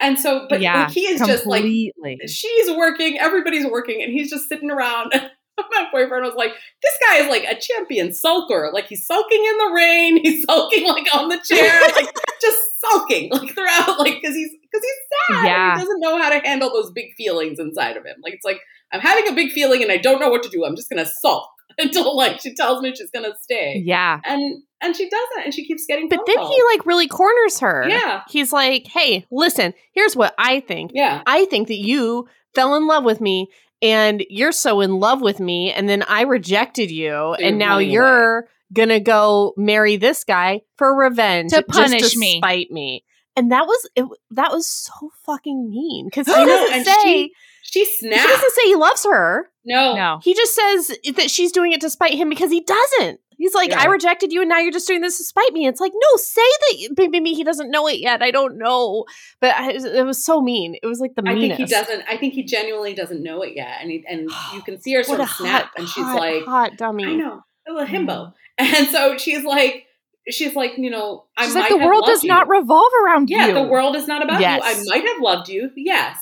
[0.00, 4.50] And so, but yeah he is just like she's working, everybody's working, and he's just
[4.50, 5.12] sitting around.
[5.72, 6.52] My boyfriend was like,
[6.82, 8.70] "This guy is like a champion sulker.
[8.72, 13.30] Like he's sulking in the rain, he's sulking like on the chair, like just sulking
[13.32, 15.46] like throughout, like because he's because he's sad.
[15.46, 15.74] Yeah.
[15.74, 18.16] he doesn't know how to handle those big feelings inside of him.
[18.22, 18.60] Like it's like
[18.92, 20.64] I'm having a big feeling and I don't know what to do.
[20.64, 21.48] I'm just gonna sulk
[21.78, 25.66] until like she tells me she's gonna stay, yeah and and she doesn't, and she
[25.66, 26.08] keeps getting.
[26.08, 26.54] But then calls.
[26.54, 27.88] he like really corners her.
[27.88, 28.22] Yeah.
[28.28, 30.92] He's like, hey, listen, here's what I think.
[30.94, 33.48] yeah, I think that you fell in love with me
[33.82, 37.78] and you're so in love with me and then I rejected you you're and now
[37.78, 42.38] you're gonna go marry this guy for revenge To just punish to me.
[42.38, 43.04] spite me.
[43.36, 47.32] and that was it, that was so fucking mean because he doesn't and say she-
[47.62, 48.28] She he snapped.
[48.28, 49.50] doesn't say he loves her.
[49.64, 49.94] no.
[49.94, 50.20] No.
[50.22, 53.20] He just says that she's doing it to spite him because he doesn't.
[53.36, 53.80] He's like, Yeah.
[53.82, 55.66] I rejected you, and now you're just doing this to spite me.
[55.68, 56.94] It's like, no, say that.
[56.98, 58.20] Maybe maybe he doesn't know it yet.
[58.20, 59.04] I don't know,
[59.40, 60.74] but I, it was so mean.
[60.82, 61.44] It was like the meanest.
[61.52, 62.02] I think he doesn't.
[62.08, 65.04] I think he genuinely doesn't know it yet, and he, and you can see her
[65.04, 67.04] sort of snap, hot, and she's hot, like, hot dummy.
[67.06, 68.32] "I know, a little himbo," Mm.
[68.76, 69.84] and so she's like,
[70.28, 72.28] she's like, you know, I She's like, the have world does you.
[72.28, 73.48] not revolve around Yeah, you.
[73.48, 74.60] Yeah, the world is not about Yes.
[74.62, 74.92] you.
[74.92, 76.18] I might have loved you, yes,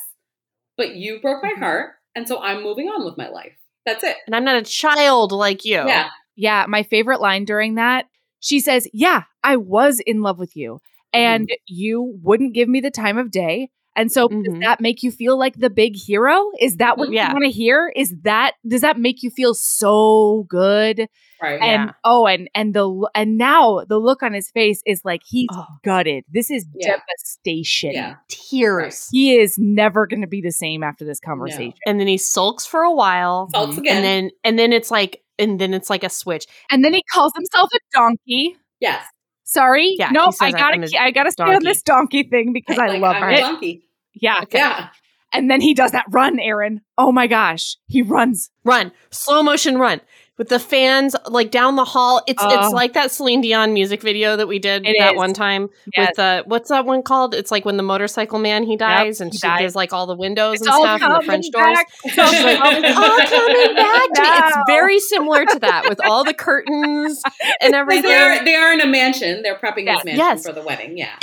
[0.76, 1.58] but you broke my Mhm.
[1.60, 3.52] heart, and so I'm moving on with my life.
[3.84, 4.16] That's it.
[4.26, 5.74] And I'm not a child like you.
[5.76, 8.06] Yeah, Yeah, my favorite line during that,
[8.40, 10.80] she says, Yeah, I was in love with you,
[11.12, 13.70] and you wouldn't give me the time of day.
[13.96, 14.60] And so, does Mhm.
[14.62, 16.50] that make you feel like the big hero?
[16.60, 17.28] Is that what Yeah.
[17.28, 17.92] you want to hear?
[17.96, 21.08] Is that does that make you feel so good?
[21.42, 21.58] right.
[21.60, 21.66] Yeah.
[21.82, 25.48] And oh, and and the and now the look on his face is like he's
[25.52, 25.64] Oh.
[25.84, 26.24] gutted.
[26.30, 26.96] This is Yeah.
[26.96, 27.92] devastation.
[27.92, 29.08] yeah, Tears.
[29.10, 31.74] He is never going to be the same after this conversation.
[31.86, 33.48] And then he sulks for a while.
[33.54, 33.96] Sulks again.
[33.96, 36.46] And then and then it's like and then it's like a switch.
[36.70, 38.56] And then he calls himself a donkey.
[38.80, 39.02] yes.
[39.48, 43.00] Sorry, Yeah, no, I gotta, I gotta stay on this donkey thing because I Like,
[43.00, 43.38] love I'm it.
[43.38, 43.85] a donkey.
[44.20, 44.88] Yeah, Yeah,
[45.32, 46.80] and then he does that run, Erin.
[46.98, 48.50] Oh my gosh, he runs.
[48.64, 48.92] Run.
[49.10, 50.00] Slow motion run.
[50.38, 52.22] With the fans like down the hall.
[52.26, 52.64] It's Oh.
[52.64, 55.16] it's like that Celine Dion music video that we did It that is.
[55.16, 56.08] one time Yes.
[56.08, 57.34] with the what's that one called?
[57.34, 59.60] It's like when the motorcycle man he dies and he she dies.
[59.62, 61.74] does like all the windows It's and stuff and the French doors.
[61.74, 61.86] back.
[62.14, 64.28] So it's like, oh, all coming back to me.
[64.28, 67.22] It's very similar to that with all the curtains
[67.62, 68.02] and everything.
[68.10, 69.40] they are they are in a mansion.
[69.42, 70.00] They're prepping Yes.
[70.00, 70.42] this mansion Yes.
[70.44, 70.98] for the wedding.
[70.98, 71.14] Yeah.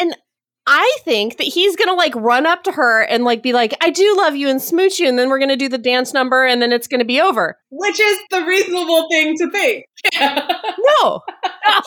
[0.65, 3.90] I think that he's gonna like run up to her and like be like, I
[3.90, 6.61] do love you and smooch you, and then we're gonna do the dance number and
[6.61, 7.57] then it's gonna be over.
[7.69, 9.85] Which is the reasonable thing to think.
[11.02, 11.22] No.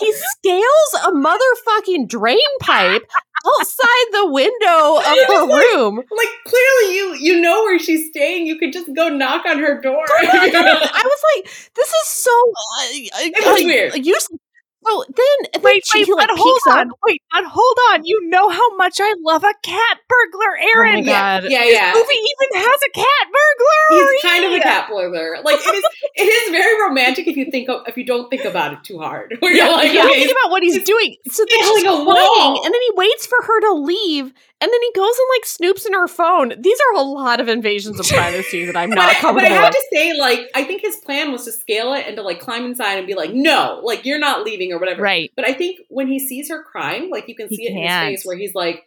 [0.01, 3.03] he scales a motherfucking drain pipe
[3.47, 5.97] outside the window of her room.
[5.97, 8.47] like clearly you you know where she's staying.
[8.47, 10.03] You could just go knock on her door.
[10.11, 11.45] I was like,
[11.75, 13.95] this is so uh, was like, weird.
[14.05, 14.41] useless.
[14.87, 16.77] So then, then Wait, she, wait, he, like but hold peeks up.
[16.79, 16.91] on.
[17.07, 18.05] Wait, but hold on.
[18.05, 20.95] You know how much I love a cat burglar, Erin.
[20.95, 21.45] Oh my God.
[21.45, 21.65] yeah, yeah.
[21.65, 21.93] This yeah.
[21.95, 24.13] movie even has a cat burglar.
[24.13, 25.39] He's kind of a cat burglar.
[25.43, 25.85] Like it is,
[26.15, 28.99] it is very romantic if you think of, if you don't think about it too
[28.99, 29.37] hard.
[29.41, 31.17] Where you're like, yeah, okay, think about what he's he's doing.
[31.31, 32.65] So then scaling she's a crying, wall.
[32.65, 35.45] and then he waits for her to leave, and then he goes and like
[35.77, 36.55] snoops in her phone.
[36.59, 39.65] These are a lot of invasions of privacy that I'm not I, but I have
[39.65, 39.75] with.
[39.75, 42.65] to say, like, I think his plan was to scale it and to like climb
[42.65, 45.03] inside and be like, no, like you're not leaving or whatever.
[45.03, 45.31] Right.
[45.37, 47.77] But I think when he sees her crying, like you can He see it in
[47.87, 48.11] can't.
[48.13, 48.85] his face where he's like,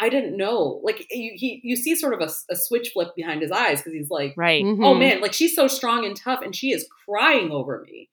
[0.00, 0.80] I didn't know.
[0.84, 3.94] Like you, he, you see sort of a, a switch flip behind his eyes because
[3.94, 4.62] he's like, Right.
[4.64, 4.98] oh Mhm.
[5.00, 8.08] man, like she's so strong and tough, and she is crying over me.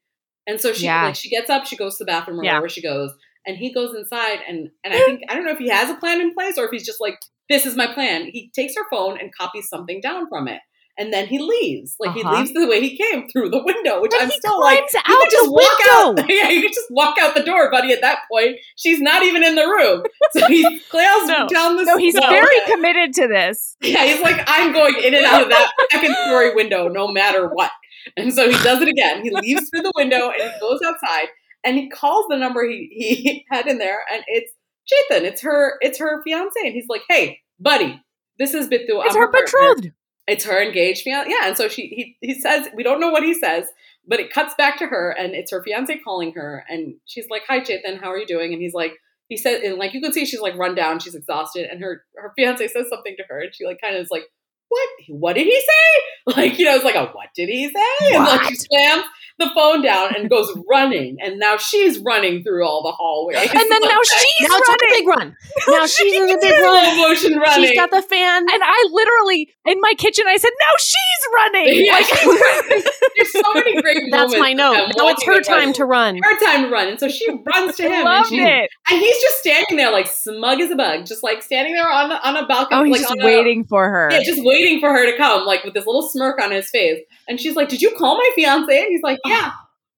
[0.48, 1.06] And so she Yeah.
[1.06, 2.53] like she gets up, she goes to the bathroom or Yeah.
[2.53, 3.11] wherever she goes,
[3.46, 5.96] and he goes inside, and and I think I don't know if he has a
[5.96, 7.18] plan in place or if he's just like,
[7.50, 8.26] this is my plan.
[8.32, 10.62] He takes her phone and copies something down from it.
[10.98, 11.96] And then he leaves.
[12.00, 12.32] Like Uh-huh.
[12.32, 15.04] he leaves the way he came through the window, which But I'm still like, climbs
[15.10, 16.22] you could just walk window.
[16.22, 16.30] out.
[16.30, 17.92] Yeah, you could just walk out the door, buddy.
[17.92, 20.04] At that point, she's not even in the room.
[20.32, 21.48] So he clears No.
[21.50, 21.84] down the.
[21.84, 23.76] No, he's very committed to this.
[23.82, 27.50] Yeah, he's like, I'm going in and out of that second story window no matter
[27.52, 27.72] what.
[28.16, 29.22] And so he does it again.
[29.24, 31.28] He leaves through the window and he goes outside
[31.66, 34.52] and he calls the number he, he had in there and it's
[34.86, 35.24] Chetan.
[35.24, 36.60] It's her it's her fiance.
[36.64, 38.02] And he's like, Hey, buddy,
[38.38, 39.04] this is Bittu.
[39.04, 39.92] It's I'm her partner." betrothed.
[40.28, 41.30] It's her engaged fiance.
[41.30, 43.68] Yeah, and so she he he says we don't know what he says,
[44.08, 47.44] but it cuts back to her, and it's her fiance calling her, and she's like,
[47.48, 48.94] "Hi, Chetan, how are you doing?" And he's like,
[49.30, 52.04] he said, and like you can see, she's like run down, she's exhausted, and her
[52.16, 54.26] her fiance says something to her, and she like kind of is like,
[54.70, 54.90] "What?
[55.10, 56.02] What did he say?"
[56.36, 59.04] Like you know, it's like a "What did he say?" And like she slams
[59.38, 63.52] the phone down and goes running, and now she's running through all the hallways, And
[63.72, 64.90] then now she's now it's a running.
[64.98, 65.36] big run.
[65.68, 66.98] Now she's in the big run.
[66.98, 67.68] motion running.
[67.68, 68.44] She's got the fan.
[68.44, 72.84] And I literally in my kitchen I said, "Now she's running." Yeah, Like she's-
[73.16, 74.74] there's so many great That's my note.
[74.76, 75.66] them Now it's her and running.
[75.66, 76.18] time to run.
[76.22, 76.88] her time to run.
[76.88, 78.70] And so she runs to him I and, she, it.
[78.91, 82.12] and he's just standing there like smug as a bug, just like standing there on
[82.12, 82.80] on a balcony.
[82.80, 84.10] Oh, he's like, just on a- waiting for her.
[84.12, 87.02] yeah, just waiting for her to come, like with this little smirk on his face.
[87.28, 88.78] And she's like, Did you call my fiance?
[88.78, 89.52] And he's like, Yeah,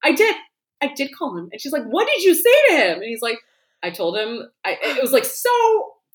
[0.04, 0.36] I did.
[0.82, 1.50] I did call him.
[1.52, 2.94] And she's like, What did you say to him?
[2.96, 3.40] And he's like,
[3.84, 5.50] I told him I it was like so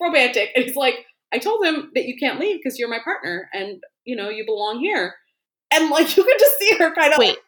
[0.01, 0.51] romantic.
[0.55, 3.83] And he's like, I told him that you can't leave because you're my partner and
[4.05, 5.15] you know, you belong here.
[5.73, 7.29] And like you can just see her kind of Wait.
[7.29, 7.39] like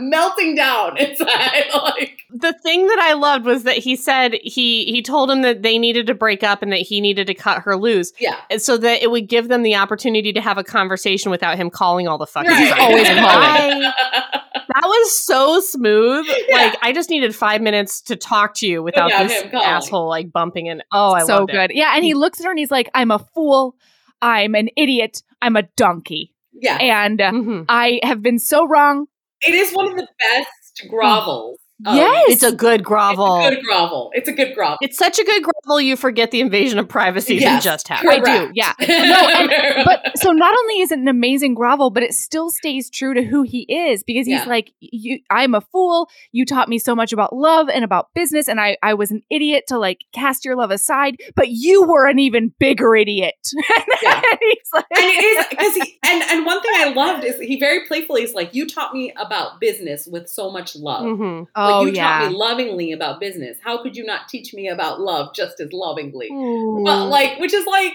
[0.00, 1.64] melting down inside.
[1.74, 5.62] like the thing that I loved was that he said he he told him that
[5.62, 8.40] they needed to break up and that he needed to cut her loose, yeah.
[8.58, 12.08] so that it would give them the opportunity to have a conversation without him calling
[12.08, 12.48] all the fuckers.
[12.48, 12.64] Right.
[12.64, 13.92] He's always calling.
[14.68, 16.26] That was so smooth.
[16.48, 16.56] Yeah.
[16.56, 20.30] Like I just needed five minutes to talk to you without, without this asshole like
[20.30, 20.82] bumping in.
[20.92, 21.70] Oh, I so good.
[21.70, 21.76] It.
[21.76, 23.74] Yeah, and he looks at her and he's like, "I'm a fool.
[24.22, 25.22] I'm an idiot.
[25.42, 27.62] I'm a donkey." Yeah, and uh, mm-hmm.
[27.68, 29.06] I have been so wrong.
[29.42, 33.36] It is one of the best grovels um, yes, it's a good grovel.
[33.40, 34.10] It's a good grovel.
[34.14, 34.78] It's a good grovel.
[34.80, 35.78] It's such a good grovel.
[35.78, 38.12] You forget the invasion of privacy yes, just happened.
[38.12, 38.50] I do.
[38.54, 38.72] Yeah.
[38.80, 42.88] no, and, but so not only is it an amazing grovel, but it still stays
[42.88, 44.48] true to who he is because he's yeah.
[44.48, 46.08] like, "You, I'm a fool.
[46.32, 49.22] You taught me so much about love and about business, and I, I was an
[49.28, 51.16] idiot to like cast your love aside.
[51.34, 53.34] But you were an even bigger idiot."
[54.02, 54.22] yeah.
[54.30, 57.38] and he's like, and it is because he and and one thing I loved is
[57.38, 61.44] he very playfully is like, "You taught me about business with so much love." Mm-hmm.
[61.54, 62.20] Like, oh, you yeah.
[62.20, 63.58] taught me lovingly about business.
[63.62, 66.28] How could you not teach me about love just as lovingly?
[66.30, 67.94] But like, which is like,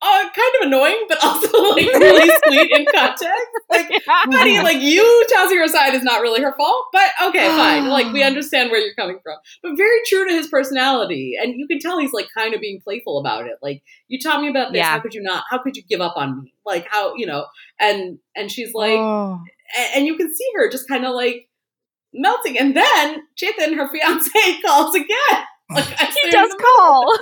[0.00, 3.46] uh, kind of annoying, but also like really sweet in context.
[3.68, 4.62] Like, yeah.
[4.62, 7.88] like you tossing her aside is not really her fault, but okay, fine.
[7.98, 11.66] Like, we understand where you're coming from, but very true to his personality, and you
[11.66, 13.58] can tell he's like kind of being playful about it.
[13.62, 14.78] Like, you taught me about this.
[14.78, 14.90] Yeah.
[14.90, 15.44] How could you not?
[15.50, 16.54] How could you give up on me?
[16.64, 17.46] Like, how you know?
[17.80, 19.40] And and she's like, oh.
[19.76, 21.47] and, and you can see her just kind of like
[22.14, 22.58] melting.
[22.58, 24.30] And then Chetan, her fiance,
[24.66, 25.44] calls again.
[25.70, 27.18] Like, he does call.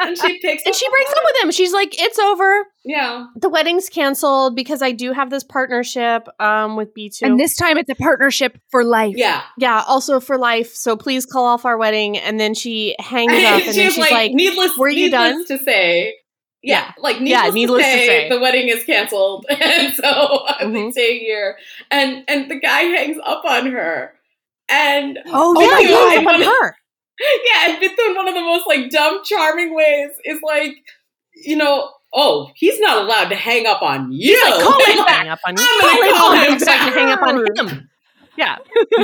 [0.00, 1.50] and she picks and she breaks up with him.
[1.50, 2.64] She's like, "It's over.
[2.84, 7.56] Yeah, the wedding's canceled because I do have this partnership um, with Bittu, and this
[7.56, 9.14] time it's a partnership for life.
[9.16, 10.74] Yeah, yeah, also for life.
[10.74, 13.98] So please call off our wedding." And then she hangs up, and she's then she's
[13.98, 16.14] like, like, "Needless, were you done?" To say,
[16.66, 20.44] yeah, like needless, yeah, needless to, say, to, say, the wedding is canceled, and so
[20.48, 20.90] I've been mm-hmm.
[20.90, 21.56] staying here.
[21.92, 24.12] And and the guy hangs up on her,
[24.68, 26.76] and oh, oh yeah, he hangs up on her.
[27.18, 30.74] Yeah, and Bittu in one of the most like dumb, charming ways is like,
[31.34, 34.34] you know, oh, he's not allowed to hang up on you.
[34.36, 35.26] He's like, call him back.
[35.28, 35.64] up on you.
[35.66, 36.92] I'm call, call him, him back.
[36.92, 37.88] hang up on him.
[38.36, 38.58] Yeah.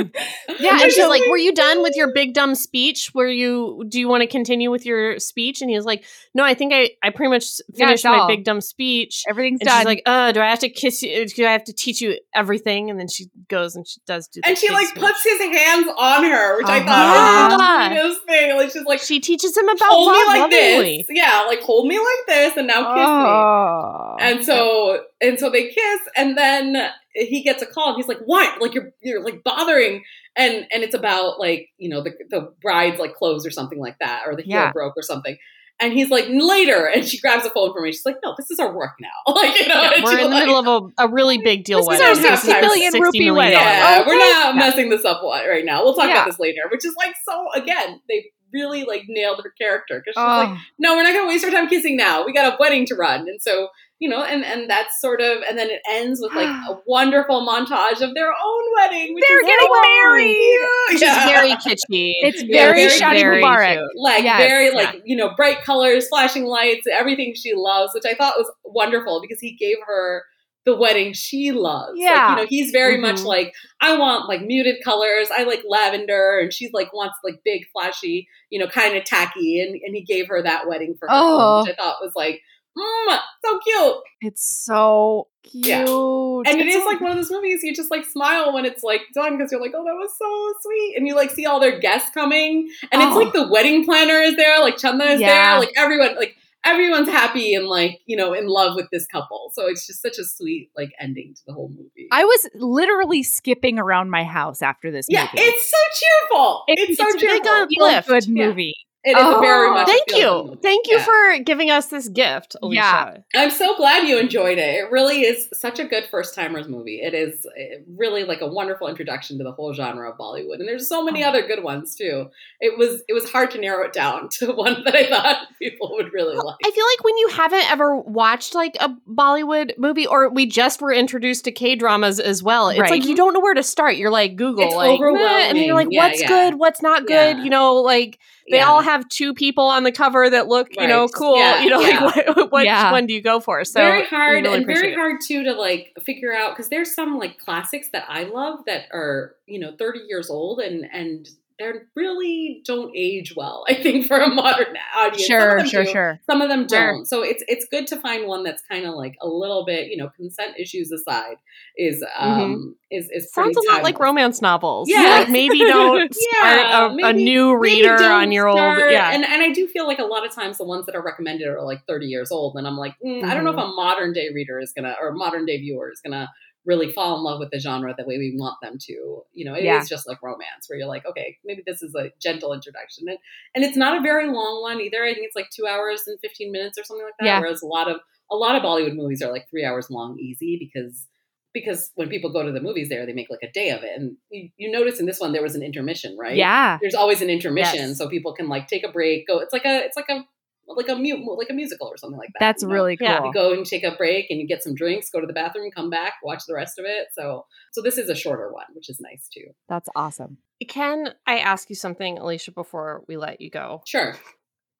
[0.59, 0.79] yeah.
[0.81, 3.11] And she's like, Were you done with your big dumb speech?
[3.13, 5.61] Were you do you want to continue with your speech?
[5.61, 7.45] And he was like, No, I think I, I pretty much
[7.75, 9.23] finished yeah, my big dumb speech.
[9.27, 9.79] Everything's and done.
[9.79, 11.25] She's like, uh, do I have to kiss you?
[11.27, 12.89] Do I have to teach you everything?
[12.89, 15.03] And then she goes and she does do And she like speech.
[15.03, 16.73] puts his hands on her, which uh-huh.
[16.73, 18.55] I thought was the sweetest thing.
[18.55, 21.05] Like she's like She teaches him about hold love, me like lovingly.
[21.07, 21.17] this.
[21.17, 24.15] Yeah, like hold me like this and now kiss oh.
[24.17, 24.23] me.
[24.23, 28.19] And so and so they kiss and then he gets a call and he's like,
[28.25, 28.61] "What?
[28.61, 30.03] Like you're you're like bothering."
[30.35, 33.97] And and it's about like you know the the bride's like clothes or something like
[33.99, 34.71] that, or the heel yeah.
[34.71, 35.37] broke or something.
[35.79, 36.85] And he's like, later.
[36.85, 37.91] And she grabs a phone from me.
[37.91, 39.09] She's like, no, this is our work now.
[39.33, 41.99] like, you know, yeah, we're in the middle of a, a really big deal this
[41.99, 42.23] wedding.
[42.23, 43.57] Is our 60 million 60 rupee million wedding.
[43.57, 45.83] Yeah, we're not messing this up right now.
[45.83, 46.21] We'll talk yeah.
[46.21, 50.13] about this later, which is like so, again, they really like nailed her character because
[50.13, 50.51] she's oh.
[50.51, 52.23] like, no, we're not going to waste our time kissing now.
[52.25, 53.21] We got a wedding to run.
[53.21, 53.69] And so
[54.03, 57.47] you know, and and that's sort of, and then it ends with like a wonderful
[57.47, 59.15] montage of their own wedding.
[59.15, 60.59] They're getting married,
[60.89, 61.19] which yeah.
[61.19, 62.11] is very kitschy.
[62.19, 65.01] It's very, very Shadi Mubarak, like yes, very like yeah.
[65.05, 69.39] you know bright colors, flashing lights, everything she loves, which I thought was wonderful because
[69.39, 70.25] he gave her
[70.65, 71.93] the wedding she loves.
[71.95, 72.09] Yeah.
[72.09, 73.03] Like, you know, he's very mm-hmm.
[73.03, 75.27] much like, I want like muted colors.
[75.33, 76.39] I like lavender.
[76.39, 79.61] And she's like wants like big, flashy, you know, kind of tacky.
[79.61, 81.63] And, and he gave her that wedding for her, oh.
[81.63, 82.41] which I thought was like
[82.77, 83.95] mm, so cute.
[84.21, 85.65] It's so cute.
[85.65, 85.81] Yeah.
[85.81, 89.01] And it is like one of those movies you just like smile when it's like
[89.13, 90.95] done because you're like, oh, that was so sweet.
[90.97, 92.69] And you like see all their guests coming.
[92.91, 93.07] And oh.
[93.07, 95.51] it's like the wedding planner is there, like Chanda is yeah.
[95.51, 96.35] there, like everyone, like
[96.65, 99.51] everyone's happy and like, you know, in love with this couple.
[99.53, 102.07] So it's just such a sweet like ending to the whole movie.
[102.11, 105.45] I was literally skipping around my house after this yeah, movie.
[105.45, 106.63] it's so cheerful.
[106.67, 107.85] It's, it's so it's cheerful.
[107.85, 108.75] Like a good movie.
[109.05, 109.85] It is oh, very much.
[109.85, 111.03] Thank you, thank you yeah.
[111.03, 112.73] for giving us this gift, Alisha.
[112.73, 114.75] Yeah, I'm so glad you enjoyed it.
[114.75, 117.01] It really is such a good first timers movie.
[117.01, 120.67] It is eh, really like a wonderful introduction to the whole genre of Bollywood, and
[120.69, 121.27] there's so many oh.
[121.27, 122.29] other good ones too.
[122.61, 125.91] It was it was hard to narrow it down to one that I thought people
[125.95, 126.55] would really like.
[126.63, 130.81] I feel like when you haven't ever watched like a Bollywood movie, or we just
[130.81, 132.91] were introduced to K dramas as well, it's right.
[132.91, 133.97] like you don't know where to start.
[133.97, 136.27] You're like Google, it's like, and you're like, yeah, what's yeah.
[136.29, 137.39] good, what's not good.
[137.39, 138.17] You know, like
[138.49, 138.67] they yeah.
[138.67, 140.83] all have two people on the cover that look, right.
[140.83, 141.37] you know, cool.
[141.37, 142.03] Yeah, you know, yeah.
[142.03, 143.63] like what, which one do you go for?
[143.63, 144.95] So very hard really and very it.
[144.95, 148.85] hard too to like figure out because there's some like classics that I love that
[148.91, 151.29] are you know 30 years old and and
[151.71, 153.63] they really don't age well.
[153.67, 155.25] I think for a modern audience.
[155.25, 156.19] Sure, sure, do, sure.
[156.29, 156.99] Some of them don't.
[156.99, 157.05] Sure.
[157.05, 159.97] So it's it's good to find one that's kind of like a little bit, you
[159.97, 161.37] know, consent issues aside,
[161.77, 162.31] is mm-hmm.
[162.31, 162.69] um mm-hmm.
[162.91, 164.89] is is sounds a lot like romance novels.
[164.89, 168.91] Yeah, like maybe don't yeah, a, maybe, a, new reader on your start, old.
[168.91, 171.03] Yeah, and and I do feel like a lot of times the ones that are
[171.03, 173.29] recommended are like thirty years old, and I'm like, mm, mm-hmm.
[173.29, 173.71] I don't know if mm-hmm.
[173.71, 176.29] a modern day reader is gonna or modern day viewer is gonna
[176.65, 179.23] really fall in love with the genre the way we want them to.
[179.33, 179.81] You know, it Yeah.
[179.81, 183.07] is just like romance where you're like, okay, maybe this is a gentle introduction.
[183.09, 183.17] And,
[183.55, 185.03] and it's not a very long one either.
[185.03, 187.25] I think it's like two hours and 15 minutes or something like that.
[187.25, 187.39] Yeah.
[187.41, 187.97] Whereas a lot of,
[188.31, 191.07] a lot of Bollywood movies are like three hours long easy because
[191.53, 193.91] because when people go to the movies there, they make like a day of it.
[193.95, 196.35] And you, you notice in this one there was an intermission, right?
[196.35, 196.79] Yeah.
[196.81, 197.97] There's always an intermission, Yes.
[197.99, 199.27] so people can like take a break.
[199.27, 199.37] Go.
[199.37, 200.25] It's like a it's like a
[200.67, 202.39] like a mu- like a musical or something like that.
[202.39, 202.73] That's you know?
[202.75, 203.07] really cool.
[203.07, 205.33] Yeah, You go and take a break and you get some drinks, go to the
[205.33, 207.07] bathroom, come back, watch the rest of it.
[207.13, 209.51] So so this is a shorter one, which is nice too.
[209.69, 210.37] That's awesome.
[210.67, 213.81] Can I ask you something, Alisha, before we let you go?
[213.85, 214.15] Sure.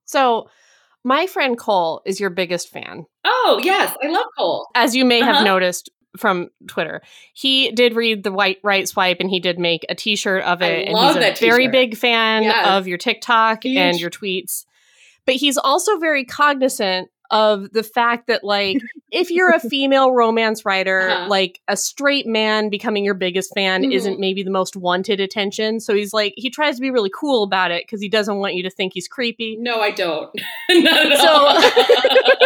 [0.06, 0.50] So,
[1.04, 3.06] my friend Cole is your biggest fan.
[3.26, 4.68] Oh yes, I love Cole.
[4.76, 5.44] As you may have Uh-huh.
[5.44, 7.02] noticed from Twitter,
[7.34, 10.62] he did read the white right swipe and he did make a t shirt of
[10.62, 10.86] I it.
[10.88, 11.72] and love he's a that very t-shirt.
[11.72, 12.68] big fan Yes.
[12.68, 14.66] of your TikTok and your tweets.
[15.26, 18.78] But he's also very cognizant of the fact that, like,
[19.12, 21.28] if you're a female romance writer, Uh-huh.
[21.30, 23.94] like a straight man becoming your biggest fan Mhm.
[23.94, 25.80] isn't maybe the most wanted attention.
[25.80, 28.54] So he's like, he tries to be really cool about it because he doesn't want
[28.56, 29.58] you to think he's creepy.
[29.60, 30.30] No, I don't.
[30.70, 30.80] So-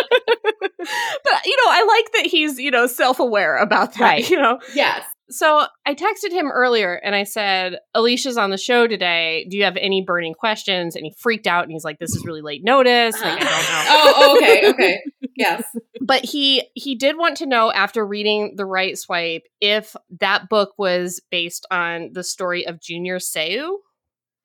[1.23, 4.01] but you know, I like that he's you know self aware about that.
[4.01, 4.29] Right.
[4.29, 5.03] You know, yes.
[5.29, 9.45] So I texted him earlier and I said, "Alisha's on the show today.
[9.49, 12.25] Do you have any burning questions?" And he freaked out and he's like, "This is
[12.25, 13.15] really late notice.
[13.21, 14.05] Like, I don't uh-huh.
[14.05, 15.01] know." oh, okay, okay.
[15.35, 15.63] Yes.
[15.99, 20.73] But he he did want to know after reading the right swipe if that book
[20.77, 23.79] was based on the story of Junior Seau.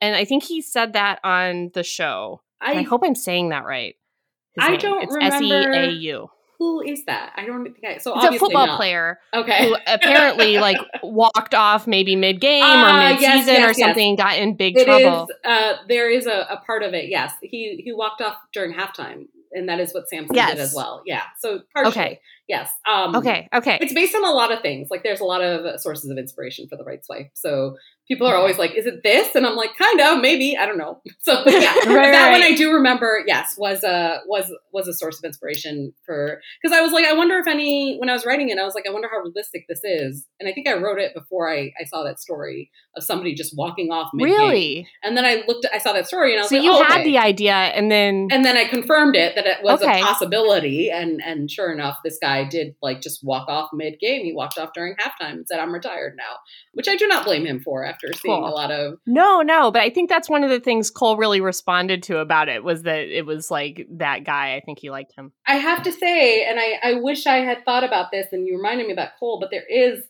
[0.00, 2.42] And I think he said that on the show.
[2.60, 3.94] I, I hope I'm saying that right.
[4.54, 4.80] His I name.
[4.80, 6.28] don't it's remember- S E A U.
[6.62, 7.32] who is that?
[7.36, 8.76] I don't think I so It's a football not.
[8.76, 9.66] player Okay.
[9.68, 14.08] who apparently like walked off maybe mid game Ah, or mid season yes, or something
[14.10, 14.84] and got in big It is.
[14.86, 15.28] trouble.
[15.44, 17.08] Uh, there is a, a part of it.
[17.08, 20.50] Yes, he he walked off during halftime, and that is what Samson Yes.
[20.52, 21.02] did as well.
[21.04, 21.22] Yeah.
[21.40, 21.90] So partially.
[21.90, 22.20] Okay.
[22.48, 22.70] Yes.
[22.90, 23.78] Um, Okay, okay.
[23.80, 24.88] It's based on a lot of things.
[24.90, 27.30] Like there's a lot of sources of inspiration for the right swipe.
[27.34, 27.76] So
[28.08, 30.56] people are always like, "Is it this?" And I'm like, "Kind of, maybe.
[30.56, 32.42] I don't know." So yeah, Right, that one.
[32.42, 33.22] I do remember.
[33.26, 37.12] Yes, was a was was a source of inspiration for because I was like, I
[37.12, 39.66] wonder if any when I was writing it, I was like, I wonder how realistic
[39.68, 40.26] this is.
[40.40, 43.54] And I think I wrote it before I I saw that story of somebody just
[43.56, 44.86] walking off mid Really?
[45.04, 46.82] And then I looked, I saw that story, and I was So like, you oh,
[46.82, 47.04] had okay.
[47.04, 50.00] the idea and then And then I confirmed it that it was Okay.
[50.00, 54.24] a possibility, and and sure enough, this guy did like just walk off mid game.
[54.24, 56.36] He walked off during halftime and said, "I'm retired now,"
[56.72, 58.48] which I do not blame him for after seeing Cool.
[58.48, 58.98] a lot of.
[59.06, 62.48] No, no, but I think that's one of the things Cole really responded to about
[62.48, 64.54] it was that it was like that guy.
[64.56, 65.32] I think he liked him.
[65.46, 68.56] I have to say, and I I wish I had thought about this, and you
[68.56, 70.04] reminded me about Cole, but there is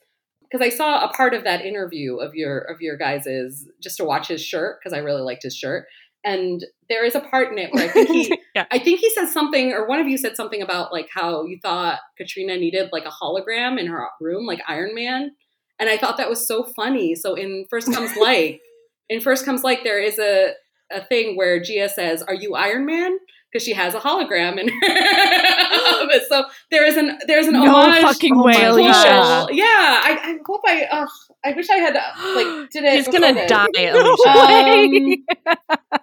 [0.50, 4.04] because I saw a part of that interview of your of your guys's just to
[4.04, 5.86] watch his shirt because I really liked his shirt,
[6.24, 8.38] and there is a part in it where I think he.
[8.54, 8.66] yeah.
[8.70, 11.58] I think he said something, or one of you said something about like how you
[11.60, 15.30] thought Katrina needed like a hologram in her room, like Iron Man,
[15.78, 17.14] and I thought that was so funny.
[17.14, 18.60] So in First Comes Like,
[19.08, 20.52] in First Comes Like, there is a
[20.92, 23.18] a thing where Jia says, "Are you Iron Man?"
[23.50, 24.88] Because she has a hologram in her.
[26.28, 28.02] So there is an there's an No homage.
[28.02, 29.48] fucking Oh way, my Alisha.
[29.52, 30.84] Yeah, I, I hope I.
[30.84, 31.06] Uh,
[31.44, 32.02] I wish I had uh,
[32.34, 32.92] like did it.
[32.94, 33.96] He's gonna die, this.
[33.96, 35.16] Alisha.
[35.46, 35.98] Um,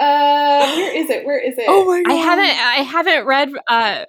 [0.00, 1.24] uh, where is it?
[1.26, 1.64] Where is it?
[1.68, 2.12] oh my god.
[2.12, 4.04] I haven't I haven't read uh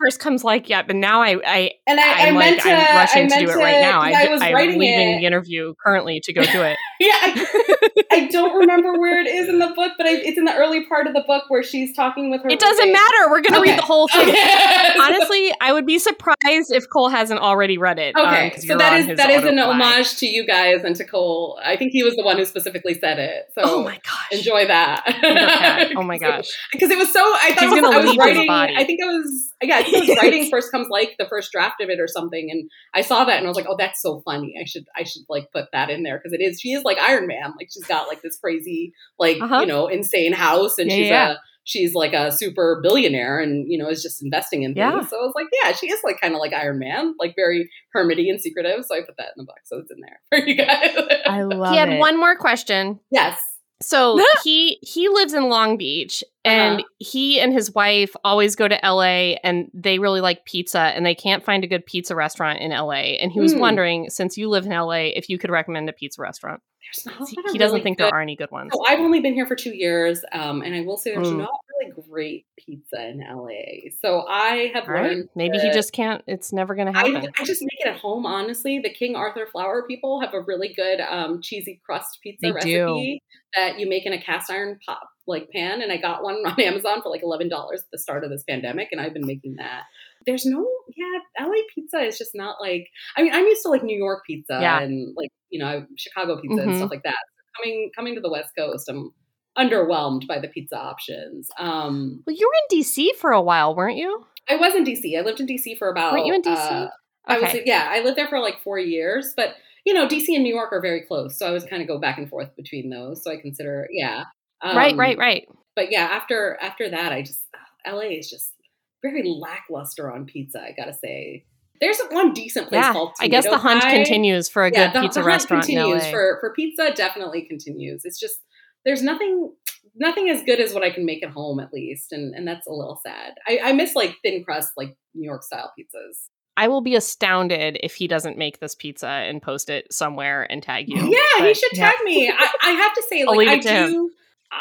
[0.00, 2.70] First Comes Like yeah, but now I I And I, meant like to.
[2.70, 4.00] I'm rushing to do it right now.
[4.00, 5.18] I, I was I'm writing leaving it.
[5.20, 6.76] the interview currently to go do it.
[7.00, 10.44] Yeah, I, I don't remember where it is in the book, but I, it's in
[10.44, 12.48] the early part of the book where she's talking with her.
[12.48, 13.28] It doesn't matter.
[13.28, 13.70] We're gonna Okay.
[13.70, 14.28] read the whole thing.
[14.28, 14.94] Okay.
[15.00, 18.14] Honestly, I would be surprised if Cole hasn't already read it.
[18.14, 21.04] um, so you're that on is that is an homage to you guys and to
[21.04, 21.58] Cole.
[21.64, 23.46] I think he was the one who specifically said it.
[23.56, 24.28] So Oh my gosh!
[24.38, 25.92] enjoy that.
[25.96, 26.46] Oh my gosh!
[26.70, 28.48] because it was so I thought was, I was writing.
[28.48, 29.76] I think I was yeah.
[29.78, 32.70] I think was writing first comes like the first draft of it or something, and
[32.94, 34.54] I saw that and I was like, oh, that's so funny.
[34.60, 36.98] I should I should like put that in there because it is she is like
[36.98, 37.52] Iron Man.
[37.58, 39.60] Like she's got like this crazy like Uh-huh.
[39.60, 41.30] you know insane house and Yeah, she's yeah.
[41.32, 44.78] a she's like a super billionaire and you know is just investing in things.
[44.78, 45.06] Yeah.
[45.06, 47.70] So I was like, yeah, she is like kind of like Iron Man, like very
[47.96, 48.84] hermity and secretive.
[48.84, 50.96] So I put that in the book, so it's in there for you guys.
[51.26, 51.98] I love he had it.
[52.00, 52.98] one more question.
[53.10, 53.38] yes.
[53.82, 56.88] So he he lives in Long Beach, and Uh-huh.
[56.98, 61.14] he and his wife always go to LA, and they really like pizza, and they
[61.14, 63.18] can't find a good pizza restaurant in LA.
[63.20, 63.60] And he was Hmm.
[63.60, 66.60] wondering, since you live in LA, if you could recommend a pizza restaurant.
[66.84, 68.70] There's not He, he doesn't really think good- there are any good ones.
[68.74, 71.38] So I've only been here for two years, um, and I will say there's Mm.
[71.38, 73.90] not really great pizza in LA.
[74.00, 75.28] So I have All right, learned.
[75.34, 76.22] maybe he just can't.
[76.26, 77.16] It's never going to happen.
[77.38, 78.26] I just make it at home.
[78.26, 82.48] Honestly, the King Arthur Flour people have a really good um, cheesy crust pizza They
[82.60, 82.84] do.
[82.84, 83.22] recipe
[83.56, 85.82] that you make in a cast iron pop like pan.
[85.82, 88.42] And I got one on Amazon for like eleven dollars at the start of this
[88.42, 89.84] pandemic, and I've been making that.
[90.26, 90.66] There's no
[90.96, 92.86] yeah la pizza is just not like
[93.16, 94.80] i mean i'm used to like new york pizza Yeah.
[94.80, 96.76] and like you know chicago pizza and Mhm.
[96.76, 97.16] stuff like that
[97.56, 99.10] coming coming to the west coast i'm
[99.58, 103.96] underwhelmed by the pizza options um Well, you were in DC for a while, weren't
[103.98, 104.24] you?
[104.48, 106.56] i was in dc i lived in dc for about Weren't you in DC?
[106.56, 106.88] uh,
[107.26, 109.54] I was yeah, I lived there for like four years, but
[109.84, 112.00] you know, DC and New York are very close, so I was kind of go
[112.00, 113.22] back and forth between those.
[113.22, 114.24] So I consider, yeah,
[114.64, 115.48] right, Um, right, right.
[115.76, 117.42] But yeah, after after that, I just
[117.86, 118.54] LA is just
[119.02, 120.60] very lackluster on pizza.
[120.60, 121.44] I gotta say,
[121.80, 123.12] there's one decent place Yeah, called.
[123.20, 123.96] I guess the hunt Pie.
[123.96, 126.92] continues for a Yeah, good the- pizza the hunt restaurant in continues for for pizza.
[126.94, 128.02] Definitely continues.
[128.04, 128.36] It's just
[128.84, 129.52] there's nothing
[129.96, 132.66] nothing as good as what I can make at home at least, and and that's
[132.66, 133.34] a little sad.
[133.46, 136.28] I, I miss like thin crust, like New York style pizzas.
[136.56, 140.62] I will be astounded if he doesn't make this pizza and post it somewhere and
[140.62, 140.96] tag you.
[140.96, 141.90] Yeah, he But- should yeah.
[141.90, 142.28] tag me.
[142.30, 144.10] I, I have to say, like I to him.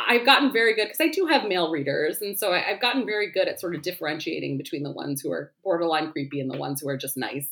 [0.07, 3.05] I've gotten very good because I do have male readers, and so I, I've gotten
[3.05, 6.57] very good at sort of differentiating between the ones who are borderline creepy and the
[6.57, 7.47] ones who are just nice.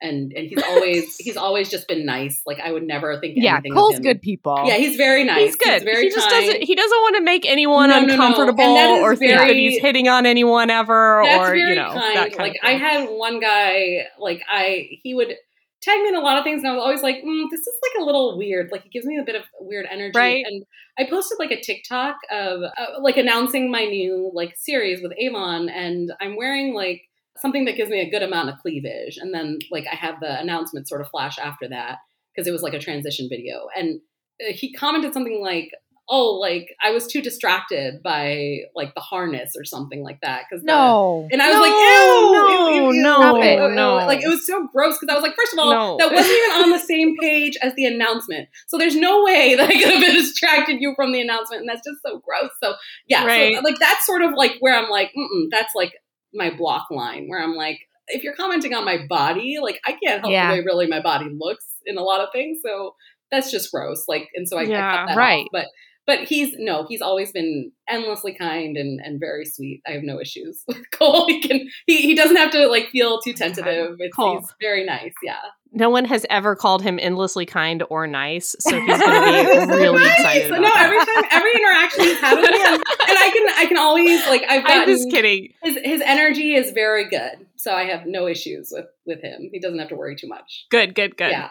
[0.00, 2.42] And and he's always he's always just been nice.
[2.44, 4.02] Like I would never think Yeah, anything Cole's of him.
[4.04, 4.60] good people.
[4.66, 5.38] Yeah, he's very nice.
[5.54, 5.84] He's good.
[5.84, 6.44] very he just kind.
[6.46, 6.64] doesn't.
[6.64, 8.12] He doesn't want to make anyone No, no, no.
[8.14, 11.90] uncomfortable that is or think that he's hitting on anyone ever, or very you know
[11.92, 12.16] kind.
[12.16, 12.60] that kind like of thing.
[12.64, 15.36] I had one guy, like I he would
[15.82, 17.74] tag me in a lot of things, and I was always like, mm, this is
[17.82, 18.70] like a little weird.
[18.70, 20.18] Like it gives me a bit of weird energy.
[20.18, 20.44] Right.
[20.46, 20.64] And
[20.98, 25.68] I posted like a TikTok of uh, like announcing my new like series with Avon,
[25.68, 27.02] and I'm wearing like
[27.38, 30.40] something that gives me a good amount of cleavage, and then like I have the
[30.40, 31.98] announcement sort of flash after that
[32.34, 34.00] because it was like a transition video, and
[34.40, 35.70] uh, he commented something like.
[36.10, 40.42] Oh, like I was too distracted by like the harness or something like that.
[40.50, 41.28] Because No.
[41.32, 43.94] and I was No, like, ew, no, ew, ew, no, no.
[44.06, 45.96] Like it was so gross because I was like, first of all, No.
[45.98, 48.48] that wasn't even on the same page as the announcement.
[48.66, 51.86] So there's no way that I could have distracted you from the announcement, and that's
[51.86, 52.50] just so gross.
[52.62, 52.74] So
[53.06, 53.54] yeah, Right.
[53.54, 55.92] so, like that's sort of like where I'm like, Mm-mm, that's like
[56.34, 60.20] my block line where I'm like, if you're commenting on my body, like I can't
[60.20, 60.48] help Yeah.
[60.48, 62.58] the way really my body looks in a lot of things.
[62.62, 62.96] So
[63.30, 64.04] that's just gross.
[64.08, 65.42] Like, and so I, I Yeah, cut that right.
[65.44, 65.48] off.
[65.52, 65.66] But
[66.06, 69.82] but he's no, he's always been endlessly kind and and very sweet.
[69.86, 71.26] I have no issues with Cole.
[71.26, 73.96] He can he, he doesn't have to like feel too tentative.
[73.98, 74.40] It's, Cole.
[74.40, 75.12] he's very nice.
[75.22, 75.36] Yeah.
[75.74, 79.72] no one has ever called him endlessly kind or nice, so he's going to be
[79.82, 80.18] really Nice.
[80.18, 80.50] excited.
[80.50, 83.66] About no, every time every interaction he's had with me, and, and I can I
[83.66, 85.52] can always like I've I'm just kidding.
[85.62, 87.46] his his energy is very good.
[87.56, 89.48] So I have no issues with with him.
[89.52, 90.66] He doesn't have to worry too much.
[90.70, 91.30] Good, good, good.
[91.30, 91.50] Yeah.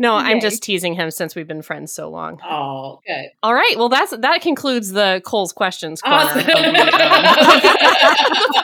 [0.00, 2.40] No, I'm just teasing him since we've been friends so long.
[2.42, 3.26] Oh, good.
[3.42, 3.74] All right.
[3.76, 6.16] Well, that's that concludes the Cole's questions corner.
[6.24, 6.40] Awesome.
[6.40, 6.74] of the, um,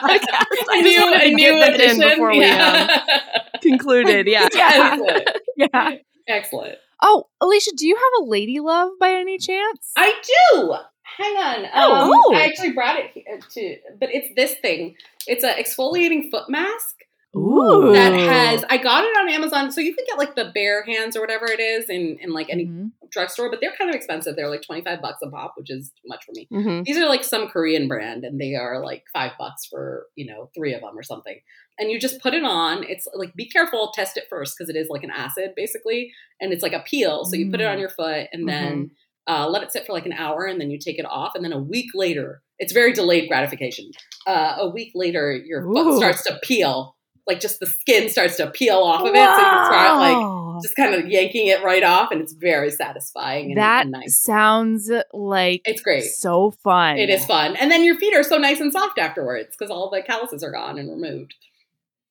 [0.01, 0.45] podcast.
[0.69, 2.89] I just wanted to get that in before we um,
[3.61, 4.27] concluded.
[4.27, 4.47] Yeah.
[4.53, 5.29] Excellent.
[5.55, 5.95] Yeah.
[6.27, 6.75] Excellent.
[7.01, 9.91] Oh, Alisha, do you have a lady love by any chance?
[9.95, 10.13] I
[10.51, 10.73] do.
[11.03, 11.65] Hang on.
[11.65, 12.33] Um, Oh.
[12.35, 14.95] I actually brought it here to, but it's this thing.
[15.27, 16.95] It's an exfoliating foot mask
[17.35, 17.91] Ooh.
[17.93, 18.63] that has.
[18.69, 21.45] I got it on Amazon, so you can get like the bare hands or whatever
[21.45, 22.91] it is in in like any Mhm.
[23.11, 24.35] drugstore, but they're kind of expensive.
[24.35, 26.47] They're like twenty five bucks a pop, which is too much for me.
[26.51, 26.85] Mhm.
[26.85, 30.49] These are like some Korean brand, and they are like five bucks for you know
[30.55, 31.39] three of them or something.
[31.79, 32.83] And you just put it on.
[32.83, 36.51] It's like be careful, test it first because it is like an acid basically, and
[36.53, 37.25] it's like a peel.
[37.25, 37.81] So you put it on Mm.
[37.81, 38.91] your foot, and then
[39.29, 41.43] uh, let it sit for like an hour, and then you take it off, and
[41.43, 43.91] then a week later, it's very delayed gratification.
[44.25, 46.95] Uh, a week later, your foot starts to peel,
[47.27, 50.75] like just the skin starts to peel off of it, so you start like just
[50.75, 54.23] kind of yanking it right off, and it's very satisfying and, that and nice.
[54.23, 56.03] sounds like It's great.
[56.05, 56.97] so fun.
[56.97, 57.55] It is fun.
[57.55, 60.51] And then your feet are so nice and soft afterwards because all the calluses are
[60.51, 61.35] gone and removed.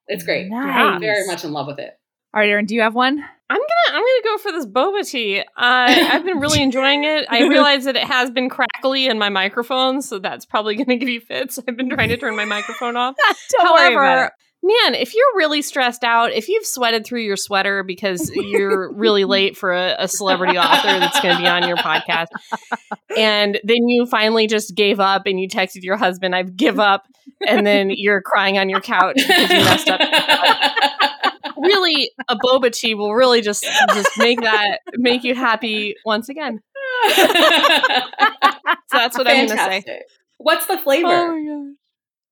[0.06, 0.48] It's great.
[0.48, 1.00] Nice.
[1.00, 1.98] Very much in love with it.
[2.34, 3.18] All right, Erin, do you have one?
[3.48, 5.40] I'm gonna I'm gonna go for this boba tea.
[5.40, 7.24] Uh, I've been really enjoying it.
[7.30, 11.08] I realize that it has been crackly in my microphone, so that's probably gonna give
[11.08, 11.58] you fits.
[11.66, 13.14] I've been trying to turn my microphone off.
[13.52, 14.30] Don't worry about However,
[14.62, 19.24] man, if you're really stressed out, if you've sweated through your sweater because you're really
[19.36, 22.26] late for a, a celebrity author that's going to be on your podcast,
[23.16, 27.06] and then you finally just gave up and you texted your husband, "I've give up,"
[27.46, 30.00] and then you're crying on your couch because you messed up.
[31.58, 33.64] Really, a boba tea will really just
[33.94, 36.60] just make that make you happy once again.
[38.88, 40.02] So that's what I'm going to say.
[40.38, 41.08] What's the flavor?
[41.08, 41.76] Oh my gosh.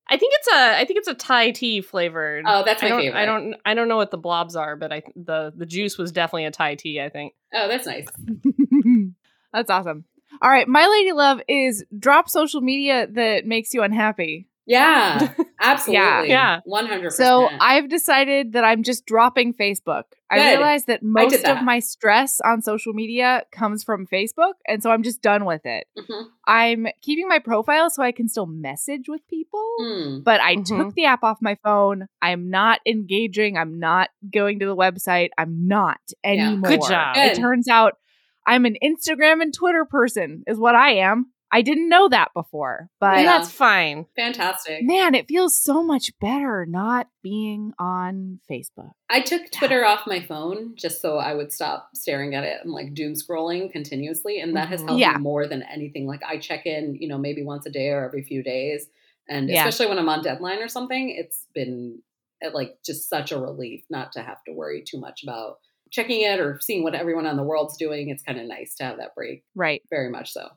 [0.08, 2.44] I think it's a I think it's a Thai tea flavored.
[2.46, 3.20] Oh, that's my I don't, favorite.
[3.20, 6.12] I don't I don't know what the blobs are, but I the the juice was
[6.12, 7.00] definitely a Thai tea.
[7.00, 7.34] I think.
[7.54, 8.06] Oh, that's nice.
[9.52, 10.04] That's awesome.
[10.42, 14.48] All right, my lady love is drop social media that makes you unhappy.
[14.66, 16.30] Yeah, Absolutely.
[16.30, 16.60] Yeah.
[16.66, 17.12] 100%.
[17.12, 20.04] So I've decided that I'm just dropping Facebook.
[20.30, 20.48] I Good.
[20.58, 25.02] realize that most of my stress on social media comes from Facebook, and so I'm
[25.02, 25.86] just done with it.
[25.98, 26.24] Mhm.
[26.46, 30.24] I'm keeping my profile so I can still message with people, Mm.
[30.24, 30.64] but I Mhm.
[30.66, 32.06] took the app off my phone.
[32.22, 33.58] I'm not engaging.
[33.58, 35.28] I'm not going to the website.
[35.36, 36.30] I'm not Yeah.
[36.48, 36.70] anymore.
[36.70, 37.16] Good job.
[37.18, 37.98] It turns out
[38.46, 41.32] I'm an Instagram and Twitter person, is what I am.
[41.54, 43.22] I didn't know that before, but Yeah.
[43.24, 44.06] that's fine.
[44.16, 44.82] Fantastic.
[44.82, 48.90] man, it feels so much better not being on Facebook.
[49.08, 52.72] I took Twitter off my phone just so I would stop staring at it and
[52.72, 54.40] like doom scrolling continuously.
[54.40, 55.12] And that has helped Yeah.
[55.16, 56.06] me more than anything.
[56.08, 58.88] Like I check in, you know, maybe once a day or every few days.
[59.28, 59.66] And Yeah.
[59.68, 62.02] especially when I'm on deadline or something, it's been
[62.44, 65.58] uh, like just such a relief not to have to worry too much about
[65.90, 68.08] checking it or seeing what everyone on the world's doing.
[68.10, 69.44] It's kind of nice to have that break.
[69.54, 69.80] Right.
[69.88, 70.48] Very much so.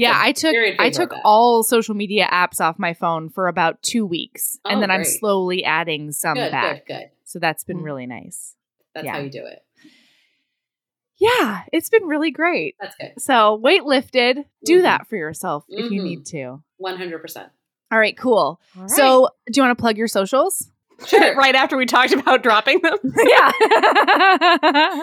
[0.00, 4.06] Yeah, I took I took all social media apps off my phone for about 2
[4.06, 6.86] weeks Oh, and then I'm slowly adding some good, back.
[6.86, 7.10] good, good.
[7.24, 7.84] So that's been Mm.
[7.84, 8.56] really nice.
[8.94, 9.12] That's Yeah.
[9.12, 9.62] how you do it.
[11.18, 12.76] Yeah, it's been really great.
[12.80, 13.12] That's good.
[13.20, 14.82] So, weight lifted, do Mhm.
[14.84, 16.04] that for yourself if you Mhm.
[16.04, 16.62] need to.
[16.78, 17.50] 100%.
[17.92, 18.58] All right, cool.
[18.74, 18.90] All right.
[18.90, 20.70] So, do you want to plug your socials?
[21.06, 21.34] Sure.
[21.34, 22.96] right after we talked about dropping them.
[23.24, 23.52] yeah.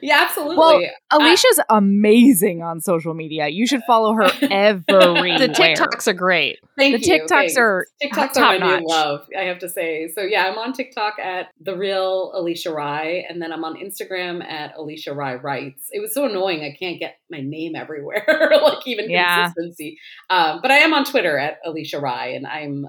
[0.00, 0.56] Yeah, absolutely.
[0.56, 0.80] Well,
[1.12, 3.48] Alisha's amazing on social media.
[3.48, 5.38] You should follow her everywhere.
[5.38, 6.58] The TikToks are great.
[6.76, 7.20] Thank the you.
[7.22, 7.56] TikToks thanks.
[7.56, 8.80] are TikToks are my notch.
[8.80, 10.08] new love, I have to say.
[10.08, 14.42] So yeah, I'm on TikTok at the real Alisha Rai, and then I'm on Instagram
[14.44, 15.88] at Alisha Rai Writes.
[15.90, 18.24] It was so annoying I can't get my name everywhere,
[18.62, 19.44] like even Yeah.
[19.44, 19.98] consistency.
[20.30, 22.86] Um, but I am on Twitter at Alisha Rai, and I'm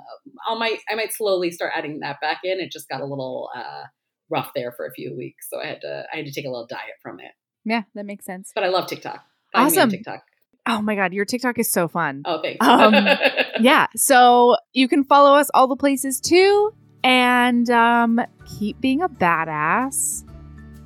[0.50, 2.60] I might I might slowly start adding that back in.
[2.60, 3.84] It just got a little uh,
[4.30, 6.50] rough there for a few weeks, so I had to I had to take a
[6.50, 7.32] little diet from it.
[7.66, 8.52] Yeah, that makes sense.
[8.54, 9.24] But I love TikTok.
[9.54, 9.90] Find Awesome.
[9.90, 10.24] TikTok.
[10.66, 12.22] Oh my god, your TikTok is so fun.
[12.26, 12.66] Oh, thanks.
[12.66, 12.94] Um,
[13.60, 16.74] yeah, so you can follow us all the places too,
[17.04, 20.24] and um, keep being a badass,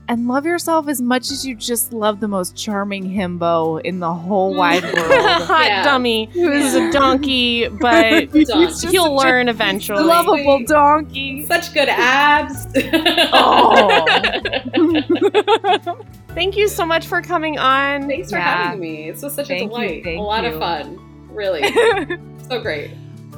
[0.09, 4.13] and love yourself as much as you just love the most charming himbo in the
[4.13, 4.95] whole wide world.
[5.43, 5.83] Hot Yeah.
[5.83, 10.03] dummy who's a donkey, but He's just he'll such a learn eventually.
[10.03, 11.45] lovable donkey.
[11.45, 12.67] Such good abs.
[13.33, 14.05] Oh.
[16.29, 18.07] Thank you so much for coming on.
[18.07, 18.63] Thanks for Yeah.
[18.65, 19.11] having me.
[19.11, 20.03] This was such Thank a you, delight.
[20.03, 20.51] thank a lot you.
[20.51, 20.99] of fun.
[21.31, 21.63] Really.
[22.49, 22.91] so great.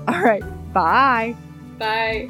[0.07, 0.43] all right,
[0.73, 1.35] bye.
[1.77, 2.29] Bye.